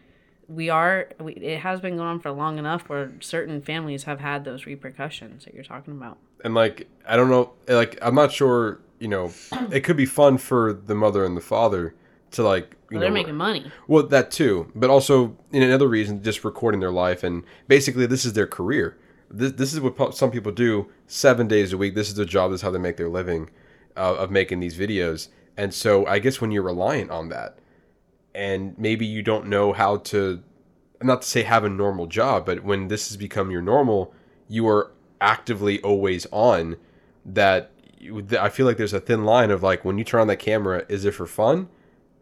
[0.47, 4.21] we are, we, it has been going on for long enough where certain families have
[4.21, 6.17] had those repercussions that you're talking about.
[6.43, 8.79] and like I don't know, like I'm not sure.
[8.99, 9.31] You know,
[9.71, 11.93] it could be fun for the mother and the father
[12.31, 12.75] to like.
[12.89, 13.69] You But they're making money.
[13.87, 18.23] Well, that too, but also in another reason, just recording their life, and basically this
[18.23, 18.97] is their career.
[19.29, 21.95] This, this is what some people do seven days a week.
[21.95, 22.51] This is their job.
[22.51, 23.49] This is how they make their living
[23.97, 25.27] uh, of making these videos.
[25.57, 27.57] And so I guess when you're reliant on that,
[28.33, 30.41] and maybe you don't know how to,
[31.01, 34.13] not to say have a normal job, but when this has become your normal,
[34.47, 36.77] you are actively always on.
[37.25, 37.71] That
[38.39, 40.85] I feel like there's a thin line of like when you turn on that camera,
[40.87, 41.67] is it for fun,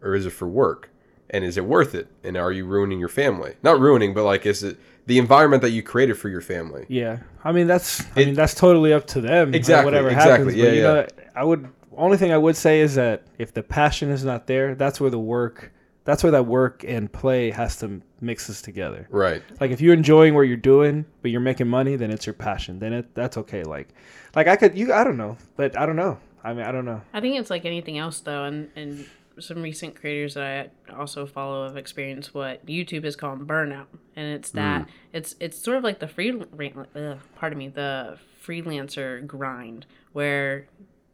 [0.06, 0.90] or is it for work?
[1.32, 4.46] and is it worth it and are you ruining your family not ruining but like
[4.46, 4.78] is it
[5.08, 8.36] the environment that you created for your family Yeah, I mean that's I It- mean
[8.36, 9.54] that's totally up to them.
[9.56, 10.56] Exactly, whatever exactly, happens.
[10.56, 10.88] yeah, but, you yeah.
[10.94, 11.68] know, I would
[11.98, 15.10] only thing I would say is that if the passion is not there, that's where
[15.10, 15.72] the work,
[16.04, 19.08] that's where that work and play has to mixes together.
[19.10, 22.34] right Like if you're enjoying what you're doing, but you're making money, then it's your
[22.36, 22.78] passion.
[22.78, 23.64] Then it that's okay.
[23.64, 23.88] Like,
[24.36, 26.20] like I could you I don't know, but I don't know.
[26.44, 27.02] I mean I don't know.
[27.14, 29.06] I think it's like anything else though, and and
[29.40, 34.28] some recent creators that I also follow have experienced what YouTube is called burnout, and
[34.28, 36.32] it's that it's it's sort of like the free,
[36.96, 40.68] uh, pardon me, the freelancer grind where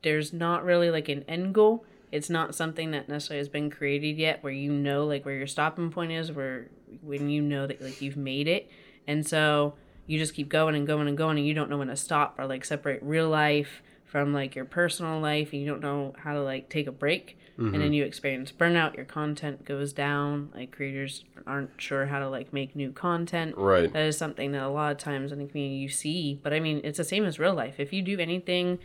[0.04, 1.86] there's not really like an end goal.
[2.12, 5.48] It's not something that necessarily has been created yet, where you know like where your
[5.48, 6.68] stopping point is, where
[7.02, 8.70] when you know that like you've made it,
[9.08, 9.76] and so
[10.08, 12.38] you just keep going and going and going, and you don't know when to stop
[12.38, 13.82] or like separate real life
[14.12, 17.38] from like your personal life, and you don't know how to like take a break,
[17.58, 17.94] and then mm-hmm.
[17.94, 18.98] you experience burnout.
[18.98, 20.50] Your content goes down.
[20.54, 23.56] Like creators aren't sure how to like make new content.
[23.56, 26.42] right That is something that a lot of times in the community you see.
[26.44, 27.76] But I mean, it's the same as real life.
[27.80, 28.80] If you do anything,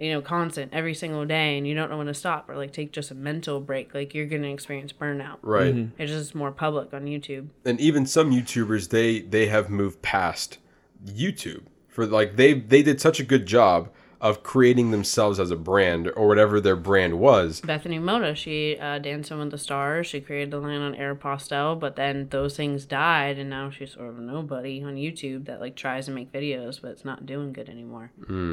[0.00, 2.72] you know, constant every single day and you don't know when to stop or like
[2.72, 5.38] take just a mental break, like you're going to experience burnout.
[5.42, 6.02] right mm-hmm.
[6.02, 7.50] It's just more public on YouTube.
[7.64, 10.58] and even some youtubers they they have moved past
[11.04, 13.90] youtube for like they they did such a good job
[14.22, 18.98] of creating themselves as a brand or whatever their brand was Bethany Mota, she uh,
[19.00, 20.06] Dancing with the Stars.
[20.06, 23.92] She created the line on Air Aeropostale, but then those things died, and now she's
[23.92, 27.52] sort of nobody on YouTube that like tries to make videos, but it's not doing
[27.52, 28.12] good anymore.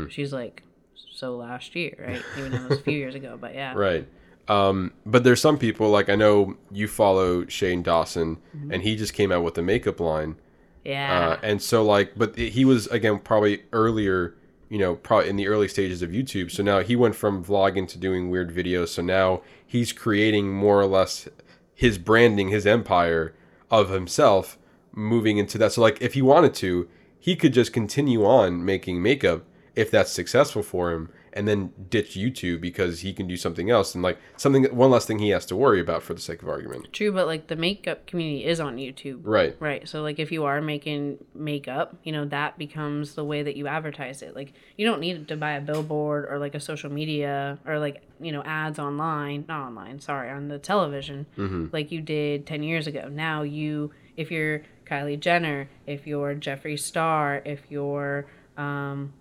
[0.09, 0.63] She's like
[0.95, 2.21] so last year, right?
[2.37, 3.73] Even though it was a few years ago, but yeah.
[3.77, 4.07] Right.
[4.47, 8.37] Um, but there's some people like I know you follow Shane Dawson,
[8.71, 10.35] and he just came out with the makeup line,
[10.83, 11.29] Yeah.
[11.29, 14.33] uh, and so like, but he was again probably earlier,
[14.69, 16.51] you know, probably in the early stages of YouTube.
[16.51, 18.89] So now he went from vlogging to doing weird videos.
[18.89, 21.27] So now he's creating more or less
[21.73, 23.33] his branding, his empire
[23.71, 24.57] of himself,
[24.91, 25.73] moving into that.
[25.73, 26.87] So like, if he wanted to,
[27.19, 29.43] he could just continue on making makeup
[29.75, 33.93] if that's successful for him and then ditch YouTube because he can do something else
[33.93, 36.49] and like something one less thing he has to worry about for the sake of
[36.49, 36.91] argument.
[36.91, 39.21] True, but like the makeup community is on YouTube.
[39.23, 39.55] Right.
[39.59, 39.87] Right.
[39.87, 43.67] So like if you are making makeup, you know, that becomes the way that you
[43.67, 44.35] advertise it.
[44.35, 48.03] Like you don't need to buy a billboard or like a social media or like,
[48.19, 51.25] you know, ads online, not online, sorry, on the television
[51.71, 53.07] like you did 10 years ago.
[53.09, 58.25] Now you if you're Kylie Jenner, if you're Jeffree Star, if you're
[58.57, 59.13] um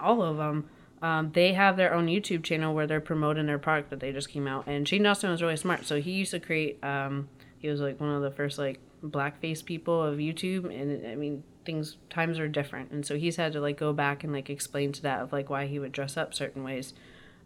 [0.00, 0.68] all of them
[1.04, 4.30] um, they have their own YouTube channel where they're promoting their product that they just
[4.30, 4.66] came out.
[4.66, 5.84] And Shane Dawson was really smart.
[5.84, 6.82] So he used to create.
[6.82, 7.28] Um,
[7.58, 11.44] he was like one of the first like blackface people of YouTube, and I mean
[11.66, 14.92] things times are different, and so he's had to like go back and like explain
[14.92, 16.94] to that of like why he would dress up certain ways.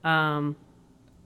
[0.04, 0.54] Um,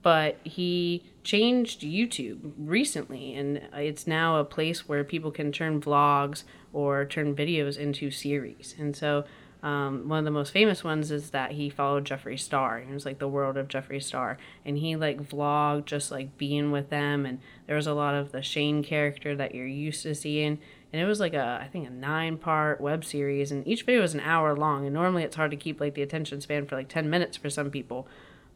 [0.01, 6.45] but he changed YouTube recently, and it's now a place where people can turn vlogs
[6.73, 8.73] or turn videos into series.
[8.79, 9.23] And so,
[9.63, 12.79] um, one of the most famous ones is that he followed Jeffree Star.
[12.79, 16.71] It was like the world of Jeffree Star, and he like vlogged just like being
[16.71, 17.25] with them.
[17.25, 20.59] And there was a lot of the Shane character that you're used to seeing.
[20.91, 24.01] And it was like a, I think a nine part web series, and each video
[24.01, 24.85] was an hour long.
[24.85, 27.49] And normally it's hard to keep like the attention span for like 10 minutes for
[27.49, 28.05] some people.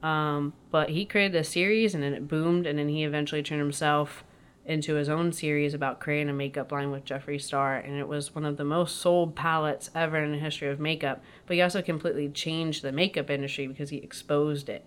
[0.04, 3.62] Um, but he created a series and then it boomed, and then he eventually turned
[3.62, 4.26] himself
[4.68, 8.36] into his own series about creating a makeup line with Jeffree Star, and it was
[8.36, 11.24] one of the most sold palettes ever in the history of makeup.
[11.48, 14.86] But he also completely changed the makeup industry because he exposed it.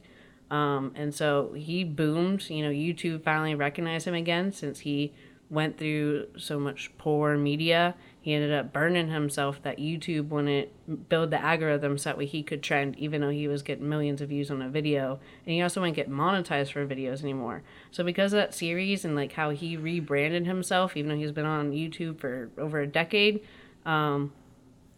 [0.50, 2.50] Um, and so he boomed.
[2.50, 5.14] You know, YouTube finally recognized him again since he
[5.48, 11.30] went through so much poor media he ended up burning himself that YouTube wouldn't build
[11.30, 14.28] the algorithm so that way he could trend even though he was getting millions of
[14.28, 15.18] views on a video.
[15.46, 17.62] And he also wouldn't get monetized for videos anymore.
[17.90, 21.46] So because of that series and like how he rebranded himself, even though he's been
[21.46, 23.40] on YouTube for over a decade,
[23.86, 24.32] um,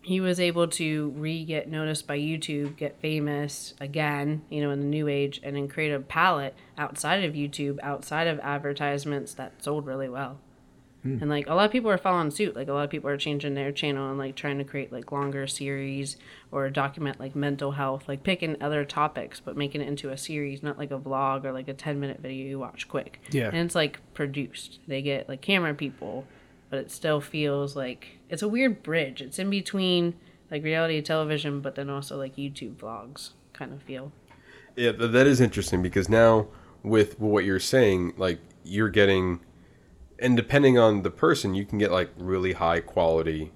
[0.03, 4.81] he was able to re get noticed by YouTube, get famous again, you know, in
[4.81, 9.63] the new age, and then create a palette outside of YouTube, outside of advertisements that
[9.63, 10.41] sold really well.
[11.03, 11.19] Hmm.
[11.21, 12.55] And like a lot of people are following suit.
[12.55, 15.11] Like a lot of people are changing their channel and like trying to create like
[15.11, 16.17] longer series
[16.51, 20.63] or document like mental health, like picking other topics but making it into a series,
[20.63, 23.21] not like a vlog or like a 10 minute video you watch quick.
[23.31, 23.49] Yeah.
[23.49, 24.79] And it's like produced.
[24.87, 26.25] They get like camera people,
[26.71, 29.21] but it still feels like it's a weird bridge.
[29.21, 30.15] It's in between
[30.51, 34.13] like reality television but then also like YouTube vlogs kind of feel.
[34.77, 36.47] Yeah, th- that is interesting because now
[36.83, 39.41] with what you're saying, like you're getting,
[40.23, 43.53] and depending on the person, you can get like really high quality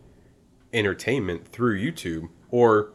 [0.73, 2.93] entertainment through YouTube, or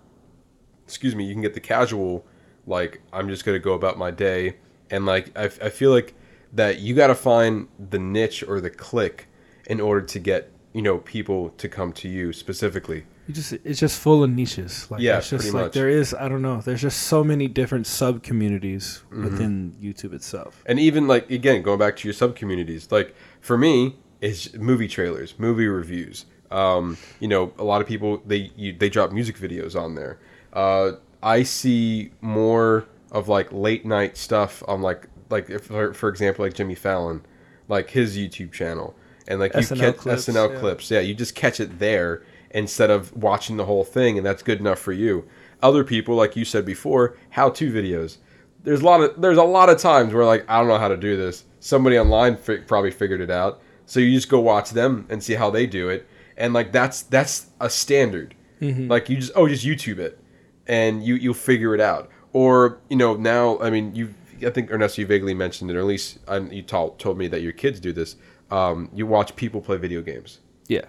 [0.84, 2.26] excuse me, you can get the casual,
[2.68, 4.58] like I'm just gonna go about my day,
[4.90, 6.14] and like I, I feel like
[6.54, 9.28] that you got to find the niche or the click
[9.68, 13.06] in order to get you know people to come to you specifically.
[13.32, 14.92] You just it's just full of niches.
[14.92, 15.74] Like Yeah, it's just pretty like much.
[15.74, 16.60] there is I don't know.
[16.60, 19.24] There's just so many different sub communities Mm-hmm.
[19.24, 20.62] within YouTube itself.
[20.66, 24.88] and even like again going back to your sub communities like for me it's movie
[24.88, 29.38] trailers movie reviews um, you know a lot of people they you, they drop music
[29.38, 30.20] videos on there
[30.54, 30.92] uh,
[31.24, 36.44] i see more of like late night stuff on like like if, for, for example
[36.46, 37.22] like jimmy fallon
[37.68, 38.94] like his youtube channel
[39.28, 40.60] and like you SNL catch clips, snl yeah.
[40.60, 44.44] clips yeah you just catch it there instead of watching the whole thing and that's
[44.44, 45.28] good enough for you
[45.64, 48.18] other people like you said before how to videos
[48.64, 50.88] there's a lot of there's a lot of times where like I don't know how
[50.90, 51.46] to do this.
[51.60, 53.60] Somebody online fi- probably figured it out.
[53.88, 56.08] So you just go watch them and see how they do it,
[56.38, 58.36] and like that's that's a standard.
[58.62, 60.20] Like you just oh just YouTube it,
[60.68, 62.12] and you you'll figure it out.
[62.34, 64.14] Or you know now I mean you
[64.46, 67.28] I think Ernesto you vaguely mentioned it, or at least I, you told told me
[67.30, 68.16] that your kids do this.
[68.52, 70.38] Um, you watch people play video games,
[70.68, 70.86] Yeah.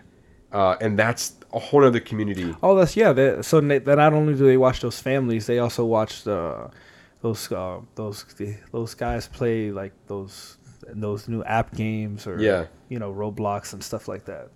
[0.53, 2.55] uh, and that's a whole other community.
[2.63, 3.13] Oh, that's yeah.
[3.13, 6.71] They, so they, they not only do they watch those families, they also watch the
[7.21, 8.25] those uh, those
[8.73, 10.57] those guys play like those
[10.89, 12.67] those new app games or Yeah.
[12.89, 14.49] you know Roblox and stuff like that.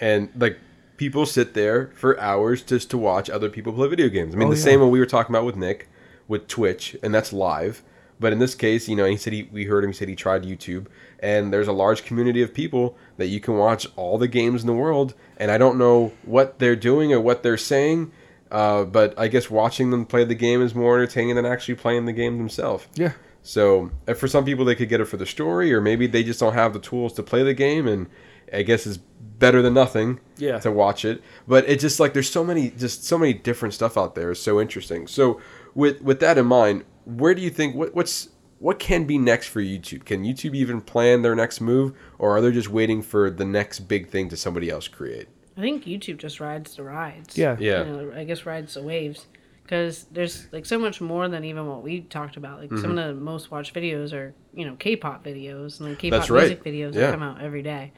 [0.00, 0.58] and like
[0.96, 4.34] people sit there for hours just to watch other people play video games.
[4.34, 4.64] I mean, Oh, the yeah.
[4.64, 5.88] same one we were talking about with Nick
[6.28, 7.82] with Twitch, and that's live.
[8.20, 10.16] But in this case, you know, he said he we heard him he said he
[10.16, 10.86] tried YouTube,
[11.20, 14.66] and there's a large community of people that you can watch all the games in
[14.66, 15.14] the world.
[15.36, 18.12] And I don't know what they're doing or what they're saying,
[18.50, 22.06] uh, but I guess watching them play the game is more entertaining than actually playing
[22.06, 22.86] the game themselves.
[22.94, 23.12] Yeah.
[23.42, 26.38] So for some people, they could get it for the story, or maybe they just
[26.38, 28.08] don't have the tools to play the game, and
[28.52, 30.20] I guess it's better than nothing.
[30.36, 30.60] Yeah.
[30.60, 33.98] To watch it, but it's just like there's so many, just so many different stuff
[33.98, 34.30] out there.
[34.30, 35.08] It's so interesting.
[35.08, 35.40] So
[35.74, 38.28] with with that in mind, where do you think what what's
[38.62, 40.04] what can be next for YouTube?
[40.04, 43.80] Can YouTube even plan their next move, or are they just waiting for the next
[43.80, 45.26] big thing to somebody else create?
[45.56, 47.36] I think YouTube just rides the rides.
[47.36, 47.56] Yeah.
[47.58, 47.84] Yeah.
[47.84, 49.26] You know, I guess rides the waves.
[49.64, 52.60] Because there's like so much more than even what we talked about.
[52.60, 56.20] Like some of the most watched videos are, you know, K-pop videos and like K-pop
[56.20, 56.40] That's right.
[56.48, 57.02] music videos Yeah.
[57.02, 57.92] that come out every day.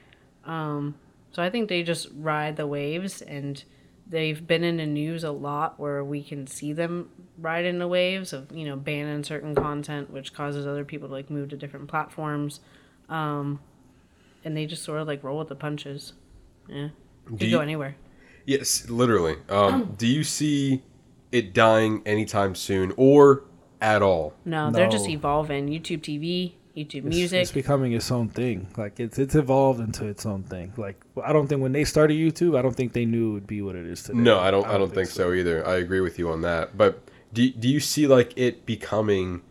[0.44, 0.94] Um,
[1.32, 3.62] so I think they just ride the waves, and
[4.06, 7.08] they've been in the news a lot where we can see them
[7.38, 11.14] ride in the waves of you know banning certain content, which causes other people to
[11.14, 12.60] like move to different platforms,
[13.08, 13.60] um,
[14.44, 16.12] and they just sort of like roll with the punches.
[16.68, 16.88] Yeah,
[17.26, 17.96] could Do go anywhere.
[18.46, 19.36] Yes, literally.
[19.48, 20.82] Um, do you see
[21.32, 23.44] it dying anytime soon, or
[23.80, 24.34] at all?
[24.44, 25.68] No, they're just evolving.
[25.68, 27.42] YouTube TV, YouTube It's, music.
[27.42, 28.66] it's becoming its own thing.
[28.76, 30.72] Like it's it's evolved into its own thing.
[30.76, 33.46] Like I don't think when they started YouTube, I don't think they knew it would
[33.46, 34.18] be what it is today.
[34.18, 34.66] No, I don't.
[34.66, 35.32] I don't, think, so.
[35.32, 35.66] either.
[35.66, 36.76] I agree with you on that.
[36.76, 37.00] But
[37.32, 39.42] do do you see like it becoming?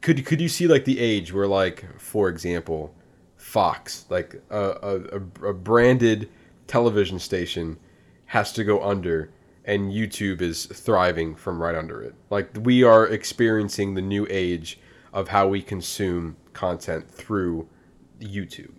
[0.00, 2.94] Could could you see like the age where like, for example,
[3.36, 5.00] Fox, like a a,
[5.44, 6.30] a, a branded
[6.66, 7.78] television station,
[8.26, 9.30] has to go under,
[9.66, 12.14] and YouTube is thriving from right under it.
[12.30, 14.78] Like we are experiencing the new age
[15.12, 17.68] of how we consume content through
[18.20, 18.72] YouTube.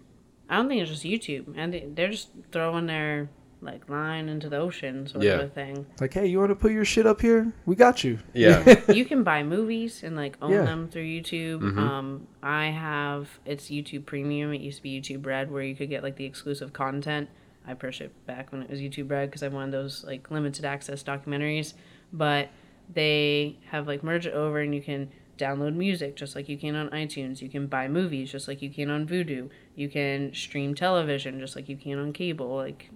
[0.49, 3.29] I don't think it's just YouTube, and they- they're just throwing their
[3.61, 5.35] like line into the ocean sort Yeah.
[5.35, 5.85] of a thing.
[6.01, 7.53] Like, hey, you want to put your shit up here?
[7.65, 8.19] We got you.
[8.33, 8.81] Yeah.
[8.91, 10.65] you can buy movies and like own Yeah.
[10.65, 11.59] them through YouTube.
[11.61, 11.79] Mm-hmm.
[11.79, 14.51] Um, I have it's YouTube Premium.
[14.53, 17.29] It used to be YouTube Red, where you could get like the exclusive content.
[17.65, 20.65] I purchased it back when it was YouTube Red because I wanted those like limited
[20.65, 21.73] access documentaries.
[22.11, 22.49] But
[22.93, 26.75] they have like merged it over, and you can download music just like you can
[26.75, 27.41] on iTunes.
[27.41, 29.49] You can buy movies just like you can on Vudu.
[29.75, 32.55] You can stream television just like you can on cable.
[32.55, 32.89] Like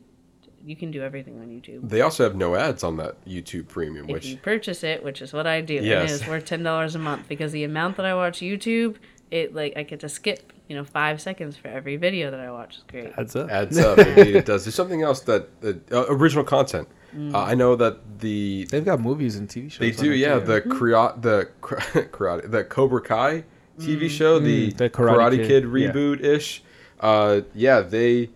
[0.65, 1.87] you can do everything on YouTube.
[1.89, 5.21] They also have no ads on that YouTube Premium, If which you purchase it, which
[5.21, 6.11] is what I do, Yes.
[6.11, 8.95] it is worth ten dollars a month because the amount that I watch YouTube,
[9.31, 12.51] it like I get to skip, you know, five seconds for every video that I
[12.51, 12.75] watch.
[12.75, 13.13] It's great.
[13.13, 13.49] Heads up.
[13.49, 13.97] adds up.
[14.07, 14.65] Indeed, it does.
[14.65, 16.87] There's something else that, that uh, original content.
[17.15, 17.33] Mm.
[17.33, 19.79] Uh, I know that the They've got movies and TV shows.
[19.79, 20.39] they do, yeah.
[20.39, 20.45] too.
[20.45, 23.43] The karate, the karate, the Cobra Kai
[23.79, 25.69] TV show, the, Mm, the Karate, Karate Kid, Kid, yeah.
[25.91, 26.63] reboot ish.
[26.99, 28.29] Uh, yeah, they,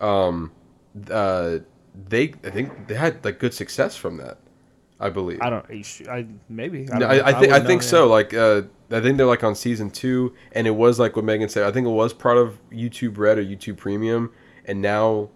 [0.00, 0.50] um,
[1.10, 1.58] uh,
[2.08, 4.38] they I think they had like good success from that.
[5.00, 5.40] I believe.
[5.40, 5.64] I don't.
[5.70, 6.82] you sh- I maybe.
[6.84, 7.28] No, don't I.
[7.28, 8.04] I think I wouldn't think know, so.
[8.06, 8.10] yeah.
[8.10, 11.48] Like, uh, I think they're like on season two, and it was like what Megan
[11.48, 11.62] said.
[11.64, 14.32] I think it was part of YouTube Red or YouTube Premium,
[14.64, 15.28] and now,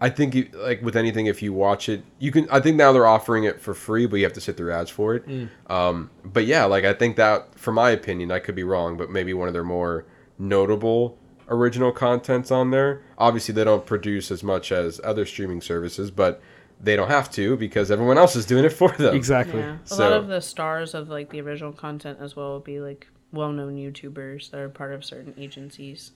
[0.00, 2.48] I think you, like with anything, if you watch it, you can.
[2.50, 4.90] I think now they're offering it for free, but you have to sit through ads
[4.90, 5.26] for it.
[5.26, 5.48] Mm.
[5.68, 9.10] Um, but yeah, like I think that, for my opinion, I could be wrong, but
[9.10, 10.06] maybe one of their more
[10.38, 11.18] notable
[11.48, 13.02] original contents on there.
[13.16, 16.40] Obviously, they don't produce as much as other streaming services, but
[16.80, 19.14] they don't have to because everyone else is doing it for them.
[19.16, 19.60] Exactly.
[19.60, 22.78] Yeah, a lot of the stars of like the original content as well will be
[22.78, 26.12] like well-known YouTubers that are part of certain agencies.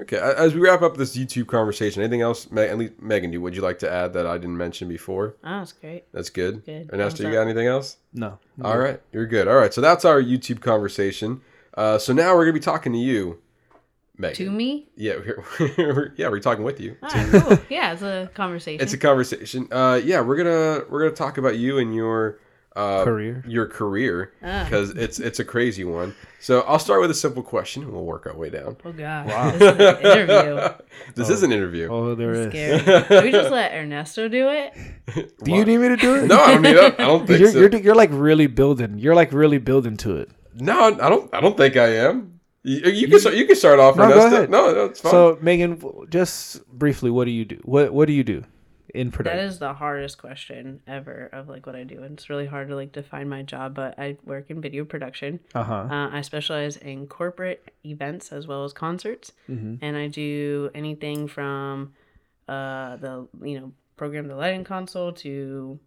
[0.00, 3.40] Okay, as we wrap up this YouTube conversation, anything else, Me- at least Megan, you
[3.42, 5.36] would you like to add that I didn't mention before?
[5.44, 6.04] Oh, that's great.
[6.12, 6.64] That's good.
[6.64, 6.90] Good.
[6.92, 7.98] Ernesto, Thumbs you got anything else?
[8.14, 8.38] No.
[8.62, 9.46] All right, you're good.
[9.48, 11.42] All right, so that's our YouTube conversation.
[11.74, 13.40] Uh, so now we're gonna be talking to you,
[14.16, 14.36] Megan.
[14.36, 14.88] To me?
[14.96, 15.44] Yeah, we're,
[15.76, 16.96] we're- yeah, we're talking with you.
[17.02, 17.58] Ah, cool.
[17.68, 18.82] Yeah, it's a conversation.
[18.82, 19.68] It's a conversation.
[19.70, 22.38] Uh, yeah, we're gonna we're gonna talk about you and your
[22.76, 23.44] uh, Career.
[23.48, 24.64] your career, Ah.
[24.64, 26.14] because it's it's a crazy one.
[26.38, 28.76] So I'll start with a simple question, and we'll work our way down.
[28.84, 29.26] oh god.
[29.26, 29.50] Wow.
[29.50, 30.68] This is an interview.
[31.14, 31.88] This is an interview.
[31.90, 32.48] Oh, there is.
[32.52, 32.80] Scary.
[33.04, 34.72] Can we just let Ernesto do it?
[35.44, 36.24] Do you need me to do it?
[36.26, 37.00] No, I don't need that.
[37.00, 37.58] I don't think You're, so.
[37.58, 38.98] you're you're like really building.
[38.98, 40.30] You're like really building to it.
[40.54, 41.32] No, I don't.
[41.34, 42.40] I don't think I am.
[42.62, 43.34] You, you can start.
[43.34, 43.96] You can start off.
[43.96, 44.50] No, go ahead.
[44.50, 45.10] No, no, it's fine.
[45.10, 45.80] So Megan,
[46.10, 47.56] just briefly, what do you do?
[47.64, 48.44] What What do you do
[48.94, 49.44] in production?
[49.44, 52.02] is the hardest question ever of like what I do.
[52.02, 55.40] And it's really hard to like define my job, but I work in video production.
[55.54, 55.74] Uh huh.
[55.90, 59.78] Uh, I specialize in corporate events as well as concerts, Mhm.
[59.82, 61.92] and I do anything from
[62.48, 65.78] uh, the you know program the lighting console to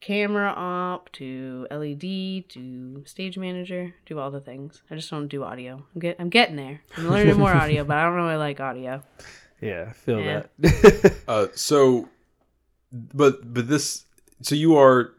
[0.00, 3.92] camera op to LED to stage manager.
[4.06, 4.82] Do all the things.
[4.90, 5.84] I just don't do audio.
[5.94, 6.80] I'm get I'm getting there.
[6.96, 9.02] I'm learning more audio, but I don't really like audio.
[9.60, 10.42] Yeah, I feel Yeah.
[10.60, 11.14] that.
[11.28, 12.08] Uh, so,
[12.92, 14.04] but but this.
[14.42, 15.12] So you are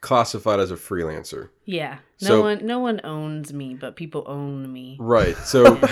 [0.00, 1.98] classified as a freelancer, Yeah.
[2.20, 4.96] No So- one no one owns me, but people own me.
[5.00, 5.36] right?
[5.38, 5.80] So.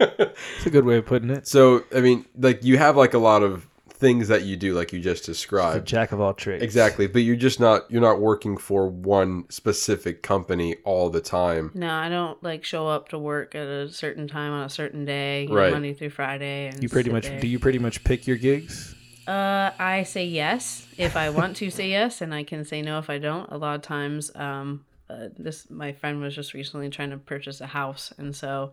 [0.00, 1.46] It's a good way of putting it.
[1.46, 3.68] So I mean, like you have like a lot of
[4.00, 5.86] things that you do, like you just The described.
[5.86, 6.62] jack of all trades.
[6.64, 11.70] Exactly, but you're just not you're not working for one specific company all the time.
[11.74, 15.04] No, I don't like show up to work at a certain time on a certain
[15.04, 15.72] day, you know, Right.
[15.72, 16.68] Monday through Friday.
[16.68, 17.40] And You pretty sit much there.
[17.40, 17.46] do.
[17.46, 18.94] You pretty much pick your gigs.
[19.28, 22.98] Uh, I say yes if I want to say yes, and I can say no
[22.98, 23.48] if I don't.
[23.52, 27.60] A lot of times, um, uh, this my friend was just recently trying to purchase
[27.60, 28.72] a house, and so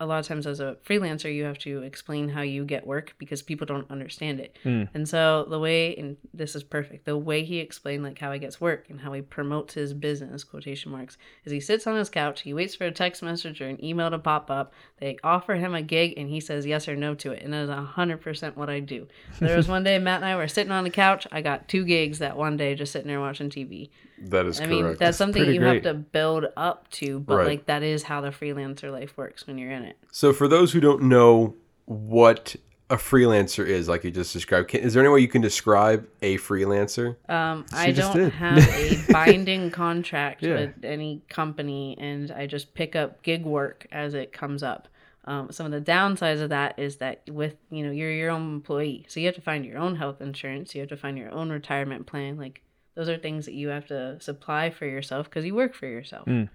[0.00, 3.14] a lot of times as a freelancer, you have to explain how you get work
[3.18, 4.58] because people don't understand it.
[4.64, 4.88] Mm.
[4.94, 8.38] And so the way, and this is perfect, the way he explained like how he
[8.40, 12.10] gets work and how he promotes his business quotation marks is he sits on his
[12.10, 14.72] couch, he waits for a text message or an email to pop up.
[14.98, 17.64] They offer him a gig and he says yes or no to it, and that
[17.64, 19.06] is hundred percent what I do.
[19.38, 21.26] There was one day Matt and I were sitting on the couch.
[21.30, 23.90] I got two gigs that one day just sitting there watching TV.
[24.22, 24.82] That is I correct.
[24.82, 25.82] mean, that's something you great.
[25.84, 27.46] have to build up to, but Right.
[27.46, 29.96] like that is how the freelancer life works when you're in it.
[30.10, 31.54] so for those who don't know
[31.84, 32.56] what
[32.88, 36.08] a freelancer is, like you just described, can, is there any way you can describe
[36.22, 37.14] a freelancer?
[37.30, 38.32] Um, I She just don't did.
[38.32, 40.54] have a binding contract Yeah.
[40.54, 44.88] with any company, and I just pick up gig work as it comes up.
[45.26, 48.54] Um, some of the downsides of that is that with you know you're your own
[48.54, 51.30] employee, so you have to find your own health insurance, you have to find your
[51.30, 52.38] own retirement plan.
[52.38, 52.62] Like
[52.96, 56.26] those are things that you have to supply for yourself because you work for yourself.
[56.26, 56.48] Mm.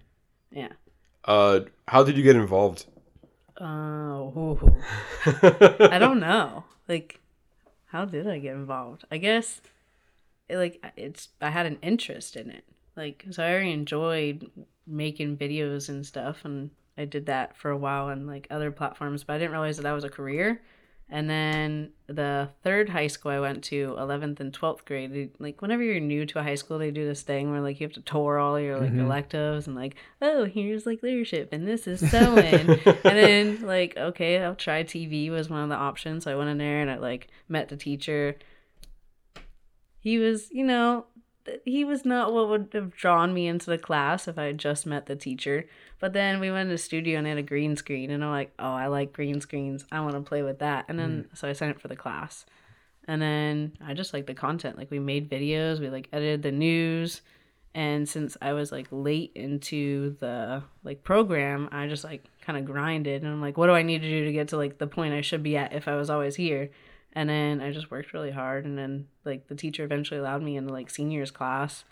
[0.52, 0.70] Yeah.
[1.24, 2.88] Uh, how did you get involved?
[3.60, 4.60] Oh,
[5.26, 6.66] I don't know.
[6.88, 7.20] Like,
[7.86, 9.06] how did I get involved?
[9.10, 9.62] I guess,
[10.50, 12.66] it, like, it's I had an interest in it.
[12.96, 14.50] Like, so I already enjoyed
[14.88, 19.24] making videos and stuff, and I did that for a while on like other platforms,
[19.24, 20.62] but I didn't realize that that was a career.
[21.08, 25.84] And then the third high school I went to, 11th and 12th grade, like whenever
[25.84, 28.02] you're new to a high school, they do this thing where like you have to
[28.02, 29.02] tour all your like mm-hmm.
[29.02, 32.70] electives and like, oh, here's like leadership and this is sewing.
[32.86, 36.24] and then like, okay, I'll try TV was one of the options.
[36.24, 38.36] So I went in there and I like met the teacher.
[40.00, 41.06] He was, you know,
[41.64, 44.86] he was not what would have drawn me into the class if I had just
[44.86, 45.66] met the teacher.
[46.00, 48.52] But then we went to the studio and had a green screen, and I'm like,
[48.60, 49.86] oh, I like green screens.
[49.92, 50.86] I want to play with that.
[50.88, 51.38] And then mm.
[51.38, 52.46] so I signed up for the class.
[53.08, 54.78] And then I just like the content.
[54.78, 57.22] Like we made videos, we like edited the news.
[57.76, 62.66] And since I was like late into the like program, I just like kind of
[62.66, 64.88] grinded and I'm like, what do I need to do to get to like the
[64.88, 66.72] point I should be at if I was always here?
[67.16, 70.58] And then I just worked really hard and then like the teacher eventually allowed me
[70.58, 71.86] into like seniors class.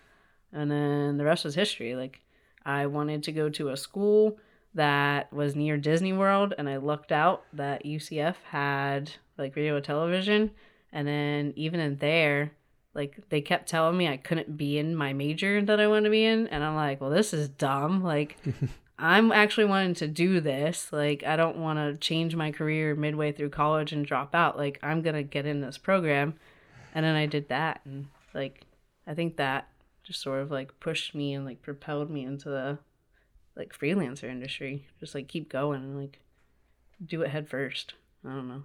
[0.52, 1.96] And then the rest was history.
[1.96, 2.20] Like
[2.66, 4.38] I wanted to go to a school
[4.76, 10.52] that was near Disney World and I looked out that UCF had like radio television
[10.92, 12.52] and then even in there
[12.94, 16.10] like they kept telling me I couldn't be in my major that I wanted to
[16.10, 18.04] be in and I'm like, well this is dumb.
[18.04, 18.38] Like
[19.00, 20.90] I'm actually wanting to do this.
[20.92, 24.58] Like I don't want to change my career midway through college and drop out.
[24.58, 26.36] Like I'm going to get in this program.
[26.96, 28.62] And then I did that and like
[29.08, 29.68] I think that
[30.04, 32.78] just sort of like pushed me and like propelled me into the
[33.56, 34.86] like freelancer industry.
[35.00, 36.20] Just like keep going and like
[37.06, 37.96] do it head first.
[38.26, 38.64] I don't know.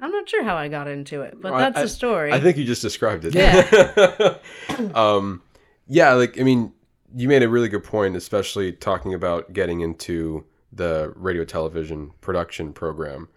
[0.00, 2.32] I'm not sure how I got into it, but Well, that's I- the story.
[2.32, 3.34] I think you just described it.
[3.34, 4.34] Yeah.
[4.94, 5.42] um,
[5.86, 6.72] yeah, like I mean,
[7.14, 12.72] you made a really good point, especially talking about getting into the radio television production
[12.72, 13.28] program.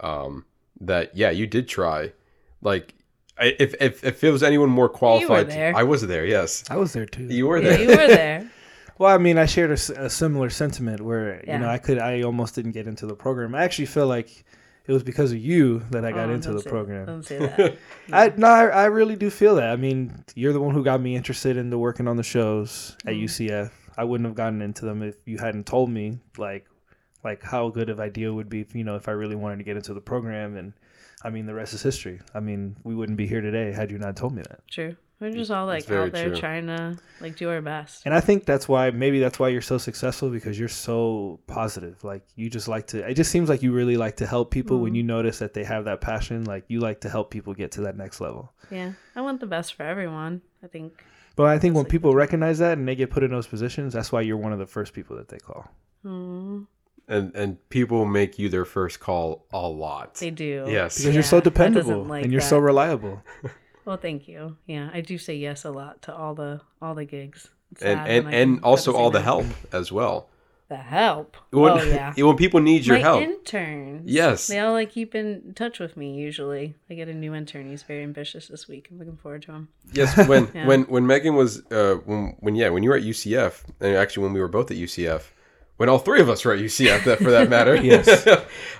[0.00, 0.44] Um,
[0.80, 2.12] that yeah, you did try.
[2.62, 2.94] Like,
[3.38, 5.76] I, if if if it was anyone more qualified, to- there.
[5.76, 6.24] I was there.
[6.26, 7.24] Yes, I was there too.
[7.24, 7.80] you were yeah, there.
[7.80, 8.50] you were there.
[9.00, 11.52] Well, I mean, I shared a similar sentiment where Yeah.
[11.52, 13.54] you know I could I almost didn't get into the program.
[13.54, 14.44] I actually feel like
[14.88, 17.06] it was because of you that I got Oh, into the program.
[17.06, 17.78] Don't say that.
[18.12, 19.70] I no, I, I really do feel that.
[19.70, 23.14] I mean, you're the one who got me interested into working on the shows at
[23.14, 23.22] Mhm.
[23.24, 23.70] UCF.
[23.96, 26.66] I wouldn't have gotten into them if you hadn't told me like
[27.24, 29.76] like how good of idea would be, you know, if I really wanted to get
[29.76, 30.56] into the program.
[30.56, 30.72] And
[31.22, 32.20] I mean, the rest is history.
[32.34, 34.60] I mean, we wouldn't be here today had you not told me that.
[34.70, 34.96] True.
[35.20, 36.36] We're just all like out there true.
[36.38, 38.02] trying to like do our best.
[38.04, 42.04] And I think that's why maybe that's why you're so successful because you're so positive.
[42.04, 43.08] Like you just like to.
[43.08, 44.96] It just seems like you really like to help people when Mhm.
[44.96, 46.44] you notice that they have that passion.
[46.44, 48.52] Like you like to help people get to that next level.
[48.70, 48.92] Yeah.
[49.16, 50.42] I want the best for everyone.
[50.62, 51.02] I think.
[51.34, 53.94] But I think when like- people recognize that and they get put in those positions,
[53.94, 55.68] that's why you're one of the first people that they call.
[56.04, 56.66] Mm,
[57.08, 60.14] and and people make you their first call a lot.
[60.16, 60.66] they do.
[60.68, 60.98] Yes.
[60.98, 62.46] Because you're so Yeah, that doesn't dependable like and you're that.
[62.48, 63.22] so reliable.
[63.88, 64.58] Well, thank you.
[64.66, 67.48] Yeah, I do say yes a lot to all the all the gigs.
[67.72, 70.28] It's and sad and, and also all the help as well.
[70.68, 71.38] The help.
[71.50, 72.12] When, oh yeah.
[72.22, 73.22] when people need your My help.
[73.22, 74.02] interns.
[74.04, 74.46] Yes.
[74.46, 76.74] They all like keep in touch with me usually.
[76.90, 77.70] I get a new intern.
[77.70, 78.88] He's very ambitious this week.
[78.90, 79.68] I'm looking forward to him.
[79.94, 80.66] Yes, when Yeah.
[80.66, 84.24] when when Megan was uh when when yeah when you were at UCF and actually
[84.24, 85.22] when we were both at UCF
[85.78, 88.28] when all three of us were at UCF that for that matter Yes.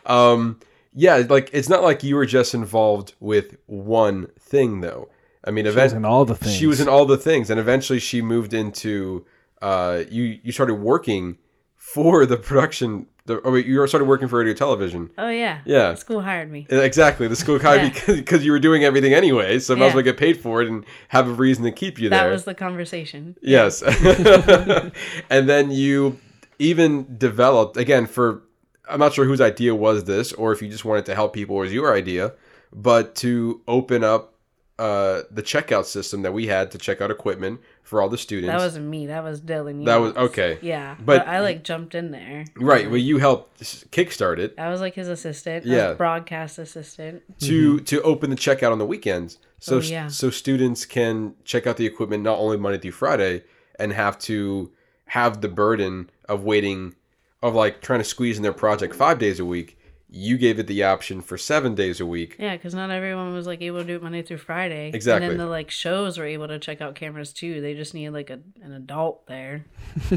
[0.05, 0.61] um
[0.95, 5.09] yeah like it's not like you were just involved with one thing though
[5.45, 6.55] I mean She was eventually in all the things.
[6.57, 9.25] she was in all the things and eventually she moved into
[9.63, 11.39] uh you you started working
[11.77, 15.61] for the production the or you started working for radio television Oh yeah.
[15.67, 15.91] Yeah.
[15.91, 16.67] The school hired me.
[16.71, 17.89] Exactly, the school card Yeah.
[17.93, 20.69] because, because you were doing everything anyway, so might as well get paid for it
[20.69, 22.29] and have a reason to keep you That there.
[22.29, 23.37] That was the conversation.
[23.43, 23.83] yes,
[25.31, 26.19] and then you
[26.59, 28.43] even developed again for
[28.89, 31.57] I'm not sure whose idea was this or if you just wanted to help people
[31.57, 32.33] or was your idea,
[32.73, 34.35] but to open up
[34.79, 38.53] uh, the checkout system that we had to check out equipment for all the students.
[38.53, 39.07] That wasn't me.
[39.07, 39.85] That was Dylan.
[39.87, 40.59] That was- okay.
[40.63, 42.45] Yeah, But- but, I like jumped in there.
[42.55, 42.87] right.
[42.89, 43.61] Well, you helped
[43.91, 44.55] kickstart it.
[44.57, 45.67] I was like his assistant.
[45.67, 45.95] Yeah.
[45.95, 47.23] broadcast assistant.
[47.41, 50.07] to to open the checkout on the weekends so Oh, yeah.
[50.07, 53.43] so students can check out the equipment not only monday through friday
[53.81, 54.71] and have to
[55.07, 56.95] have the burden of waiting
[57.43, 59.77] of like trying to squeeze in their project five days a week
[60.11, 63.47] you gave it the option for seven days a week Yeah, because not everyone was
[63.47, 64.91] like able to do it Monday through Friday.
[64.95, 65.27] Exactly.
[65.27, 67.61] And then the like shows were able to check out cameras too.
[67.61, 69.67] They just needed like a, an adult there.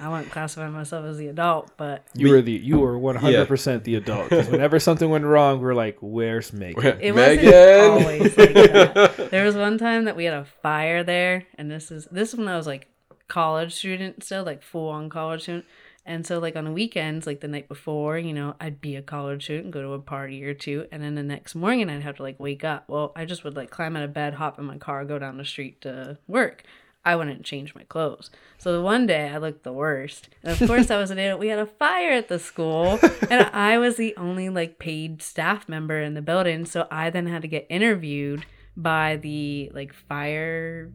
[0.00, 3.48] I wouldn't classify myself as the adult, but You were the you were one hundred
[3.48, 4.28] percent the adult.
[4.28, 9.14] 'Cause whenever something went wrong, we're like, "Where's Megan?" it megan wasn't always like that.
[9.32, 12.38] There was one time that we had a fire there, and this is this is
[12.38, 12.86] when I was like
[13.26, 15.64] college student still, like full on college student.
[16.08, 19.02] And so like on the weekends, like the night before, you know, I'd be a
[19.02, 22.02] college student and go to a party or two, and then the next morning I'd
[22.02, 22.88] have to like wake up.
[22.88, 25.36] Well, I just would like climb out of bed, hop in my car, go down
[25.36, 26.64] the street to work.
[27.04, 28.30] I wouldn't change my clothes.
[28.56, 30.30] So the one day I looked the worst.
[30.42, 31.40] And of course I was an adult.
[31.40, 32.98] We had a fire at the school
[33.30, 36.64] and I was the only like paid staff member in the building.
[36.64, 38.44] So I then had to get interviewed
[38.78, 40.90] by the like fire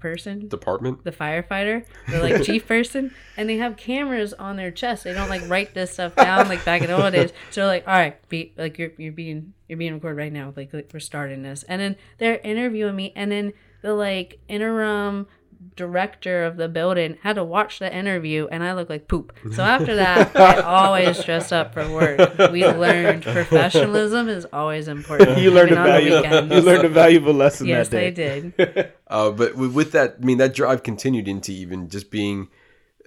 [0.00, 5.04] person department the firefighter, the like chief person, and they have cameras on their chest.
[5.04, 7.30] They don't like write this stuff down like back in the old days.
[7.50, 10.52] So they're like, all right, be like you're you're being you're being recorded right now.
[10.56, 13.52] Like, like we're starting this, and then they're interviewing me, and then
[13.82, 15.28] the like interim
[15.76, 19.36] director of the building had to watch the interview and I looked like poop.
[19.52, 22.38] So after that, I always dressed up for work.
[22.50, 25.38] We learned professionalism is always important.
[25.38, 26.14] you learned a even on the value.
[26.16, 26.54] weekends.
[26.54, 28.36] You learned a valuable lesson Yes, that day.
[28.36, 28.92] I did.
[29.10, 32.46] Uh, but with, with that, I mean, that drive continued into even just being,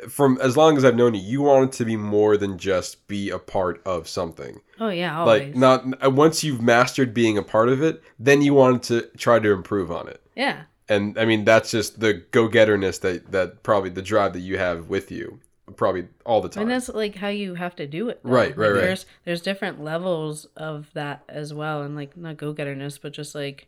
[0.10, 3.30] from as long as I've known you, you wanted to be more than just be
[3.30, 4.60] a part of something.
[4.82, 5.44] Oh yeah, always.
[5.44, 9.40] Like not once you've mastered being a part of it, then you wanted to try
[9.40, 10.22] to improve on it.
[10.36, 10.64] yeah.
[10.90, 14.90] And I mean, that's just the go-getterness that that probably the drive that you have
[14.90, 15.40] with you,
[15.76, 16.64] probably all the time.
[16.64, 18.20] And that's like how you have to do it.
[18.24, 18.32] though.
[18.32, 18.82] Right, right, Like, right.
[18.82, 23.34] There's there's different levels of that as well, and like not go getterness, but just
[23.34, 23.68] like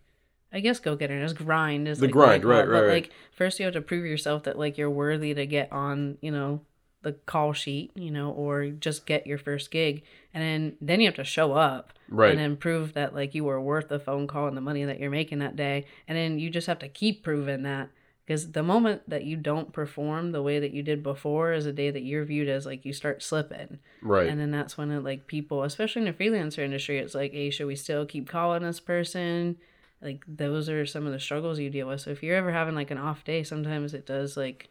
[0.51, 2.91] I guess go getterness grind is The like grind, right, right, But right.
[2.91, 6.31] like first you have to prove yourself that like you're worthy to get on, you
[6.31, 6.61] know,
[7.06, 10.03] the call sheet, you know, or just get your first gig,
[10.34, 11.94] and then then you have to show up.
[12.10, 12.32] Right.
[12.32, 14.99] And then prove that like you were worth the phone call and the money that
[14.99, 17.90] you're making that day, and then you just have to keep proving that
[18.26, 21.72] because the moment that you don't perform the way that you did before is a
[21.72, 24.27] day that you're viewed as like you start slipping right.
[24.27, 27.52] and then that's when it like people especially in the freelancer industry it's like hey
[27.52, 29.56] should we still keep calling this person
[30.02, 32.73] like those are some of the struggles you deal with so if you're ever having
[32.73, 34.69] like an off day sometimes it does like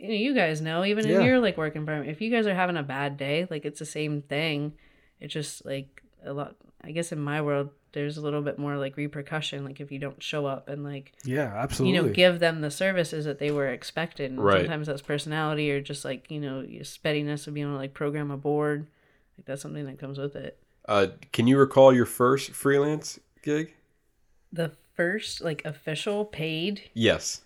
[0.00, 1.18] you guys know even Yeah.
[1.20, 3.78] in your like work environment if you guys are having a bad day like it's
[3.78, 4.72] the same thing
[5.20, 8.76] it's just like a lot i guess in my world there's a little bit more
[8.78, 11.96] like repercussion like if you don't show up and like Yeah, absolutely.
[11.98, 14.60] you know give them the services that they were expecting Right.
[14.60, 17.92] sometimes that's personality or just like you know your steadiness of being able to like
[17.94, 18.86] program a board
[19.36, 20.56] like that's something that comes with it
[20.88, 23.74] Uh, can you recall your first freelance gig?
[24.52, 27.42] the first like official paid Yes.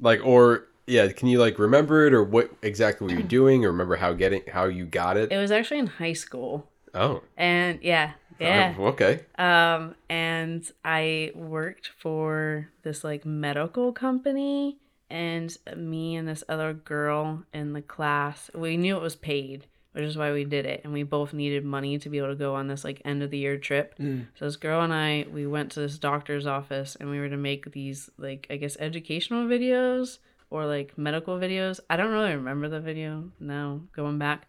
[0.00, 3.68] Like or yeah, can you like remember it or what exactly were you doing or
[3.70, 5.30] remember how getting how you got it?
[5.32, 7.22] it was actually in high school Oh.
[7.36, 9.20] and yeah yeah Oh, okay.
[9.38, 14.78] um and i worked for this like medical company
[15.10, 20.04] and me and this other girl in the class we knew it was paid which
[20.04, 22.54] is why we did it and we both needed money to be able to go
[22.54, 25.72] on this like end of the year trip so this girl and i we went
[25.72, 30.18] to this doctor's office and we were to make these like i guess educational videos
[30.50, 34.46] or like medical videos i don't really remember the video now going back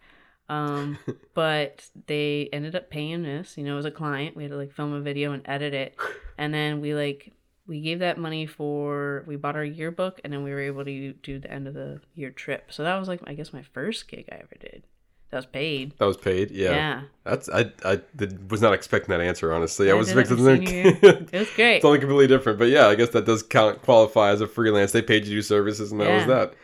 [0.50, 0.98] um,
[1.34, 4.36] but they ended up paying us, you know, as a client.
[4.36, 5.96] We had to like film a video and edit it.
[6.36, 7.34] And then we like
[7.66, 11.12] we gave that money for we bought our yearbook and then we were able to
[11.12, 12.72] do the end of the year trip.
[12.72, 14.84] So that was like I guess my first gig I ever did.
[15.30, 15.94] That was paid.
[15.98, 16.50] That was paid.
[16.50, 16.70] Yeah.
[16.72, 17.02] Yeah.
[17.24, 19.88] That's I I did, was not expecting that answer honestly.
[19.88, 20.66] I, I was expecting something.
[20.68, 21.82] It was great.
[21.82, 22.58] something completely different.
[22.58, 24.90] But yeah, I guess that does count qualify as a freelance.
[24.90, 26.54] They paid you to do services, and that was that.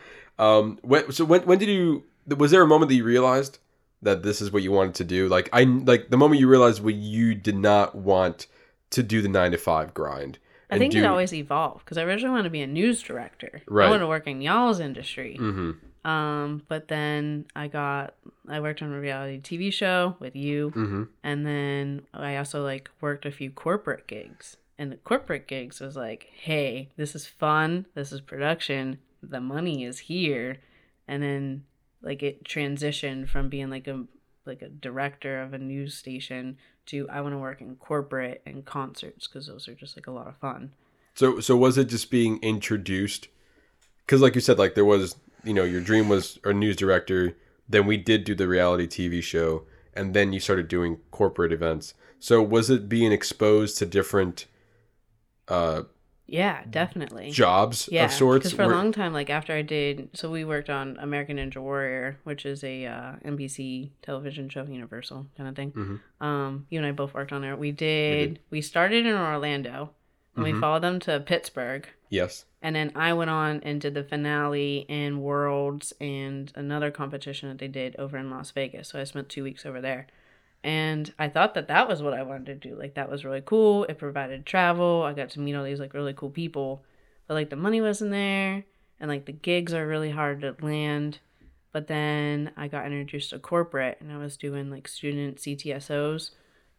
[0.43, 2.03] Um, when, so when when did you?
[2.35, 3.59] Was there a moment that you realized
[4.01, 5.29] that this is what you wanted to do?
[5.29, 8.47] Like I like the moment you realized what you did not want
[8.89, 10.39] to do the nine to five grind.
[10.69, 13.61] I think do, it always evolved because I originally wanted to be a news director.
[13.67, 13.87] Right.
[13.87, 15.37] I want to work in y'all's industry.
[15.37, 15.71] hmm
[16.07, 18.13] Um, but then I got
[18.47, 22.89] I worked on a reality TV show with you, hmm and then I also like
[23.01, 24.55] worked a few corporate gigs.
[24.79, 29.83] And the corporate gigs was like, hey, this is fun, this is production, the money
[29.83, 30.59] is here,
[31.09, 31.65] and then
[32.01, 34.05] like it transitioned from being like a
[34.45, 38.63] like a director of a news station to I want to work in corporate and
[38.63, 40.71] concerts because those are just like a lot of fun.
[41.15, 43.27] So so was it just being introduced?
[44.05, 47.35] Because like you said, like there was you know your dream was a news director.
[47.69, 51.93] Then we did do the reality TV show, and then you started doing corporate events.
[52.19, 54.45] So was it being exposed to different
[55.47, 55.83] uh,
[56.25, 57.31] Yeah, definitely.
[57.31, 58.43] jobs Yeah, of sorts?
[58.45, 61.57] because for a long time, like after I did, so we worked on American Ninja
[61.61, 65.71] Warrior, which is a uh, NBC television show, Universal kind of thing.
[65.71, 66.25] Mhm.
[66.25, 67.57] Um, you and I both worked on it.
[67.59, 68.39] We did.
[68.49, 69.91] We, started in Orlando,
[70.35, 70.53] and Mhm.
[70.53, 72.45] we followed them to Pittsburgh, yes.
[72.61, 77.59] and then I went on and did the finale in Worlds and another competition that
[77.59, 78.89] they did over in Las Vegas.
[78.89, 80.07] So I spent two weeks over there.
[80.63, 82.75] And I thought that that was what I wanted to do.
[82.75, 83.85] Like that was really cool.
[83.85, 85.03] It provided travel.
[85.03, 86.83] I got to meet all these like really cool people.
[87.27, 88.65] But like the money wasn't there
[88.99, 91.19] and like the gigs are really hard to land.
[91.71, 96.31] But then I got introduced to corporate and I was doing like student CTSOs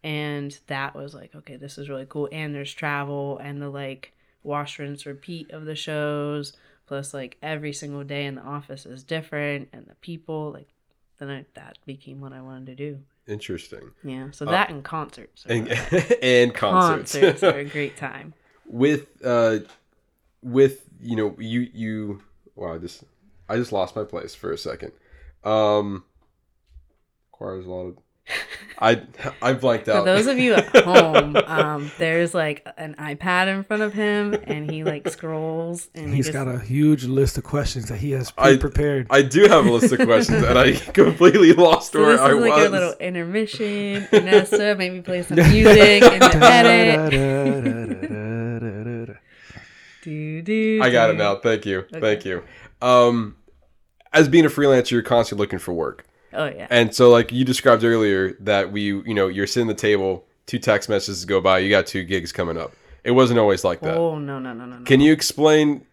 [0.03, 4.13] and that was like okay, this is really cool and there's travel and the like
[4.43, 6.57] wash rinse repeat of the shows
[6.87, 10.69] plus like every single day in the office is different and the people like
[11.19, 13.01] then I, that became what I wanted to do.
[13.27, 13.91] Interesting.
[14.05, 15.45] Yeah, so that and concerts.
[15.49, 15.69] And,
[16.23, 17.13] and concerts.
[17.13, 18.35] concerts are a great time.
[18.67, 19.59] with uh
[20.43, 22.23] with you know you you
[22.55, 23.05] wow I just
[23.49, 24.93] I just lost my place for a second
[25.45, 26.05] um
[27.33, 27.97] requires a lot of
[28.81, 29.03] I
[29.43, 29.93] I blanked out.
[29.95, 30.05] For out.
[30.05, 34.71] those of you at home, um, there's like an iPad in front of him, and
[34.71, 38.33] he like scrolls, and He's he got a huge list of questions that he has
[38.39, 39.09] I- prepared.
[39.11, 42.35] I do have a list of questions, and I completely lost So where this I
[42.35, 42.67] is like was.
[42.67, 44.07] a little intermission.
[44.11, 47.13] Vanessa, maybe play some music in the edit.
[50.03, 51.37] Do, do, I got it now.
[51.37, 51.85] Thank you.
[51.93, 52.43] Thank you.
[52.81, 53.37] Um,
[54.13, 56.07] as being a freelancer, you're constantly looking for work.
[56.39, 56.69] Oh yeah.
[56.71, 60.25] And so, like you described earlier, that we, you know, you're sitting at the table,
[60.47, 62.73] two text messages go by, you got two gigs coming up.
[63.03, 63.97] It wasn't always like that.
[63.97, 64.85] Oh no no no no no.
[64.85, 65.85] Can you explain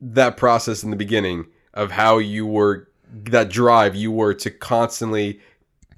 [0.00, 5.40] that process in the beginning of how you were, that drive you were to constantly,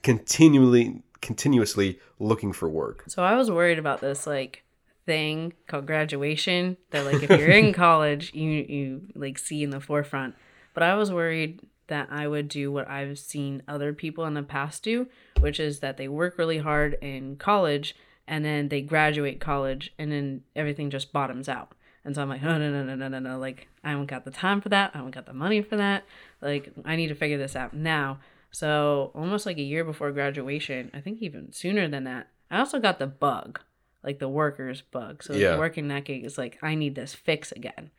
[0.03, 3.05] continually, continuously looking for work?
[3.09, 4.63] So I was worried about this like
[5.07, 9.81] thing called graduation that like if you're in college you you like see in the
[9.81, 10.35] forefront.
[10.75, 14.43] But I was worried that I would do what I've seen other people in the
[14.43, 15.07] past do,
[15.41, 17.95] which is that they work really hard in college
[18.27, 21.73] and then they graduate college and then everything just bottoms out.
[22.05, 24.25] And so I'm like, oh no no no no no no like I haven't got
[24.25, 24.91] the time for that.
[24.95, 26.05] I haven't got the money for that.
[26.41, 28.19] Like I need to figure this out now.
[28.51, 32.79] So almost like a year before graduation, I think even sooner than that, I also
[32.79, 33.61] got the bug,
[34.03, 35.23] like the workers bug.
[35.23, 35.59] So Yeah.
[35.59, 37.91] working that gig is like I need this fix again.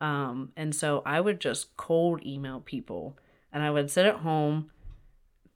[0.00, 3.16] Um, and so I would just cold email people,
[3.52, 4.70] and I would sit at home.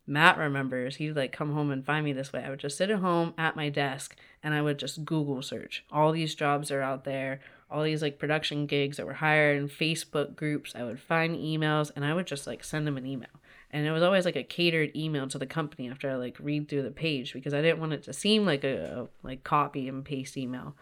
[0.04, 2.42] Matt remembers he'd like come home and find me this way.
[2.44, 5.84] I would just sit at home at my desk, and I would just Google search.
[5.92, 7.40] All these jobs are out there.
[7.70, 10.74] All these like production gigs that were hired in Facebook groups.
[10.74, 13.28] I would find emails, and I would just like send them an email
[13.72, 16.68] and it was always like a catered email to the company after I like read
[16.68, 19.88] through the page because I didn't want it to seem like a, a like copy
[19.88, 20.76] and paste email.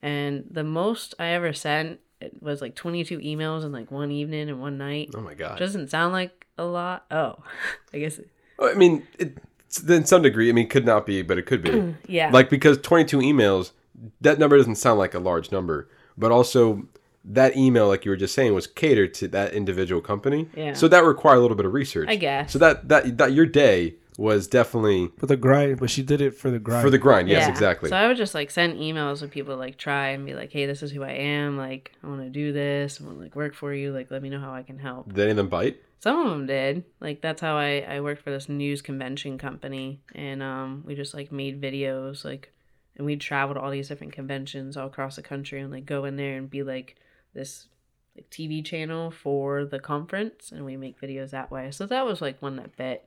[0.00, 4.48] And the most I ever sent it was like 22 emails in like one evening
[4.48, 5.10] and one night.
[5.14, 5.58] Oh my god!
[5.58, 7.06] Doesn't sound like a lot.
[7.10, 7.36] Oh,
[7.94, 8.20] I guess
[8.58, 9.38] oh, I mean, it,
[9.88, 11.94] in some degree, I mean, could not be, but it could be.
[12.06, 12.30] yeah.
[12.30, 13.72] like because 22 emails
[14.20, 16.86] that number doesn't sound like a large number but also
[17.24, 20.72] that email like you were just saying was catered to that individual company Yeah.
[20.72, 22.52] so that required a little bit of research I guess.
[22.52, 26.34] so that that that your day was definitely for the grind, but she did it
[26.34, 26.82] for the grind.
[26.82, 27.50] for the grind yes Yeah.
[27.50, 30.50] exactly So I would just like send emails with people like try and be like,
[30.50, 31.56] hey, this is who I am.
[31.56, 33.00] Like I want to do this.
[33.00, 33.92] I want to like work for you.
[33.92, 35.08] Like let me know how I can help.
[35.12, 36.84] did any of them bite Some of them did.
[36.98, 41.14] Like that's how I I worked for this news convention company, and um we just
[41.14, 42.52] like made videos like,
[42.96, 46.06] and we'd travel to all these different conventions all across the country and like go
[46.06, 46.96] in there and be like
[47.34, 47.66] this
[48.16, 51.70] like TV channel for the conference, and we make videos that way.
[51.70, 53.06] So that was like one that bit.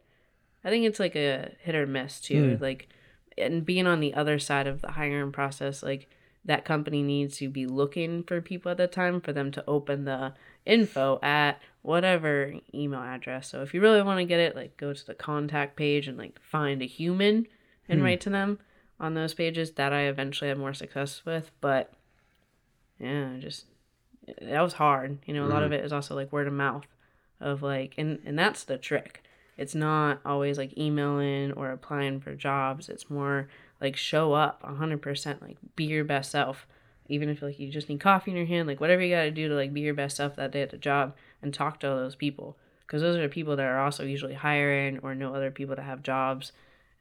[0.63, 2.57] I think it's like a hit or miss too.
[2.61, 2.87] Like,
[3.37, 6.07] and being on the other side of the hiring process, like
[6.45, 10.05] that company needs to be looking for people at the time for them to open
[10.05, 10.33] the
[10.65, 13.49] info at whatever email address.
[13.49, 16.17] So if you really want to get it, like go to the contact page and
[16.17, 17.45] like find a human
[17.87, 18.05] and hmm.
[18.05, 18.59] write to them
[18.99, 19.73] on those pages.
[19.73, 21.93] That I eventually had more success with, but
[22.99, 23.65] yeah, just
[24.41, 25.19] that was hard.
[25.25, 25.81] You know, a lot of mm-hmm.
[25.81, 26.87] it is also like word of mouth
[27.39, 29.21] of like, and and that's the trick.
[29.57, 32.89] It's not always like emailing or applying for jobs.
[32.89, 33.49] It's more
[33.79, 36.65] like show up 100%, like be your best self.
[37.09, 39.31] Even if like you just need coffee in your hand, like whatever you got to
[39.31, 41.89] do to like be your best self that day at the job and talk to
[41.89, 42.57] all those people.
[42.85, 45.83] Because those are the people that are also usually hiring or know other people that
[45.83, 46.51] have jobs.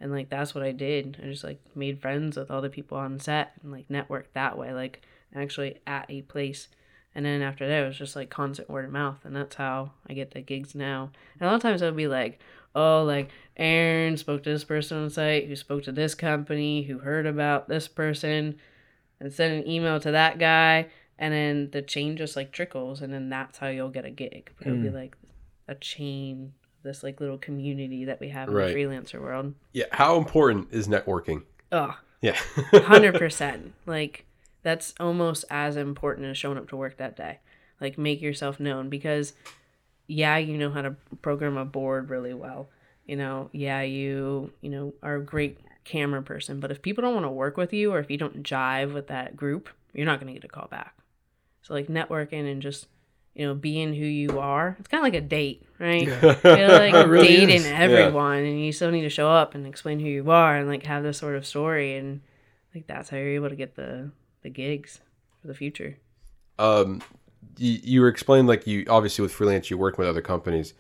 [0.01, 1.19] And like that's what I did.
[1.23, 4.59] I just like made friends with all the people on set and like networked that
[4.59, 5.03] way, like
[5.35, 6.69] actually at a place.
[7.15, 9.93] And then after that, it was just like constant word of mouth, and that's how
[10.09, 11.11] I get the gigs now.
[11.35, 12.41] And a lot of times i'll be like,
[12.75, 16.99] oh, like Aaron spoke to this person on site, who spoke to this company, who
[16.99, 18.59] heard about this person,
[19.23, 20.89] and send an email to that guy,
[21.19, 24.51] and then the chain just like trickles, and then that's how you'll get a gig.
[24.59, 24.95] But it'll be mm.
[24.95, 25.17] like
[25.69, 28.75] a chain, this like little community that we have in Right.
[28.75, 29.55] the freelancer world.
[29.73, 32.37] yeah how important is networking Oh, yeah
[32.75, 33.73] hundred percent.
[33.87, 34.27] Like
[34.63, 37.39] that's almost as important as showing up to work that day.
[37.81, 39.33] Like make yourself known because
[40.09, 42.69] yeah, you know how to program a board really well.
[43.07, 47.15] You know, yeah, you you know are a great camera person, but if people don't
[47.15, 50.21] want to work with you or if you don't jive with that group, you're not
[50.21, 50.97] gonna get a call back.
[51.63, 52.87] So like networking and just
[53.35, 56.07] you know being who you are, it's kind of like a date, right?
[56.07, 57.67] You're like really dating is.
[57.67, 60.85] everyone, and you still need to show up and explain who you are and like
[60.87, 62.21] have this sort of story, and
[62.75, 64.11] like that's how you're able to get the
[64.43, 65.01] the gigs
[65.41, 65.99] for the future.
[66.59, 67.01] um
[67.59, 70.75] you, you were explaining like you obviously with freelance you work with other companies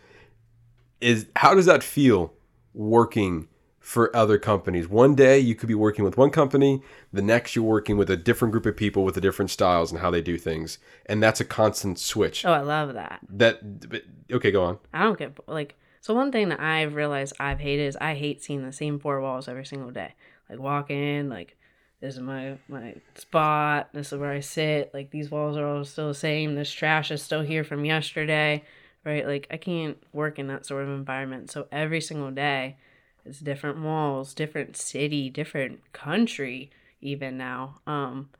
[1.00, 2.32] is how does that feel
[2.72, 3.48] working
[3.82, 6.80] for other companies one day you could be working with one company
[7.12, 10.00] the next you're working with a different group of people with the different styles and
[10.00, 13.18] how they do things and that's a constant switch Oh, I love that.
[13.28, 13.60] that
[14.30, 17.86] okay go on I don't get like So one thing that I've realized I've hated
[17.88, 20.14] is I hate seeing the same four walls every single day.
[20.48, 21.56] Like walk in, like
[22.00, 23.88] this is my my spot.
[23.92, 24.92] This is where I sit.
[24.94, 26.54] Like these walls are all still the same.
[26.54, 28.62] This trash is still here from yesterday,
[29.04, 29.26] right?
[29.26, 31.50] Like I can't work in that sort of environment.
[31.50, 32.76] So every single day,
[33.24, 36.70] it's different walls, different city, different country.
[37.00, 38.30] Even now, um,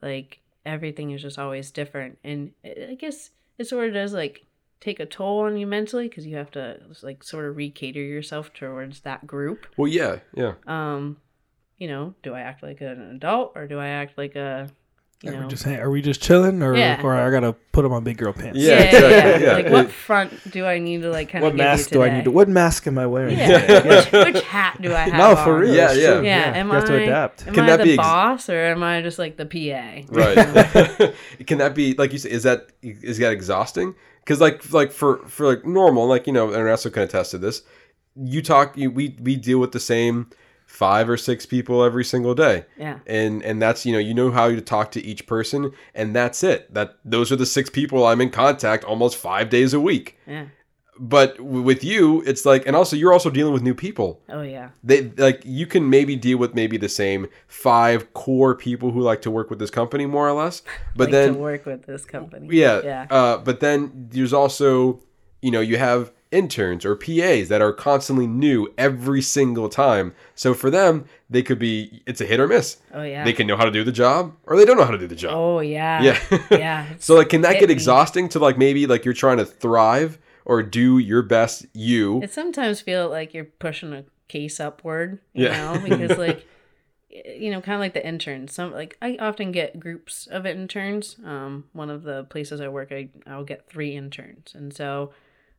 [0.00, 4.46] like everything is just always different, and I guess it sort of does like
[4.80, 8.52] take a toll on you mentally because you have to like sort of recater yourself
[8.52, 9.66] towards that group.
[9.76, 10.54] Well, yeah, yeah.
[10.66, 11.16] Um,
[11.78, 14.68] you know, do I act like an adult or do I act like a
[15.24, 17.00] you Are know we just hang- are we just chilling, or Yeah.
[17.02, 18.58] or I gotta put on my big girl pants?
[18.58, 19.38] Yeah, yeah, yeah, exactly, yeah.
[19.38, 19.52] yeah.
[19.64, 22.24] Like what front do I need to like kind of What mask do I need?
[22.24, 23.38] to What mask am I wearing?
[23.38, 24.02] Yeah.
[24.22, 25.14] which, which hat do I have?
[25.14, 25.74] No, for real.
[25.74, 26.20] Yeah, it's yeah.
[26.20, 27.46] Yeah, am you have to I- adapt.
[27.46, 30.04] Am Can I that the be ex- boss or am I just like the PA?
[30.08, 31.14] Right.
[31.46, 32.30] Can that be like you say?
[32.30, 33.94] Is that is that exhausting?
[34.20, 37.38] Because like like for for like normal, like you know, and Ernesto can attest to
[37.38, 37.62] this.
[38.16, 38.76] You talk.
[38.76, 40.30] You, we we deal with the same
[40.74, 42.64] five or six people every single day.
[42.76, 42.98] Yeah.
[43.06, 46.42] and and that's you know you know how to talk to each person and that's
[46.42, 50.18] it that those are the six people i'm in contact almost five days a week
[50.26, 50.46] Yeah.
[50.98, 54.42] but w- with you it's like and also you're also dealing with new people Oh
[54.42, 54.68] yeah.
[54.82, 59.22] they like you can maybe deal with maybe the same five core people who like
[59.22, 60.62] to work with this company more or less
[60.96, 62.48] but like then to work with this company.
[62.50, 62.80] yeah.
[62.82, 63.06] Yeah.
[63.10, 65.00] Uh, but then there's also,
[65.40, 70.12] you know, you have interns or PAs that are constantly new every single time.
[70.34, 72.78] So for them, they could be, it's a hit or miss.
[72.92, 73.24] Oh yeah.
[73.24, 75.06] They can know how to do the job or they don't know how to do
[75.06, 75.32] the job.
[75.34, 76.02] Oh yeah.
[76.02, 76.38] yeah.
[76.50, 76.86] Yeah.
[76.98, 77.72] so like, can that get me.
[77.72, 82.20] exhausting to like maybe like you're trying to thrive or do your best you?
[82.22, 85.74] It sometimes feel like you're pushing a case upward, you Yeah.
[85.74, 86.46] know, because like
[87.38, 88.52] you know, kind of like the interns.
[88.52, 91.14] Some like I often get groups of interns.
[91.24, 95.12] Um, one of the places I work, I I'll get three interns, and so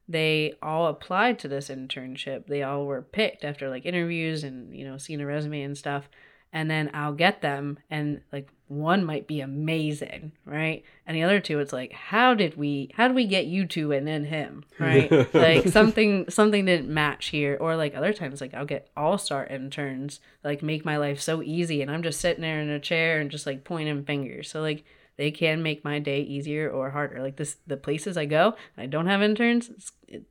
[0.08, 2.48] they all applied to this internship.
[2.48, 6.10] They all were picked after like interviews and you know seeing a resume and stuff.
[6.54, 10.84] And then I'll get them, and like one might be amazing, right?
[11.06, 13.92] And the other two, it's like, how did we, how did we get you two
[13.92, 15.12] and then him, right?
[15.34, 17.58] like something, something didn't match here.
[17.60, 21.44] Or like other times, like I'll get all star interns, like make my life so
[21.44, 24.50] easy, and I'm just sitting there in a chair and just like pointing fingers.
[24.50, 24.84] So like
[25.18, 27.22] they can make my day easier or harder.
[27.22, 29.70] Like this, the places I go, I don't have interns.
[29.70, 30.24] It's, it,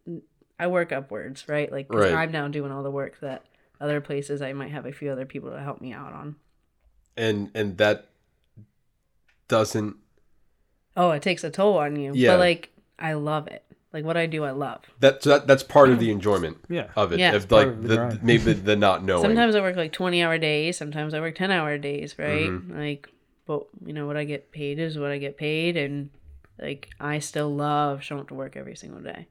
[0.58, 1.70] I work upwards, right?
[1.72, 2.14] Like 'cause Right.
[2.14, 3.44] I'm now doing all the work that
[3.80, 6.36] other places I might have a few other people to help me out on.
[7.16, 8.06] And, and that
[9.48, 9.96] doesn't,
[10.96, 12.12] Oh, it takes a toll on you.
[12.14, 12.34] Yeah.
[12.34, 12.70] But like
[13.00, 13.64] I love it.
[13.92, 14.80] Like what I do, I love.
[15.00, 16.88] that, so that that's part of the enjoyment Yeah.
[16.94, 17.18] of it.
[17.18, 17.32] Yeah.
[17.34, 19.22] Of Part like of the the, maybe the, the not knowing.
[19.22, 20.76] Sometimes I work like twenty hour days.
[20.76, 22.14] Sometimes I work ten hour days.
[22.18, 22.48] Right?
[22.48, 22.78] Mm-hmm.
[22.78, 23.08] Like,
[23.46, 26.10] but you know what I get paid is what I get paid, and
[26.60, 29.26] like I still love showing up to work every single day.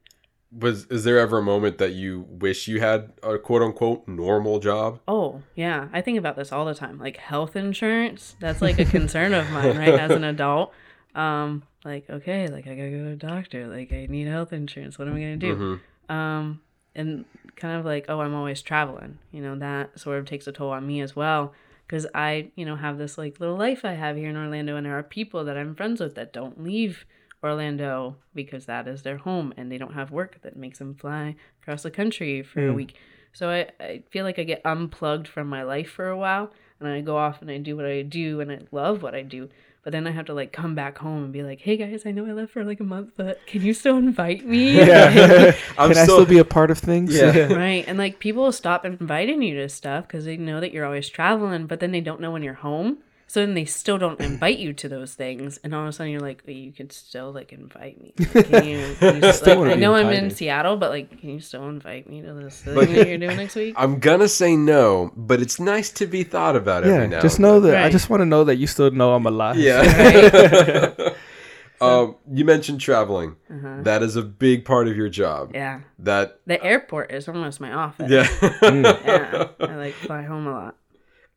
[0.52, 4.60] was is there ever a moment that you wish you had a quote unquote normal
[4.60, 5.00] job?
[5.08, 7.00] Oh yeah, I think about this all the time.
[7.00, 10.00] Like health insurance, that's like a concern of mine, right?
[10.00, 10.74] As an adult,
[11.16, 13.68] um, like okay, like I gotta go to a doctor.
[13.68, 15.00] Like I need health insurance.
[15.00, 15.56] What am I gonna do?
[15.56, 16.16] Mm-hmm.
[16.16, 16.62] um
[16.96, 17.26] and
[17.56, 20.70] kind of like oh i'm always traveling you know that sort of takes a toll
[20.70, 21.54] on me as well
[21.88, 24.86] because i you know have this like little life i have here in orlando and
[24.86, 27.06] there are people that i'm friends with that don't leave
[27.44, 31.36] orlando because that is their home and they don't have work that makes them fly
[31.62, 32.76] across the country for a hmm.
[32.76, 32.96] week.
[33.34, 36.88] So I, I feel like i get unplugged from my life for a while and
[36.88, 39.50] i go off and i do what i do and i love what i do
[39.84, 42.12] but then I have to like come back home and be like, "Hey guys, I
[42.12, 45.56] know I left for like a month, but can you still invite me?" Yeah.
[45.78, 47.16] I'm Can I still be a part of things?
[47.16, 47.54] Yeah.
[47.54, 50.86] right and like people will stop inviting you to stuff because they know that you're
[50.86, 52.98] always traveling but then they don't know when you're home
[53.34, 56.12] so then they still don't invite you to those things and all of a sudden
[56.12, 59.72] you're like well, you could still like invite me can you, can you Still like,
[59.72, 62.62] i be know i'm in seattle but like can you still invite me to this
[62.62, 66.06] thing Like- that you're doing next week I'm gonna say no, but it's nice to
[66.06, 67.08] be thought about every Yeah.
[67.08, 67.22] now.
[67.22, 67.72] Just know then.
[67.72, 69.58] that I just want to know that you still know I'm alive.
[69.58, 69.82] Yeah.
[71.82, 73.36] um, you mentioned traveling.
[73.50, 75.50] That is a big part of your job.
[75.50, 75.58] Uh-huh.
[75.58, 78.28] yeah That the airport is almost my office yeah.
[78.62, 80.76] yeah i like fly home a lot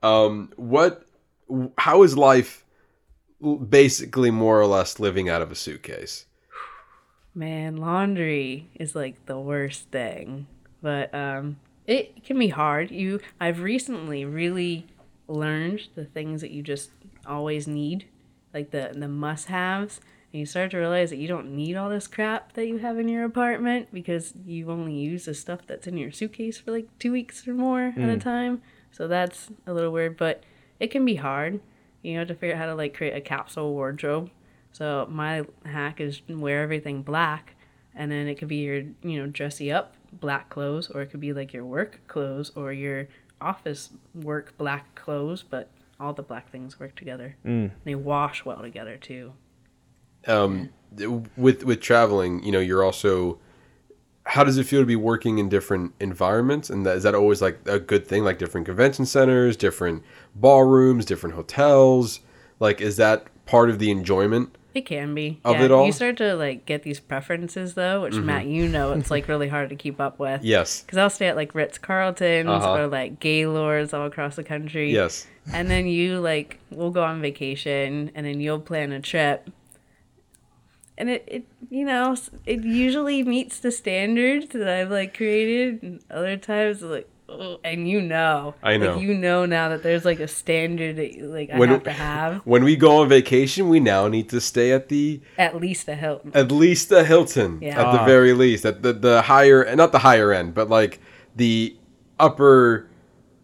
[0.03, 1.06] um, what?
[1.79, 2.65] How is life?
[3.69, 6.27] Basically, more or less living out of a suitcase.
[7.35, 10.47] Man, laundry is like the worst thing.
[10.83, 12.91] But um it can be hard.
[12.91, 14.87] You I've recently really
[15.29, 16.91] learned the things that you just
[17.27, 18.07] always need,
[18.55, 20.01] like the the must-haves.
[20.33, 22.99] And you start to realize that you don't need all this crap that you have
[22.99, 26.89] in your apartment because you only use the stuff that's in your suitcase for like
[26.99, 28.63] 2 weeks or more at a time.
[28.91, 30.43] So that's a little weird, but
[30.81, 31.61] it can be hard.
[32.03, 34.31] You know, to figure out how to like create a capsule wardrobe.
[34.73, 37.55] So my hack is wear everything black,
[37.95, 41.21] and then it could be your you know dressy up black clothes, or it could
[41.21, 43.09] be like your work clothes or your
[43.41, 47.37] office work black clothes, but all the black things work together.
[47.45, 47.71] Mm.
[47.85, 49.33] They wash well together too.
[50.27, 50.71] um,
[51.37, 53.39] with with traveling, you know, you're also.
[54.27, 56.69] How does it feel to be working in different environments?
[56.69, 58.25] And that, is that always like a good thing?
[58.25, 60.03] Like different convention centers, different
[60.35, 62.21] ballrooms, different hotels.
[62.59, 64.57] Like, is that part of the enjoyment?
[64.75, 65.41] It can be.
[65.43, 65.81] Of yeah, it all?
[65.81, 65.87] Mm-hmm.
[65.87, 69.49] You start to like get these preferences though, which Matt, you know, it's like really
[69.49, 70.45] hard to keep up with.
[70.45, 70.83] Yes.
[70.83, 72.75] Because I'll stay at like Ritz Carltons Uh-huh.
[72.75, 74.93] or like Gaylords all across the country.
[74.93, 75.27] Yes.
[75.51, 79.49] And then you like we'll go on vacation and then you'll plan a trip.
[80.99, 82.17] And it, it you know,
[82.47, 87.89] it usually meets the standards that I've like created and other times like oh, and
[87.89, 88.55] you know.
[88.63, 88.95] I know.
[88.95, 91.93] Like, you know now that there's like a standard that like I When- have to
[91.93, 92.37] have.
[92.47, 95.95] When we go on vacation, we now need to stay at the At least a
[95.95, 96.31] Hilton.
[96.35, 97.79] at least the Hilton Yeah.
[97.81, 98.07] at the Ah.
[98.07, 100.99] very least at the the higher not the higher end but like
[101.35, 101.77] the
[102.19, 102.89] upper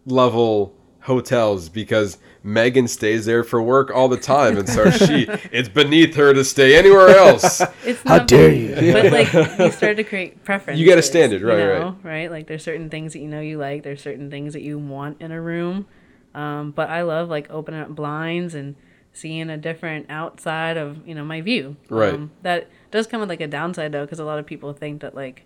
[0.05, 5.69] level hotels because Megan stays there for work all the time and so she it's
[5.69, 7.61] beneath her to stay anywhere else.
[7.85, 8.93] It's How not dare you?
[8.93, 10.79] but like you start to create preference.
[10.79, 11.95] You got a standard, right, you right.
[12.03, 12.31] right.
[12.31, 13.83] Like there's certain things that you know you like.
[13.83, 15.87] There's certain things that you want in a room.
[16.35, 18.75] Um, but I love like opening up blinds and
[19.13, 21.77] seeing a different outside of you know my view.
[21.89, 22.13] Right.
[22.13, 25.01] Um, that does come with like a downside though, because a lot of people think
[25.01, 25.45] that like,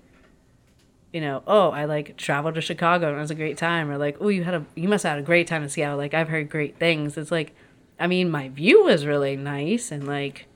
[1.14, 3.98] you know, oh, I like traveled to Chicago and it was a great time, or
[3.98, 5.98] like, oh, you had a you must have had a great time in Seattle.
[5.98, 7.18] Like I've heard great things.
[7.18, 7.56] It's like,
[8.00, 10.48] I mean, my view was really nice and like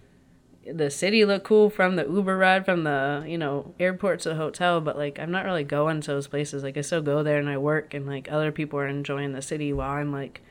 [0.72, 4.36] the city looked cool from the Uber ride from the you know airport to the
[4.36, 6.64] hotel, but like I'm not really going to those places.
[6.64, 9.42] Like I still go there and I work, and like other people are enjoying the
[9.42, 10.42] city while I'm like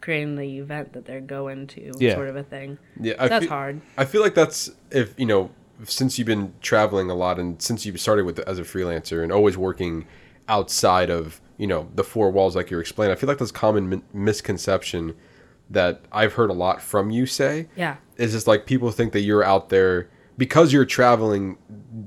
[0.00, 2.14] creating the event that they're going to, Yeah.
[2.14, 2.78] sort of a thing.
[2.98, 3.80] Yeah, I That's feel, hard.
[3.98, 5.50] I feel like that's if you know
[5.84, 9.32] since you've been traveling a lot and since you started with as a freelancer and
[9.32, 10.06] always working
[10.48, 13.12] outside of you know the four walls like you're explaining.
[13.12, 15.14] I feel like that's common misconception
[15.70, 17.68] that I've heard a lot from you say.
[17.76, 17.96] Yeah.
[18.16, 21.58] It's just like people think that you're out there because you're traveling.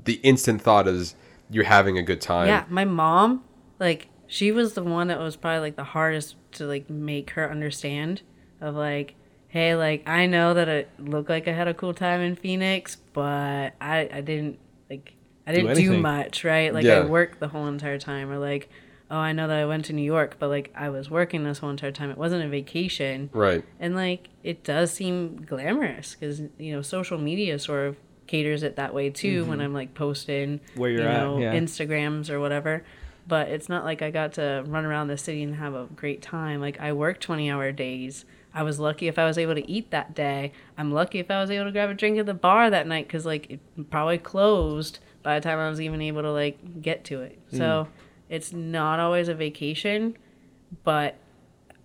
[0.04, 1.14] The instant thought is
[1.50, 2.48] you're having a good time.
[2.48, 3.42] Yeah, my mom,
[3.78, 7.50] like, she was the one that was probably like the hardest to like make her
[7.50, 8.22] understand
[8.60, 9.14] of like,
[9.54, 12.96] hey, like I know that it looked like I had a cool time in Phoenix,
[13.12, 14.58] but I I didn't
[14.90, 15.14] like
[15.46, 16.02] I didn't do, anything.
[16.02, 16.74] much, right?
[16.74, 16.98] Like Yeah.
[16.98, 18.68] I worked the whole entire time, or like,
[19.12, 21.58] oh, I know that I went to New York, but like I was working this
[21.58, 22.10] whole entire time.
[22.10, 23.30] It wasn't a vacation.
[23.32, 23.64] Right.
[23.78, 28.74] And like it does seem glamorous because you know social media sort of caters it
[28.74, 29.44] that way too.
[29.44, 29.66] When mm-hmm.
[29.66, 31.54] I'm like posting Where you're you at, know, yeah.
[31.54, 32.82] Instagrams or whatever.
[33.28, 36.22] But it's not like I got to run around the city and have a great
[36.22, 36.60] time.
[36.60, 38.24] Like I work twenty hour days.
[38.54, 40.52] I was lucky if I was able to eat that day.
[40.78, 43.08] I'm lucky if I was able to grab a drink at the bar that night
[43.08, 47.04] because like it probably closed by the time I was even able to like get
[47.06, 47.38] to it.
[47.52, 47.58] Mm.
[47.58, 47.88] So
[48.28, 50.16] it's not always a vacation,
[50.84, 51.16] but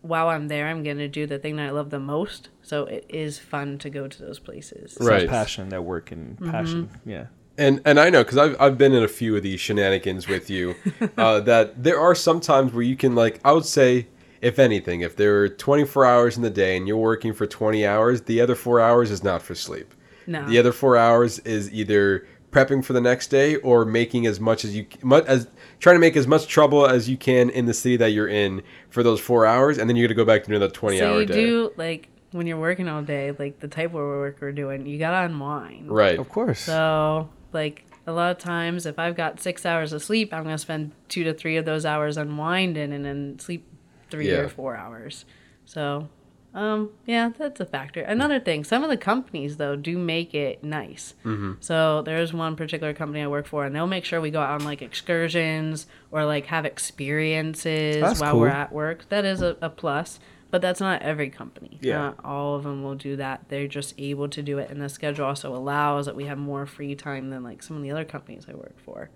[0.02, 2.50] while I'm there, I'm gonna do the thing that I love the most.
[2.62, 4.96] So it is fun to go to those places.
[4.96, 5.22] It's Right.
[5.22, 6.86] that passion, that work and passion.
[6.86, 7.10] Mm-hmm.
[7.10, 7.26] Yeah.
[7.58, 10.50] And and I know because I've I've been in a few of these shenanigans with
[10.50, 10.76] you,
[11.18, 14.08] uh, that there are some times where you can like I would say
[14.42, 17.86] if anything if there are 24 hours in the day and you're working for 20
[17.86, 19.94] hours the other four hours is not for sleep.
[20.28, 20.48] No.
[20.48, 24.64] The other four hours is either prepping for the next day or making as much
[24.64, 25.48] as you much as
[25.80, 28.62] trying to make as much trouble as you can in the city that you're in
[28.90, 31.20] for those four hours, and then you're gonna go back to another 20 so hour
[31.22, 31.34] you day.
[31.34, 35.00] do like when you're working all day, like the type of work we're doing, you
[35.00, 35.90] gotta unwind.
[35.90, 36.20] Right.
[36.20, 36.60] Of course.
[36.60, 40.58] So like a lot of times, if I've got six hours of sleep, I'm gonna
[40.58, 43.66] spend two to three of those hours unwinding and then sleep
[44.10, 44.38] three Yeah.
[44.40, 45.26] or four hours.
[45.66, 46.10] So.
[46.52, 48.02] Um, yeah, that's a factor.
[48.02, 51.14] Another thing, some of the companies though do make it nice.
[51.24, 51.54] Mm-hmm.
[51.60, 54.60] So there's one particular company I work for, and they'll make sure we go out
[54.60, 59.08] on like excursions or like have experiences That's while we're at work.
[59.10, 60.20] That is a, a plus,
[60.52, 61.78] but that's not every company.
[61.82, 61.98] Yeah.
[62.00, 63.46] Not all of them will do that.
[63.50, 66.66] They're just able to do it, and the schedule also allows that we have more
[66.66, 69.10] free time than like some of the other companies I work for.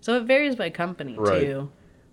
[0.00, 1.40] So it varies by company Right.
[1.40, 1.70] too,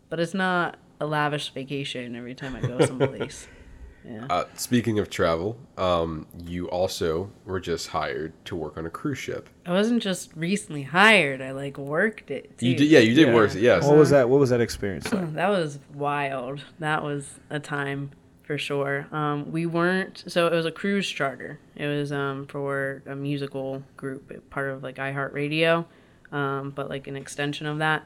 [0.09, 3.47] but it's not a lavish vacation every time I go someplace.
[4.05, 4.25] yeah.
[4.29, 9.17] Uh, speaking of travel, um, you also were just hired to work on a cruise
[9.17, 9.49] ship.
[9.65, 11.41] I wasn't just recently hired.
[11.41, 12.57] I like worked it.
[12.57, 12.67] Too.
[12.69, 13.33] You did, yeah, you did Yeah.
[13.33, 13.53] work.
[13.53, 13.61] It.
[13.61, 13.85] Yes.
[13.85, 14.29] What was that?
[14.29, 15.33] What was that experience like?
[15.33, 16.63] That was wild.
[16.79, 18.11] That was a time
[18.43, 19.07] for sure.
[19.11, 21.59] Um, we weren't so it was a cruise charter.
[21.75, 25.85] It was um, for a musical group, part of like iHeartRadio,
[26.31, 28.05] um, but like an extension of that.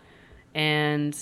[0.56, 1.16] And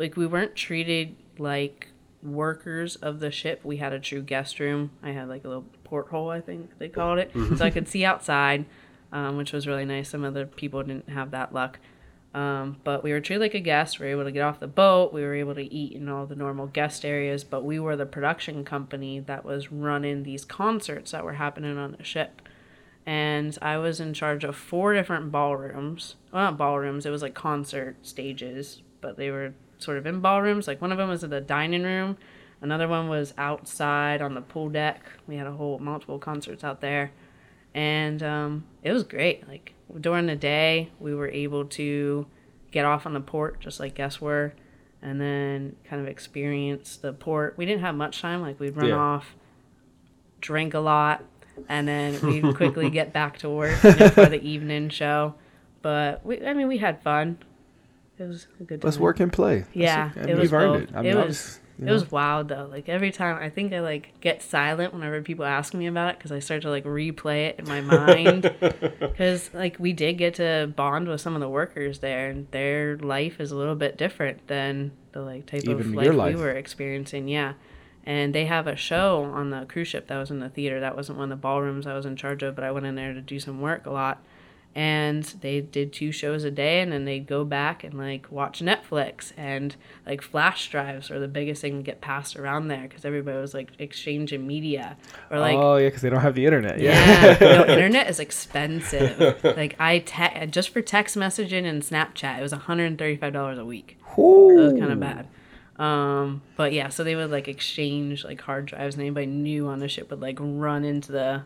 [0.00, 1.88] like we weren't treated like
[2.22, 3.60] workers of the ship.
[3.62, 4.90] We had a true guest room.
[5.02, 8.04] I had like a little porthole, I think they called it, so I could see
[8.04, 8.64] outside,
[9.12, 10.08] um, which was really nice.
[10.08, 11.78] Some other people didn't have that luck.
[12.32, 13.98] Um, but we were treated like a guest.
[13.98, 15.12] We were able to get off the boat.
[15.12, 17.42] We were able to eat in all the normal guest areas.
[17.42, 21.96] But we were the production company that was running these concerts that were happening on
[21.98, 22.40] the ship.
[23.04, 26.14] And I was in charge of four different ballrooms.
[26.32, 30.66] Well, not ballrooms, it was like concert stages, but they were sort of in ballrooms.
[30.66, 32.16] Like one of them was in the dining room,
[32.60, 35.02] another one was outside on the pool deck.
[35.26, 37.12] We had a whole multiple concerts out there.
[37.74, 39.46] And um, it was great.
[39.48, 42.26] Like during the day, we were able to
[42.72, 44.52] get off on the port just like guests were,
[45.02, 47.54] and then kind of experience the port.
[47.56, 48.42] We didn't have much time.
[48.42, 48.96] Like we'd run Yeah.
[48.96, 49.34] off,
[50.40, 51.24] drink a lot,
[51.68, 55.34] and then we'd quickly get back to work you know, for the evening show.
[55.82, 57.38] But we, I mean, we had fun.
[58.20, 58.84] It was a good.
[58.84, 59.02] Let's time.
[59.02, 59.64] work and play.
[59.72, 60.90] Yeah, That's- it was you've earned it.
[60.94, 61.58] I mean, it I was.
[61.78, 62.68] you It was wild though.
[62.70, 66.18] Like every time, I think I like get silent whenever people ask me about it
[66.18, 68.54] because I start to like replay it in my mind.
[69.00, 72.96] Because like we did get to bond with some of the workers there, and their
[72.98, 76.34] life is a little bit different than the like type Even of life, life.
[76.36, 77.26] we were experiencing.
[77.28, 77.54] Yeah,
[78.04, 80.80] and they have a show on the cruise ship that was in the theater.
[80.80, 82.94] That wasn't one of the ballrooms I was in charge of, but I went in
[82.94, 84.22] there to do some work a lot.
[84.72, 88.60] And they did two shows a day, and then they'd go back and like watch
[88.60, 89.32] Netflix.
[89.36, 89.74] And
[90.06, 93.52] like flash drives are the biggest thing to get passed around there because everybody was
[93.52, 94.96] like exchanging media
[95.30, 96.78] or like oh yeah, because they don't have the internet.
[96.78, 96.92] Yeah.
[96.92, 99.42] yeah, no, internet is expensive.
[99.42, 103.16] Like I te- just for text messaging and Snapchat, it was one hundred and thirty
[103.16, 103.98] five dollars a week.
[104.56, 105.26] It was kind of bad.
[105.80, 109.78] Um, but yeah, so they would like exchange like hard drives, and anybody new on
[109.78, 111.42] the ship would like run into the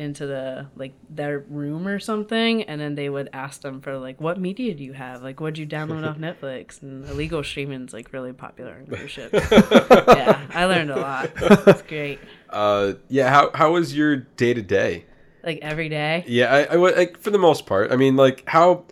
[0.00, 4.20] into the like their room or something, and then they would ask them for like,
[4.20, 5.22] what media do you have?
[5.22, 6.82] Like, what'd you download off Netflix?
[6.82, 9.34] And illegal streaming's like really popular on cruise ships.
[9.52, 11.30] yeah, I learned a lot.
[11.36, 12.18] It's great.
[12.48, 13.28] Uh, yeah.
[13.30, 15.04] How how was your day to day?
[15.44, 16.24] Like every day.
[16.26, 17.92] Yeah, I, I like for the most part.
[17.92, 18.86] I mean, like how.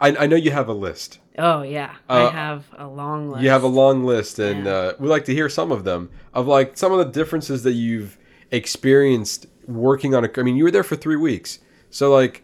[0.00, 1.18] I, I know you have a list.
[1.38, 3.42] Oh yeah, Uh, I have a long list.
[3.42, 4.72] You have a long list, and Yeah.
[4.72, 7.72] uh, we like to hear some of them of like some of the differences that
[7.72, 8.16] you've
[8.52, 10.30] experienced working on a.
[10.36, 12.42] I mean, you were there for three weeks, so like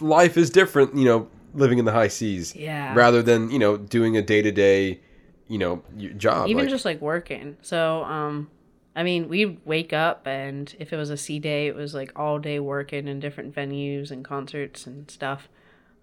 [0.00, 0.94] life is different.
[0.96, 2.94] You know, living in the high seas, Yeah.
[2.94, 5.00] rather than you know doing a day to day,
[5.48, 5.82] you know,
[6.16, 6.48] job.
[6.48, 7.56] even like- just like working.
[7.62, 8.50] So um,
[8.94, 12.12] I mean, we'd wake up and if it was a sea day, it was like
[12.16, 15.48] all day working in different venues and concerts and stuff.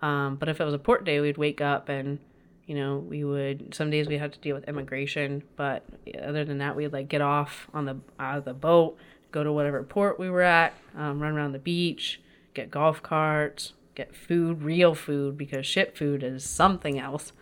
[0.02, 2.20] Um, but if it was a port day, we'd wake up and
[2.66, 5.84] you know we would some days we had to deal with immigration, but
[6.24, 8.98] other than that, we'd like get off on the out of the boat,
[9.32, 12.22] go to whatever port we were at, um, run around the beach,
[12.54, 17.34] get golf carts, get food, real food because ship food is something else.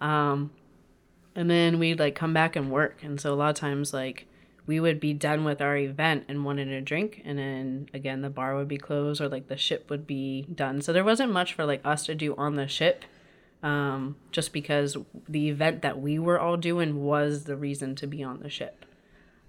[0.00, 0.50] Um,
[1.34, 3.02] and then we'd like come back and work.
[3.02, 4.26] And so a lot of times like
[4.66, 7.22] we would be done with our event and wanted a drink.
[7.24, 10.82] And then again the bar would be closed or like the ship would be done.
[10.82, 13.04] So there wasn't much for like us to do on the ship
[13.62, 14.96] um, just because
[15.28, 18.84] the event that we were all doing was the reason to be on the ship.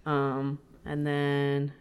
[0.05, 1.73] Um, and then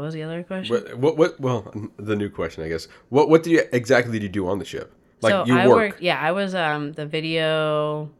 [0.00, 2.88] what was the other question what, what what well the new question I guess.
[3.10, 4.92] What what do you exactly did you do on the ship?
[5.20, 5.76] Like so you I work.
[5.76, 8.10] worked yeah I was um the video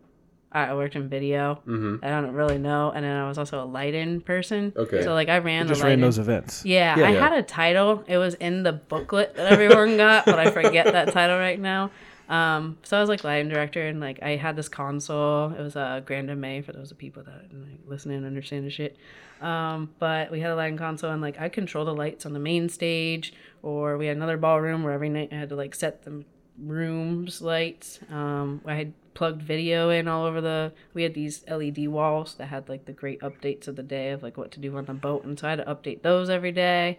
[0.53, 1.63] I worked in video.
[1.67, 2.05] Mhm.
[2.05, 4.73] I don't really know, and then I was also a lighting person.
[4.77, 5.03] Okay.
[5.03, 6.65] So like I ran Just the ran those events.
[6.65, 7.21] Yeah, Yeah, I yeah.
[7.21, 8.03] had a title.
[8.09, 11.93] It was in the booklet that everyone got, but I forget that title right now.
[12.29, 15.53] Um, so I was like lighting director, and like I had this console.
[15.53, 18.97] It was a grandMA for those of people that like, listen and understand the shit.
[19.41, 22.39] Um, but we had a lighting console, and like I control the lights on the
[22.39, 26.05] main stage, or we had another ballroom where every night I had to like set
[26.05, 26.25] the
[26.59, 28.01] rooms lights.
[28.11, 30.73] Um, I had plugged video in all over the.
[30.95, 34.23] We had these LED walls that had like the great updates of the day of
[34.23, 36.53] like what to do on the boat, and so I had to update those every
[36.53, 36.99] day.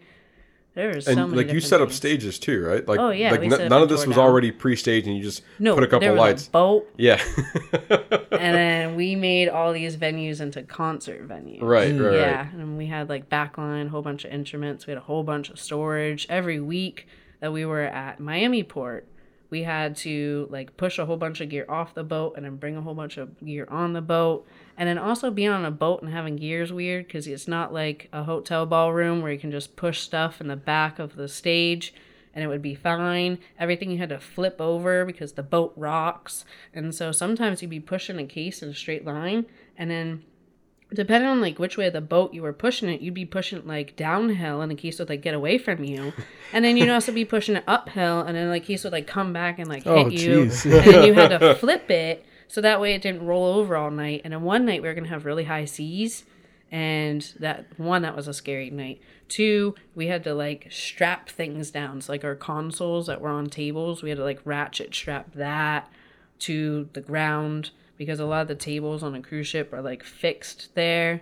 [0.74, 1.98] There and so many like you set up things.
[1.98, 2.88] stages too, right?
[2.88, 4.26] Like Oh, yeah, like n- none of this was down.
[4.26, 6.48] already pre-staged, and you just No, put a couple there was lights.
[6.48, 7.22] a boat, Yeah.
[7.90, 11.62] and then we made all these venues into concert venues.
[11.62, 12.54] right, right, yeah, right.
[12.54, 14.88] and we had like backline, a whole bunch of instruments.
[14.88, 17.08] We had a whole bunch of storage every week
[17.42, 19.08] that we were at Miami Port.
[19.52, 22.56] We had to like push a whole bunch of gear off the boat and then
[22.56, 24.48] bring a whole bunch of gear on the boat.
[24.78, 27.74] And then also being on a boat and having gear is weird because it's not
[27.74, 31.28] like a hotel ballroom where you can just push stuff in the back of the
[31.28, 31.94] stage
[32.34, 33.38] and it would be fine.
[33.60, 36.46] Everything you had to flip over because the boat rocks.
[36.74, 39.46] And so sometimes you'd be pushing a case in a straight line
[39.78, 40.24] and then
[40.94, 43.60] depending on like which way of the boat you were pushing it, you'd be pushing
[43.60, 46.14] it like downhill and the case would like get away from you.
[46.54, 49.32] And then you'd also be pushing it uphill and then like case would like come
[49.32, 50.46] back and like oh, hit Oh, you.
[50.48, 50.66] jeez.
[50.66, 53.90] And then you had to flip it so that way it didn't roll over all
[53.90, 54.22] night.
[54.26, 56.26] And then one night we were gonna have really high seas
[56.70, 59.00] and that one that was a scary night.
[59.30, 62.02] Two, we had to like strap things down.
[62.02, 65.90] So like our consoles that were on tables, we had to like ratchet strap that
[66.40, 67.70] to the ground
[68.02, 71.22] because a lot of the tables on a cruise ship are like fixed there.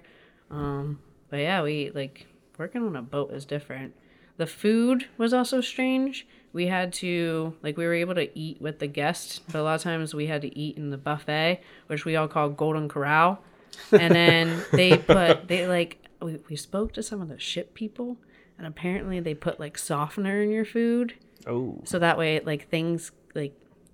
[0.49, 0.99] Um,
[1.29, 2.25] but yeah, we like
[2.57, 3.93] working on a boat is different.
[4.37, 6.25] The food was also strange.
[6.53, 9.75] We had to like we were able to eat with the guests, but a lot
[9.75, 13.43] of times we had to eat in the buffet, which we all call Golden Corral.
[13.91, 18.15] And then they put they like we, we spoke to some of the ship people
[18.57, 21.15] and apparently they put like softener in your food
[21.45, 23.53] Oh, so that way like things like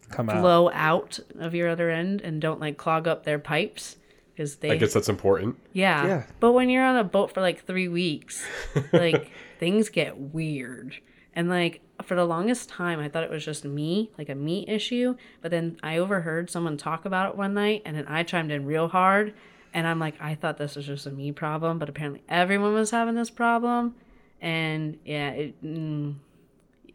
[0.09, 0.41] come out.
[0.41, 3.97] flow out of your other end and don't like clog up their pipes
[4.33, 5.57] because they I guess that's important.
[5.73, 6.05] yeah.
[6.05, 6.23] Yeah.
[6.39, 8.43] But when you're on a boat for like three weeks,
[8.93, 10.95] like things get weird.
[11.33, 14.65] And like for the longest time, I thought it was just me, like a me
[14.67, 15.15] issue.
[15.41, 18.65] But then I overheard someone talk about it one night, and then I chimed in
[18.65, 19.33] real hard.
[19.73, 22.91] And I'm like, I thought this was just a me problem, but apparently everyone was
[22.91, 23.95] having this problem.
[24.41, 26.15] And yeah, it, mm,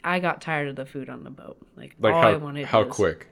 [0.03, 1.59] I got tired of the food on the boat.
[1.77, 3.29] Like, Like all I how wanted how was quick?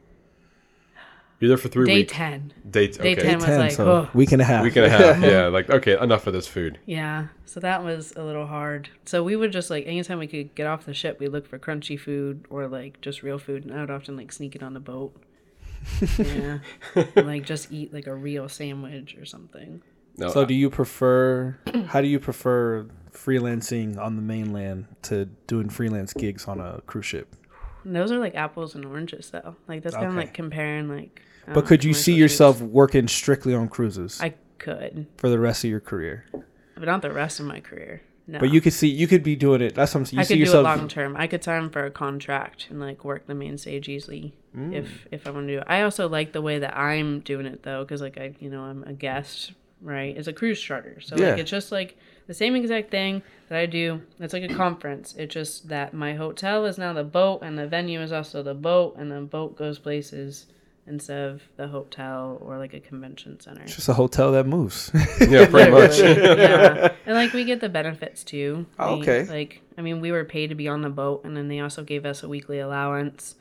[1.40, 2.12] You're there for three day weeks.
[2.12, 2.52] ten.
[2.68, 3.22] Date Day okay.
[3.22, 4.10] 10 was Ten, like, so oh.
[4.12, 4.64] week and a half.
[4.64, 5.22] Week and a half.
[5.22, 6.80] yeah, like okay, enough of this food.
[6.84, 8.88] Yeah, so that was a little hard.
[9.04, 11.58] So we would just like anytime we could get off the ship, we look for
[11.58, 14.74] crunchy food or like just real food, and I would often like sneak it on
[14.74, 15.14] the boat.
[16.18, 16.58] Yeah,
[16.96, 19.80] and, like just eat like a real sandwich or something.
[20.16, 21.56] No, So, do you prefer?
[21.86, 27.06] How do you prefer freelancing on the mainland to doing freelance gigs on a cruise
[27.06, 27.34] ship?
[27.84, 29.56] And those are like apples and oranges, though.
[29.66, 30.26] Like that's kind of Okay.
[30.26, 31.22] like comparing like.
[31.46, 34.20] um, But could you see commercial yourself working strictly on cruises.
[34.20, 36.24] I could, for the rest of your career?
[36.74, 38.02] but not the rest of my career.
[38.28, 38.38] No.
[38.38, 39.74] But you could see you could be doing it.
[39.74, 40.60] That's something you I see could do yourself.
[40.66, 41.16] it long term.
[41.16, 44.74] I could sign for a contract and like work the main stage easily Mm.
[44.74, 45.64] if if I want to do it.
[45.66, 48.62] I also like the way that I'm doing it though, because like I you know
[48.62, 50.14] I'm a guest, right?
[50.16, 51.30] It's a cruise charter, so Yeah.
[51.30, 51.96] like it's just like
[52.28, 54.02] the same exact thing that I do.
[54.20, 55.14] It's like a conference.
[55.18, 58.54] It's just that my hotel is now the boat, and the venue is also the
[58.54, 60.46] boat, and the boat goes places
[60.86, 63.62] instead of the hotel or like a convention center.
[63.62, 64.90] It's just a hotel that moves.
[65.20, 65.98] yeah, pretty much.
[65.98, 68.64] yeah, and like we get the benefits too.
[68.78, 69.24] Oh, We- okay.
[69.24, 71.82] Like I mean, we were paid to be on the boat, and then they also
[71.82, 73.34] gave us a weekly allowance.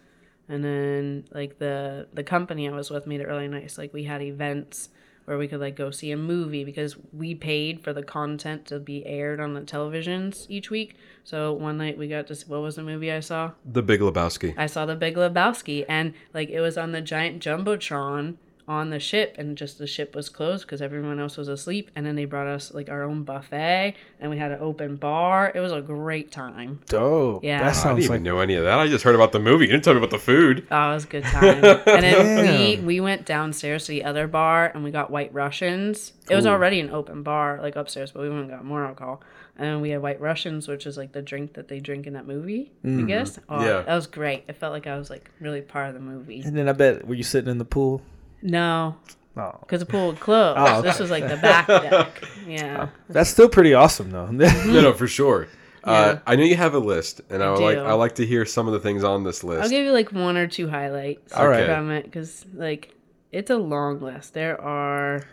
[0.49, 3.77] And then like the the company I was with made it really nice.
[3.77, 4.89] Like we had events
[5.27, 8.79] where we could like go see a movie because we paid for the content to
[8.79, 10.95] be aired on the televisions each week.
[11.25, 13.51] So one night we got to see, what was the movie I saw?
[13.65, 14.53] The Big Lebowski.
[14.57, 18.35] I saw the Big Lebowski, and like it was on the giant jumbotron
[18.67, 21.89] on the ship, and just the ship was closed because everyone else was asleep.
[21.95, 25.51] And then they brought us like our own buffet, and we had an open bar.
[25.55, 26.81] It was a great time.
[26.87, 27.43] Dope.
[27.43, 27.59] Yeah.
[27.59, 28.77] That I I didn't sounds even like know any of that.
[28.77, 29.65] I just heard about the movie.
[29.65, 30.67] You didn't tell me about the food.
[30.69, 31.63] Oh, it was a good time.
[31.63, 36.13] and then we we went downstairs to the other bar, and we got White Russians.
[36.29, 39.21] It was already an open bar like upstairs, but we went and got more alcohol.
[39.59, 42.27] And we had White Russians, which is like the drink that they drink in that
[42.27, 42.71] movie.
[42.83, 43.07] I mm-hmm.
[43.07, 43.39] guess.
[43.49, 43.81] Oh, Yeah.
[43.81, 44.43] that was great.
[44.47, 46.41] It felt like I was like really part of the movie.
[46.41, 48.03] And then I bet were you sitting in the pool?
[48.41, 48.95] No,
[49.35, 49.57] No.
[49.61, 50.55] because the pool would close.
[50.57, 52.23] Oh, This was like the back deck.
[52.47, 52.89] Yeah.
[53.09, 54.27] That's still pretty awesome though.
[54.31, 54.47] no,
[54.81, 55.47] no, for sure.
[55.83, 57.77] Uh, I know you have a list, and I, I like.
[57.77, 59.63] I like to hear some of the things on this list.
[59.63, 61.65] I'll give you like one or two highlights All right.
[61.65, 62.93] from it because like
[63.31, 64.33] it's a long list.
[64.33, 65.23] There are,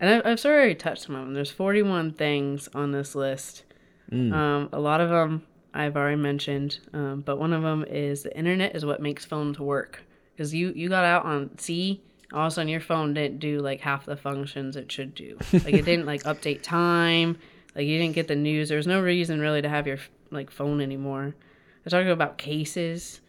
[0.00, 1.34] and I've, I've sort of already touched some of them.
[1.34, 3.64] There's 41 things on this list.
[4.12, 5.42] Um, a lot of them
[5.74, 9.58] I've already mentioned, um, but one of them is the internet is what makes films
[9.60, 10.02] work.
[10.34, 12.00] Because you you got out on sea,
[12.32, 15.38] all of a sudden your phone didn't do like half the functions it should do.
[15.52, 17.38] Like it didn't like update time.
[17.74, 18.68] Like you didn't get the news.
[18.68, 19.98] There was no reason really to have your
[20.30, 21.34] like phone anymore.
[21.84, 23.20] They're talking about cases.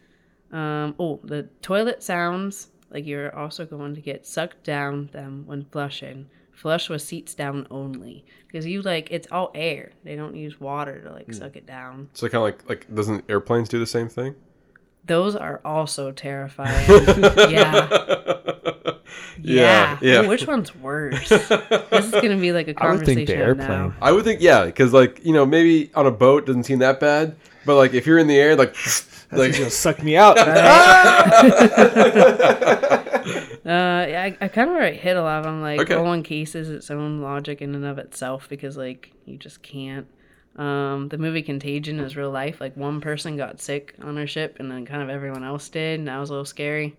[0.52, 5.64] Um, oh, the toilet sounds like you're also going to get sucked down them when
[5.64, 6.28] flushing.
[6.52, 9.90] Flush with seats down only because you like it's all air.
[10.04, 12.10] They don't use water to like suck it down.
[12.12, 14.34] so kind of like like doesn't airplanes do the same thing?
[15.06, 16.88] Those are also terrifying.
[17.50, 17.88] yeah.
[19.40, 20.22] Yeah, Yeah.
[20.22, 20.28] yeah.
[20.28, 21.28] Which one's worse?
[21.28, 23.68] this is gonna be like a I would conversation think the airplane.
[23.68, 23.94] now.
[24.02, 27.00] I would think yeah, because like you know maybe on a boat doesn't seem that
[27.00, 27.34] bad,
[27.66, 28.74] but like if you're in the air, like
[29.32, 30.36] like Like, suck me out.
[33.64, 35.62] Uh, yeah, I, I kind of already hit a lot of them.
[35.62, 35.94] Like, Okay.
[35.94, 39.62] all one case is its own logic in and of itself because, like, you just
[39.62, 40.06] can't.
[40.56, 42.60] Um, the movie Contagion is real life.
[42.60, 46.00] Like, one person got sick on our ship, and then kind of everyone else did,
[46.00, 46.96] and that was a little scary.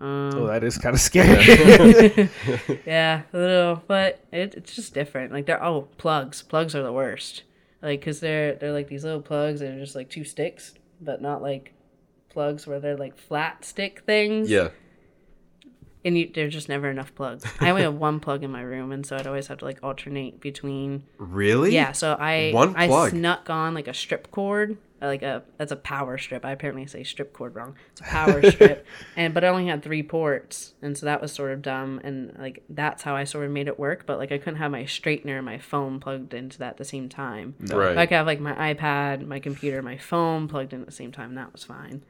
[0.00, 2.28] Um, oh, that is kind of scary.
[2.86, 5.32] Yeah, a little, but it, it's just different.
[5.32, 6.42] Like, they're oh, plugs.
[6.42, 7.42] Plugs are the worst.
[7.82, 9.60] Like, cause they're they're like these little plugs.
[9.60, 11.72] They're just like two sticks, but not like
[12.28, 14.50] plugs where they're like flat stick things.
[14.50, 14.68] yeah.
[16.04, 17.44] And you, there's just never enough plugs.
[17.60, 19.78] I only have one plug in my room, and so I'd always have to like
[19.82, 21.04] alternate between.
[21.18, 21.72] Really?
[21.74, 23.10] Yeah, so I One I plug?
[23.10, 26.44] snuck on like a strip cord uh, like a that's a power strip.
[26.44, 27.74] I apparently say strip cord wrong.
[27.92, 28.86] It's a power strip,
[29.16, 32.00] and but I only had three ports, and so that was sort of dumb.
[32.04, 34.04] And like that's how I sort of made it work.
[34.06, 36.84] But like I couldn't have my straightener and my phone plugged into that at the
[36.84, 37.54] same time.
[37.60, 37.96] Right.
[37.96, 41.12] I could have like my iPad, my computer, my phone plugged in at the same
[41.12, 41.34] time.
[41.34, 42.02] That was fine.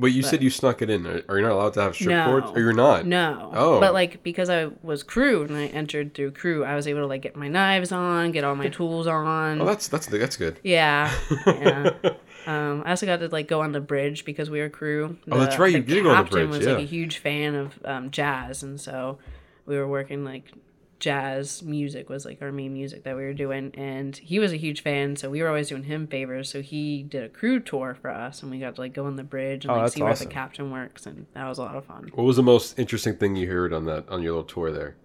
[0.00, 1.06] But you said you snuck it in.
[1.06, 2.26] Are, are you not allowed to have strip No.
[2.26, 2.56] cords?
[2.56, 3.04] Or you're not?
[3.04, 3.50] No.
[3.52, 3.80] Oh.
[3.80, 7.06] But like because I was crew and I entered through crew, I was able to
[7.06, 9.60] like get my knives on, get all my tools on.
[9.60, 10.60] Oh, that's that's that's good.
[10.62, 11.12] Yeah,
[11.46, 11.90] yeah.
[12.46, 15.16] um, I also got to like go on the bridge because we were crew.
[15.30, 17.54] Oh, that's right, you did go on the bridge, Captain was like a huge fan
[17.56, 19.18] of um, jazz, and so
[19.66, 20.44] we were working like
[21.00, 24.56] jazz music was like our main music that we were doing, and he was a
[24.56, 26.50] huge fan, so we were always doing him favors.
[26.50, 29.16] So he did a crew tour for us, and we got to like go on
[29.16, 31.62] the bridge and Oh, like that's see where the captain works, and that was a
[31.62, 32.10] lot of fun.
[32.14, 34.96] What was the most interesting thing you heard on that on your little tour there?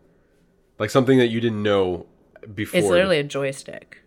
[0.80, 2.08] Like something that you didn't know
[2.54, 2.80] before.
[2.80, 4.00] It's literally a joystick.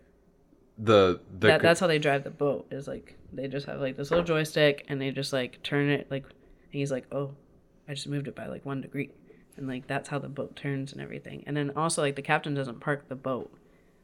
[0.77, 3.97] the the that, that's how they drive the boat is like they just have like
[3.97, 6.33] this little joystick and they just like turn it like and
[6.79, 7.31] he's like oh
[7.89, 9.09] i just moved it by like one degree
[9.57, 11.43] and like that's how the boat turns and everything.
[11.45, 13.51] And then also like the captain doesn't park the boat.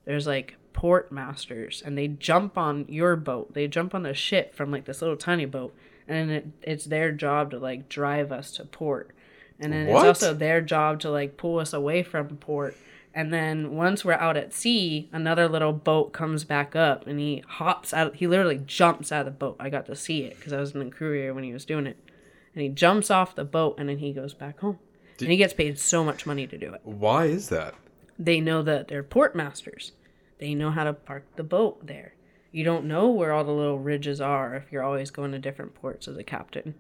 [0.06, 3.54] There's like port masters and they jump on your boat.
[3.54, 5.74] They jump on the ship from like this little tiny boat
[6.08, 9.12] and then it, it's their job to like drive us to port.
[9.60, 10.08] And then What?
[10.08, 12.76] it's also their job to like pull us away from port.
[13.14, 17.44] And then once we're out at sea another little boat comes back up and he
[17.48, 19.56] hops out he literally jumps out of the boat.
[19.60, 21.64] I got to see it because i was in the crew area when he was
[21.66, 21.98] doing it.
[22.56, 24.80] And he jumps off the boat and then he goes back home
[25.20, 27.74] and he gets paid so much money to do it Why is that?
[28.20, 29.92] they know that they're port masters.
[30.40, 32.14] They know how to park the boat there.
[32.52, 35.74] You don't know where all the little ridges are if you're always going to different
[35.74, 36.76] ports as a captain.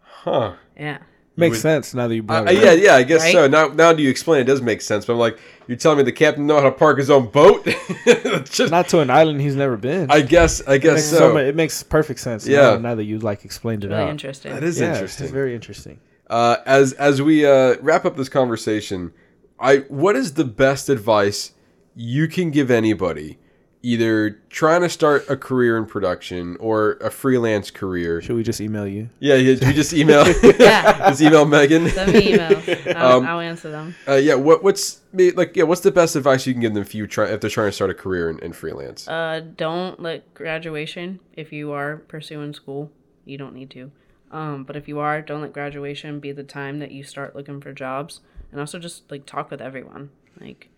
[0.00, 0.54] Huh.
[0.78, 0.98] Yeah.
[1.36, 2.64] Makes would- sense now that you Uh, brought it yeah, up.
[2.64, 3.32] yeah, yeah, I guess Right?
[3.32, 3.46] so.
[3.48, 4.40] Now, now do you explain?
[4.40, 5.04] It does make sense.
[5.06, 7.64] But I'm like, you're telling me the captain know how to park his own boat?
[8.50, 10.10] Just, Not to an island he's never been.
[10.10, 11.18] I guess, I guess makes so.
[11.18, 12.46] so it makes perfect sense.
[12.46, 12.70] Yeah.
[12.74, 14.10] Now, now that you like explained it Really out.
[14.10, 14.52] interesting.
[14.52, 15.24] that is yeah, interesting.
[15.24, 16.00] It's very interesting.
[16.30, 19.12] Uh, as as we uh, wrap up this conversation,
[19.58, 21.52] I what is the best advice
[21.94, 23.38] you can give anybody,
[23.82, 28.20] either trying to start a career in production or a freelance career?
[28.20, 29.08] Should we just email you?
[29.20, 29.66] Yeah, yeah.
[29.66, 30.24] You just email,
[30.58, 31.08] Yeah.
[31.08, 31.88] just email Megan.
[31.88, 32.94] Send me emails.
[32.96, 33.94] I'll, Um, I'll answer them.
[34.06, 34.34] Uh, yeah.
[34.34, 35.56] What what's like?
[35.56, 35.64] Yeah.
[35.64, 37.72] What's the best advice you can give them if you try if they're trying to
[37.72, 39.08] start a career in, in freelance?
[39.08, 42.92] Uh, don't let graduation, if you are pursuing school,
[43.24, 43.90] you don't need to.
[44.30, 47.60] Um, but if you are, don't let graduation be the time that you start looking
[47.60, 48.20] for jobs.
[48.50, 50.10] And also just like talk with everyone.
[50.40, 50.70] Like,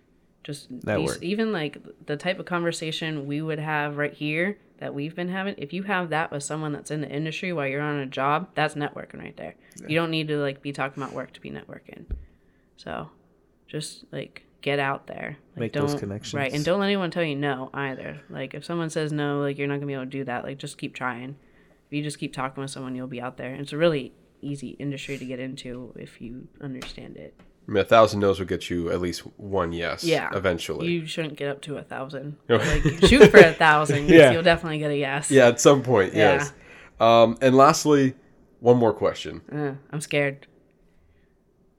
[0.42, 1.22] just Network.
[1.22, 5.54] even like the type of conversation we would have right here that we've been having.
[5.58, 8.48] If you have that with someone that's in the industry while you're on a job,
[8.54, 9.54] that's networking right there.
[9.86, 12.06] You don't need to like be talking about work to be networking.
[12.76, 13.10] So,
[13.68, 15.36] just like get out there.
[15.52, 16.34] Like, Make don't, those connections.
[16.34, 18.20] Right, and don't let anyone tell you no either.
[18.30, 20.44] Like if someone says no, like you're not gonna be able to do that.
[20.44, 21.36] Like just keep trying.
[21.90, 23.50] If you just keep talking with someone, you'll be out there.
[23.50, 27.34] And it's a really easy industry to get into if you understand it.
[27.68, 30.02] I mean, a thousand no's will get you at least one yes.
[30.04, 30.88] Yeah, Eventually.
[30.88, 32.36] You shouldn't get up to a thousand.
[32.48, 34.02] like shoot for a thousand.
[34.06, 34.30] 'cause Yeah.
[34.30, 35.30] you'll definitely get a yes.
[35.30, 35.48] yeah.
[35.48, 36.14] At some point.
[36.14, 36.34] Yeah.
[36.34, 36.52] Yes.
[37.00, 38.14] Um, and lastly,
[38.60, 39.40] one more question.
[39.52, 40.46] Uh, I'm scared.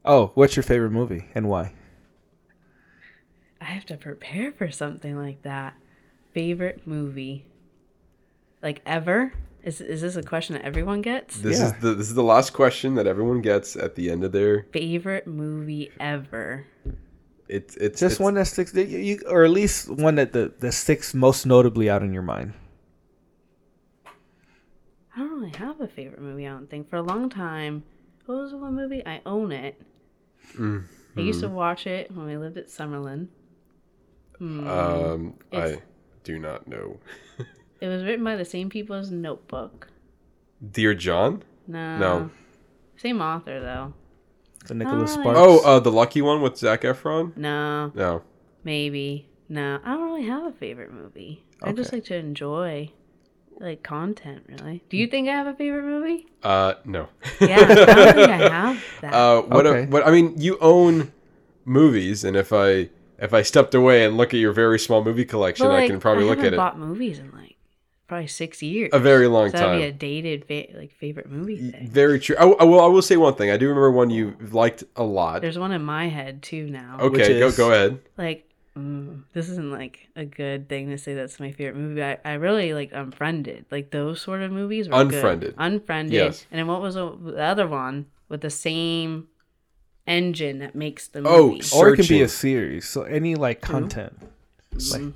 [0.04, 1.74] Oh, what's your favorite movie and why?
[3.62, 5.76] I have to prepare for something like that.
[6.34, 7.46] Favorite movie,
[8.64, 9.34] like ever?
[9.64, 11.38] Is is this a question that everyone gets?
[11.40, 11.68] This Yeah.
[11.68, 14.66] is the this is the last question that everyone gets at the end of their.
[14.74, 16.66] Favorite movie ever?
[17.48, 20.52] It's it's Just it's- one that sticks, you, you- or at least one that the,
[20.60, 22.54] that sticks most notably out in your mind.
[25.16, 26.48] I don't really have a favorite movie.
[26.48, 27.84] I don't think for a long time.
[28.26, 29.06] What was the one movie?
[29.06, 29.80] I own it.
[30.60, 33.28] I used to watch it when we lived at Summerlin.
[34.40, 35.82] Um, It's- I
[36.24, 37.00] do not know.
[37.82, 39.90] It was written by the same people as Notebook.
[40.72, 41.44] Dear John.
[41.68, 41.98] No.
[41.98, 42.30] No.
[42.98, 43.94] Same author though.
[44.68, 45.40] The Nicholas Oh, Sparks.
[45.42, 47.36] Oh, uh, the lucky one with Zac Efron.
[47.36, 47.92] No.
[47.96, 48.22] No.
[48.64, 49.28] Maybe.
[49.50, 49.80] No.
[49.84, 51.44] I don't really have a favorite movie.
[51.64, 52.92] I just like to enjoy
[53.60, 54.84] like content really.
[54.90, 56.28] Do you think I have a favorite movie?
[56.44, 57.08] Uh, no.
[57.40, 57.58] Yeah.
[57.60, 59.14] I don't think I have that.
[59.14, 59.66] Uh, what?
[59.66, 59.86] Okay.
[59.90, 60.06] what?
[60.08, 61.12] I mean, you own
[61.66, 62.90] movies, and if I
[63.20, 66.00] if I stepped away and look at your very small movie collection, But, I can
[66.00, 67.51] probably look haven't at it bought movies in like
[68.12, 68.90] probably six years.
[68.92, 71.88] a very long So that'd be a dated fa- like favorite movie thing.
[71.88, 72.36] Very true.
[72.38, 72.82] I, I will.
[72.82, 73.50] I will say one thing.
[73.50, 75.42] I do remember one you liked a lot.
[75.42, 76.98] There's one in my head too now.
[77.00, 78.00] Okay, go is- go ahead.
[78.18, 82.04] Like, mm, this isn't like a good thing to say that's my favorite movie.
[82.04, 83.66] I, I really like Unfriended.
[83.72, 84.90] Like those sort of movies.
[84.90, 85.14] Were good.
[85.16, 85.56] Unfriended.
[85.58, 86.14] Unfriended.
[86.14, 86.46] Yes.
[86.52, 89.28] And then what was the, the other one with the same
[90.06, 91.60] engine that makes the Oh, movie?
[91.62, 92.88] s- or it can be a series.
[92.90, 94.18] So any like content.
[94.92, 95.14] Like,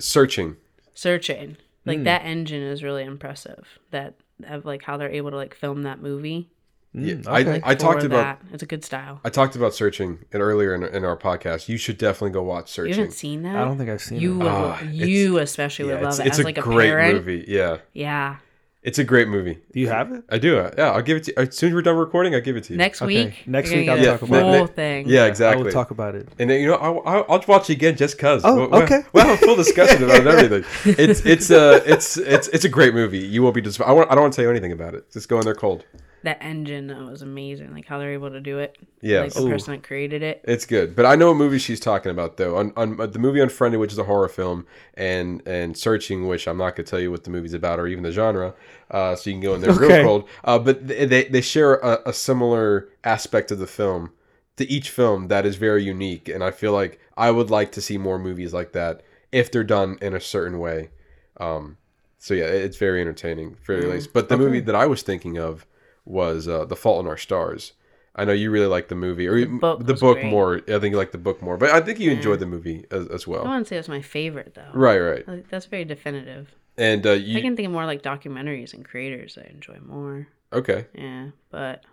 [0.00, 0.56] Searching.
[0.94, 1.56] Searching.
[1.96, 3.66] Like that engine is really impressive.
[3.90, 4.14] That
[4.44, 6.50] of like how they're able to like film that movie.
[6.92, 7.60] Yeah, Mm, I, okay.
[7.62, 8.52] I talked for about that.
[8.52, 9.20] It's a good style.
[9.22, 11.68] I talked about searching and earlier in, in our podcast.
[11.68, 12.94] You should definitely go watch searching.
[12.94, 13.54] You haven't seen that?
[13.54, 14.38] I don't think I've seen you it.
[14.38, 17.14] would, Ah, you especially Yeah, would love it's it as a like a great parent.
[17.14, 17.44] movie.
[17.46, 18.38] Yeah, Yeah.
[18.82, 19.58] It's a great movie.
[19.72, 20.24] Do you have it?
[20.30, 20.58] I do.
[20.58, 21.42] uh, Yeah, I'll give it to you.
[21.48, 22.78] As soon as we're done recording, I'll give it to you.
[22.78, 23.26] Next Okay.
[23.26, 23.46] week.
[23.46, 24.58] Next week gonna I'll get talk the about it.
[24.58, 25.08] full thing.
[25.08, 25.64] yeah, I exactly.
[25.64, 26.28] will talk about it.
[26.38, 28.42] And then, you know, I'll, I'll, I'll watch it again just cause.
[28.44, 29.02] Oh, we'll, we'll- okay.
[29.12, 30.64] We'll have a full discussion about everything.
[30.98, 33.18] It's it's uh it's it's it's a great movie.
[33.18, 33.90] You won't be disappointed.
[33.90, 35.10] I, won't, I don't want to tell you anything about it.
[35.12, 35.84] Just go in there cold.
[36.22, 37.72] That engine that was amazing.
[37.72, 38.76] Like how they're able to do it.
[39.00, 39.48] yeah Like the Ooh.
[39.48, 40.42] person that created it.
[40.44, 42.56] It's good, but I know what movie she's talking about though.
[42.56, 46.46] On, on uh, the movie Unfriended, which is a horror film, and and Searching, which
[46.46, 48.54] I'm not gonna tell you what the movie's about or even the genre,
[48.90, 50.02] uh, so you can go in there real Okay.
[50.02, 50.28] cold.
[50.44, 54.10] Uh, but they they, they share a, a similar aspect of the film
[54.56, 57.80] to each film that is very unique, and I feel like I would like to
[57.80, 59.02] see more movies like that
[59.32, 60.90] if they're done in a certain way.
[61.38, 61.78] Um,
[62.18, 64.06] so yeah, it's very entertaining, very nice.
[64.06, 65.64] But the movie that I was thinking of
[66.04, 67.72] was uh, The Fault in Our Stars.
[68.14, 70.56] I know you really like the movie, or the book the book more.
[70.68, 73.06] I think you like the book more, but I think you enjoyed the movie as,
[73.06, 73.40] as well.
[73.40, 73.52] I well.
[73.52, 74.70] wouldn't say it's my favorite though.
[74.74, 75.28] Right, right.
[75.28, 76.52] Like, that's very definitive.
[76.76, 80.26] And uh, I you can think of more like documentaries and creators I enjoy more.
[80.52, 80.86] okay?
[80.94, 81.84] Yeah, but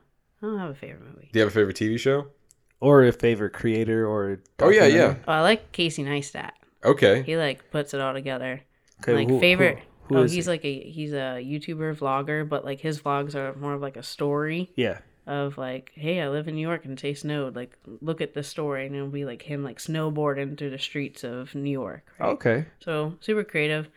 [0.41, 1.29] I don't have a favorite movie.
[1.31, 2.27] Do you have a favorite TV show?
[2.79, 4.39] Or a favorite creator or.
[4.59, 5.15] Oh yeah, yeah.
[5.27, 6.51] Oh, I like Casey Neistat.
[6.83, 7.21] Okay.
[7.23, 8.61] He like puts it all together.
[9.01, 9.77] Okay, like who- favorite.
[9.79, 10.51] who- who oh, he's he?
[10.51, 14.03] like a he's a YouTuber vlogger, but like his vlogs are more of like a
[14.03, 14.99] story Yeah.
[15.25, 17.55] of like, hey, I live in New York and it snowed.
[17.55, 21.23] Like, look at this story, and it'll be like him like snowboarding through the streets
[21.23, 22.05] of New York.
[22.19, 22.29] right?
[22.29, 22.65] Okay.
[22.79, 23.89] So super creative.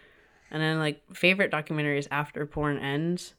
[0.51, 3.35] And then like favorite documentary is After Porn Ends.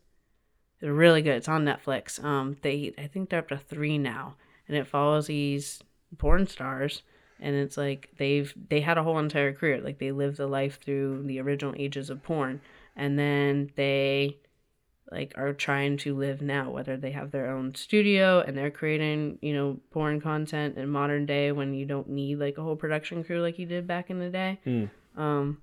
[0.80, 1.36] They're really good.
[1.36, 2.24] It's on Netflix.
[2.24, 4.36] Um, they I think they're up to three now,
[4.68, 5.82] and it follows these
[6.18, 7.04] porn stars,
[7.42, 9.82] and it's like they've they had a whole entire career.
[9.82, 12.62] Like they lived the life through the original ages of porn,
[12.96, 14.38] and then they
[15.12, 19.38] like are trying to live now whether they have their own studio and they're creating
[19.42, 23.22] you know porn content in modern day when you don't need like a whole production
[23.22, 24.90] crew like you did back in the day Mm.
[25.18, 25.62] um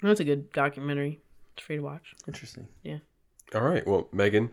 [0.00, 1.20] that's a good documentary
[1.54, 2.68] it's free to watch Interesting.
[2.82, 2.98] Yeah.
[3.54, 3.86] All right.
[3.86, 4.50] Well, Megan,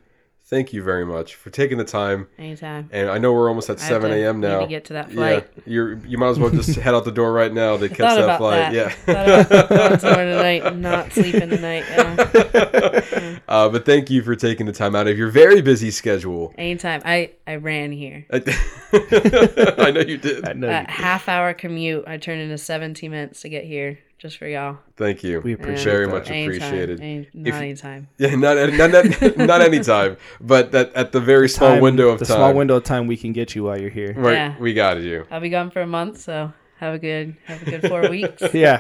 [0.50, 2.28] thank you very much for taking the time.
[2.40, 4.40] anytime And I know we're almost at I seven a.m.
[4.40, 4.60] now.
[4.60, 5.48] maybe get to that flight.
[5.58, 7.98] Yeah, you're you might as well just head out the door right now to catch
[7.98, 8.72] thought that flight.
[8.72, 8.90] that Yeah.
[8.90, 13.40] thought about going somewhere tonight and not sleeping tonight yeah.
[13.48, 16.54] uh, but thank you for taking the time out of your very busy schedule.
[16.58, 20.48] anytime i i ran here I know you did.
[20.48, 20.68] I know.
[20.70, 24.48] a you- half hour commute i turned into 17 minutes to get here just for
[24.48, 25.42] y'all Thank you.
[25.42, 26.12] We appreciate very that.
[26.12, 27.00] much anytime, appreciated.
[27.02, 31.20] any, If- not anytime Yeah, not not not, not any time, but that at the
[31.20, 32.20] very small Time- window of time.
[32.20, 32.38] the time.
[32.38, 34.14] small window of time we can get you while you're here.
[34.18, 34.56] Right, Yeah.
[34.60, 35.26] we got you.
[35.32, 38.44] i'll be gone for a month so have a good have a good four weeks
[38.54, 38.80] Yeah.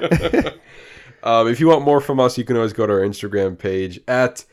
[1.23, 3.99] Um, if you want more from us, you can always go to our Instagram page
[4.07, 4.45] at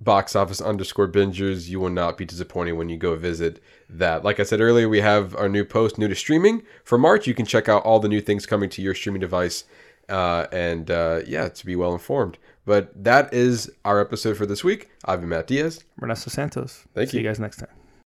[0.00, 1.68] box office underscore bingers.
[1.68, 4.24] You will not be disappointed when you go visit that.
[4.24, 7.26] Like I said earlier, we have our new post new to streaming for March.
[7.26, 9.64] You can check out all the new things coming to your streaming device.
[10.08, 12.38] Uh, and uh, yeah, to be well informed.
[12.64, 14.90] But that is our episode for this week.
[15.04, 15.84] I've been Matt Diaz.
[16.02, 16.84] Ernesto Santos.
[16.94, 17.22] Thank See you.
[17.22, 17.77] you guys next time.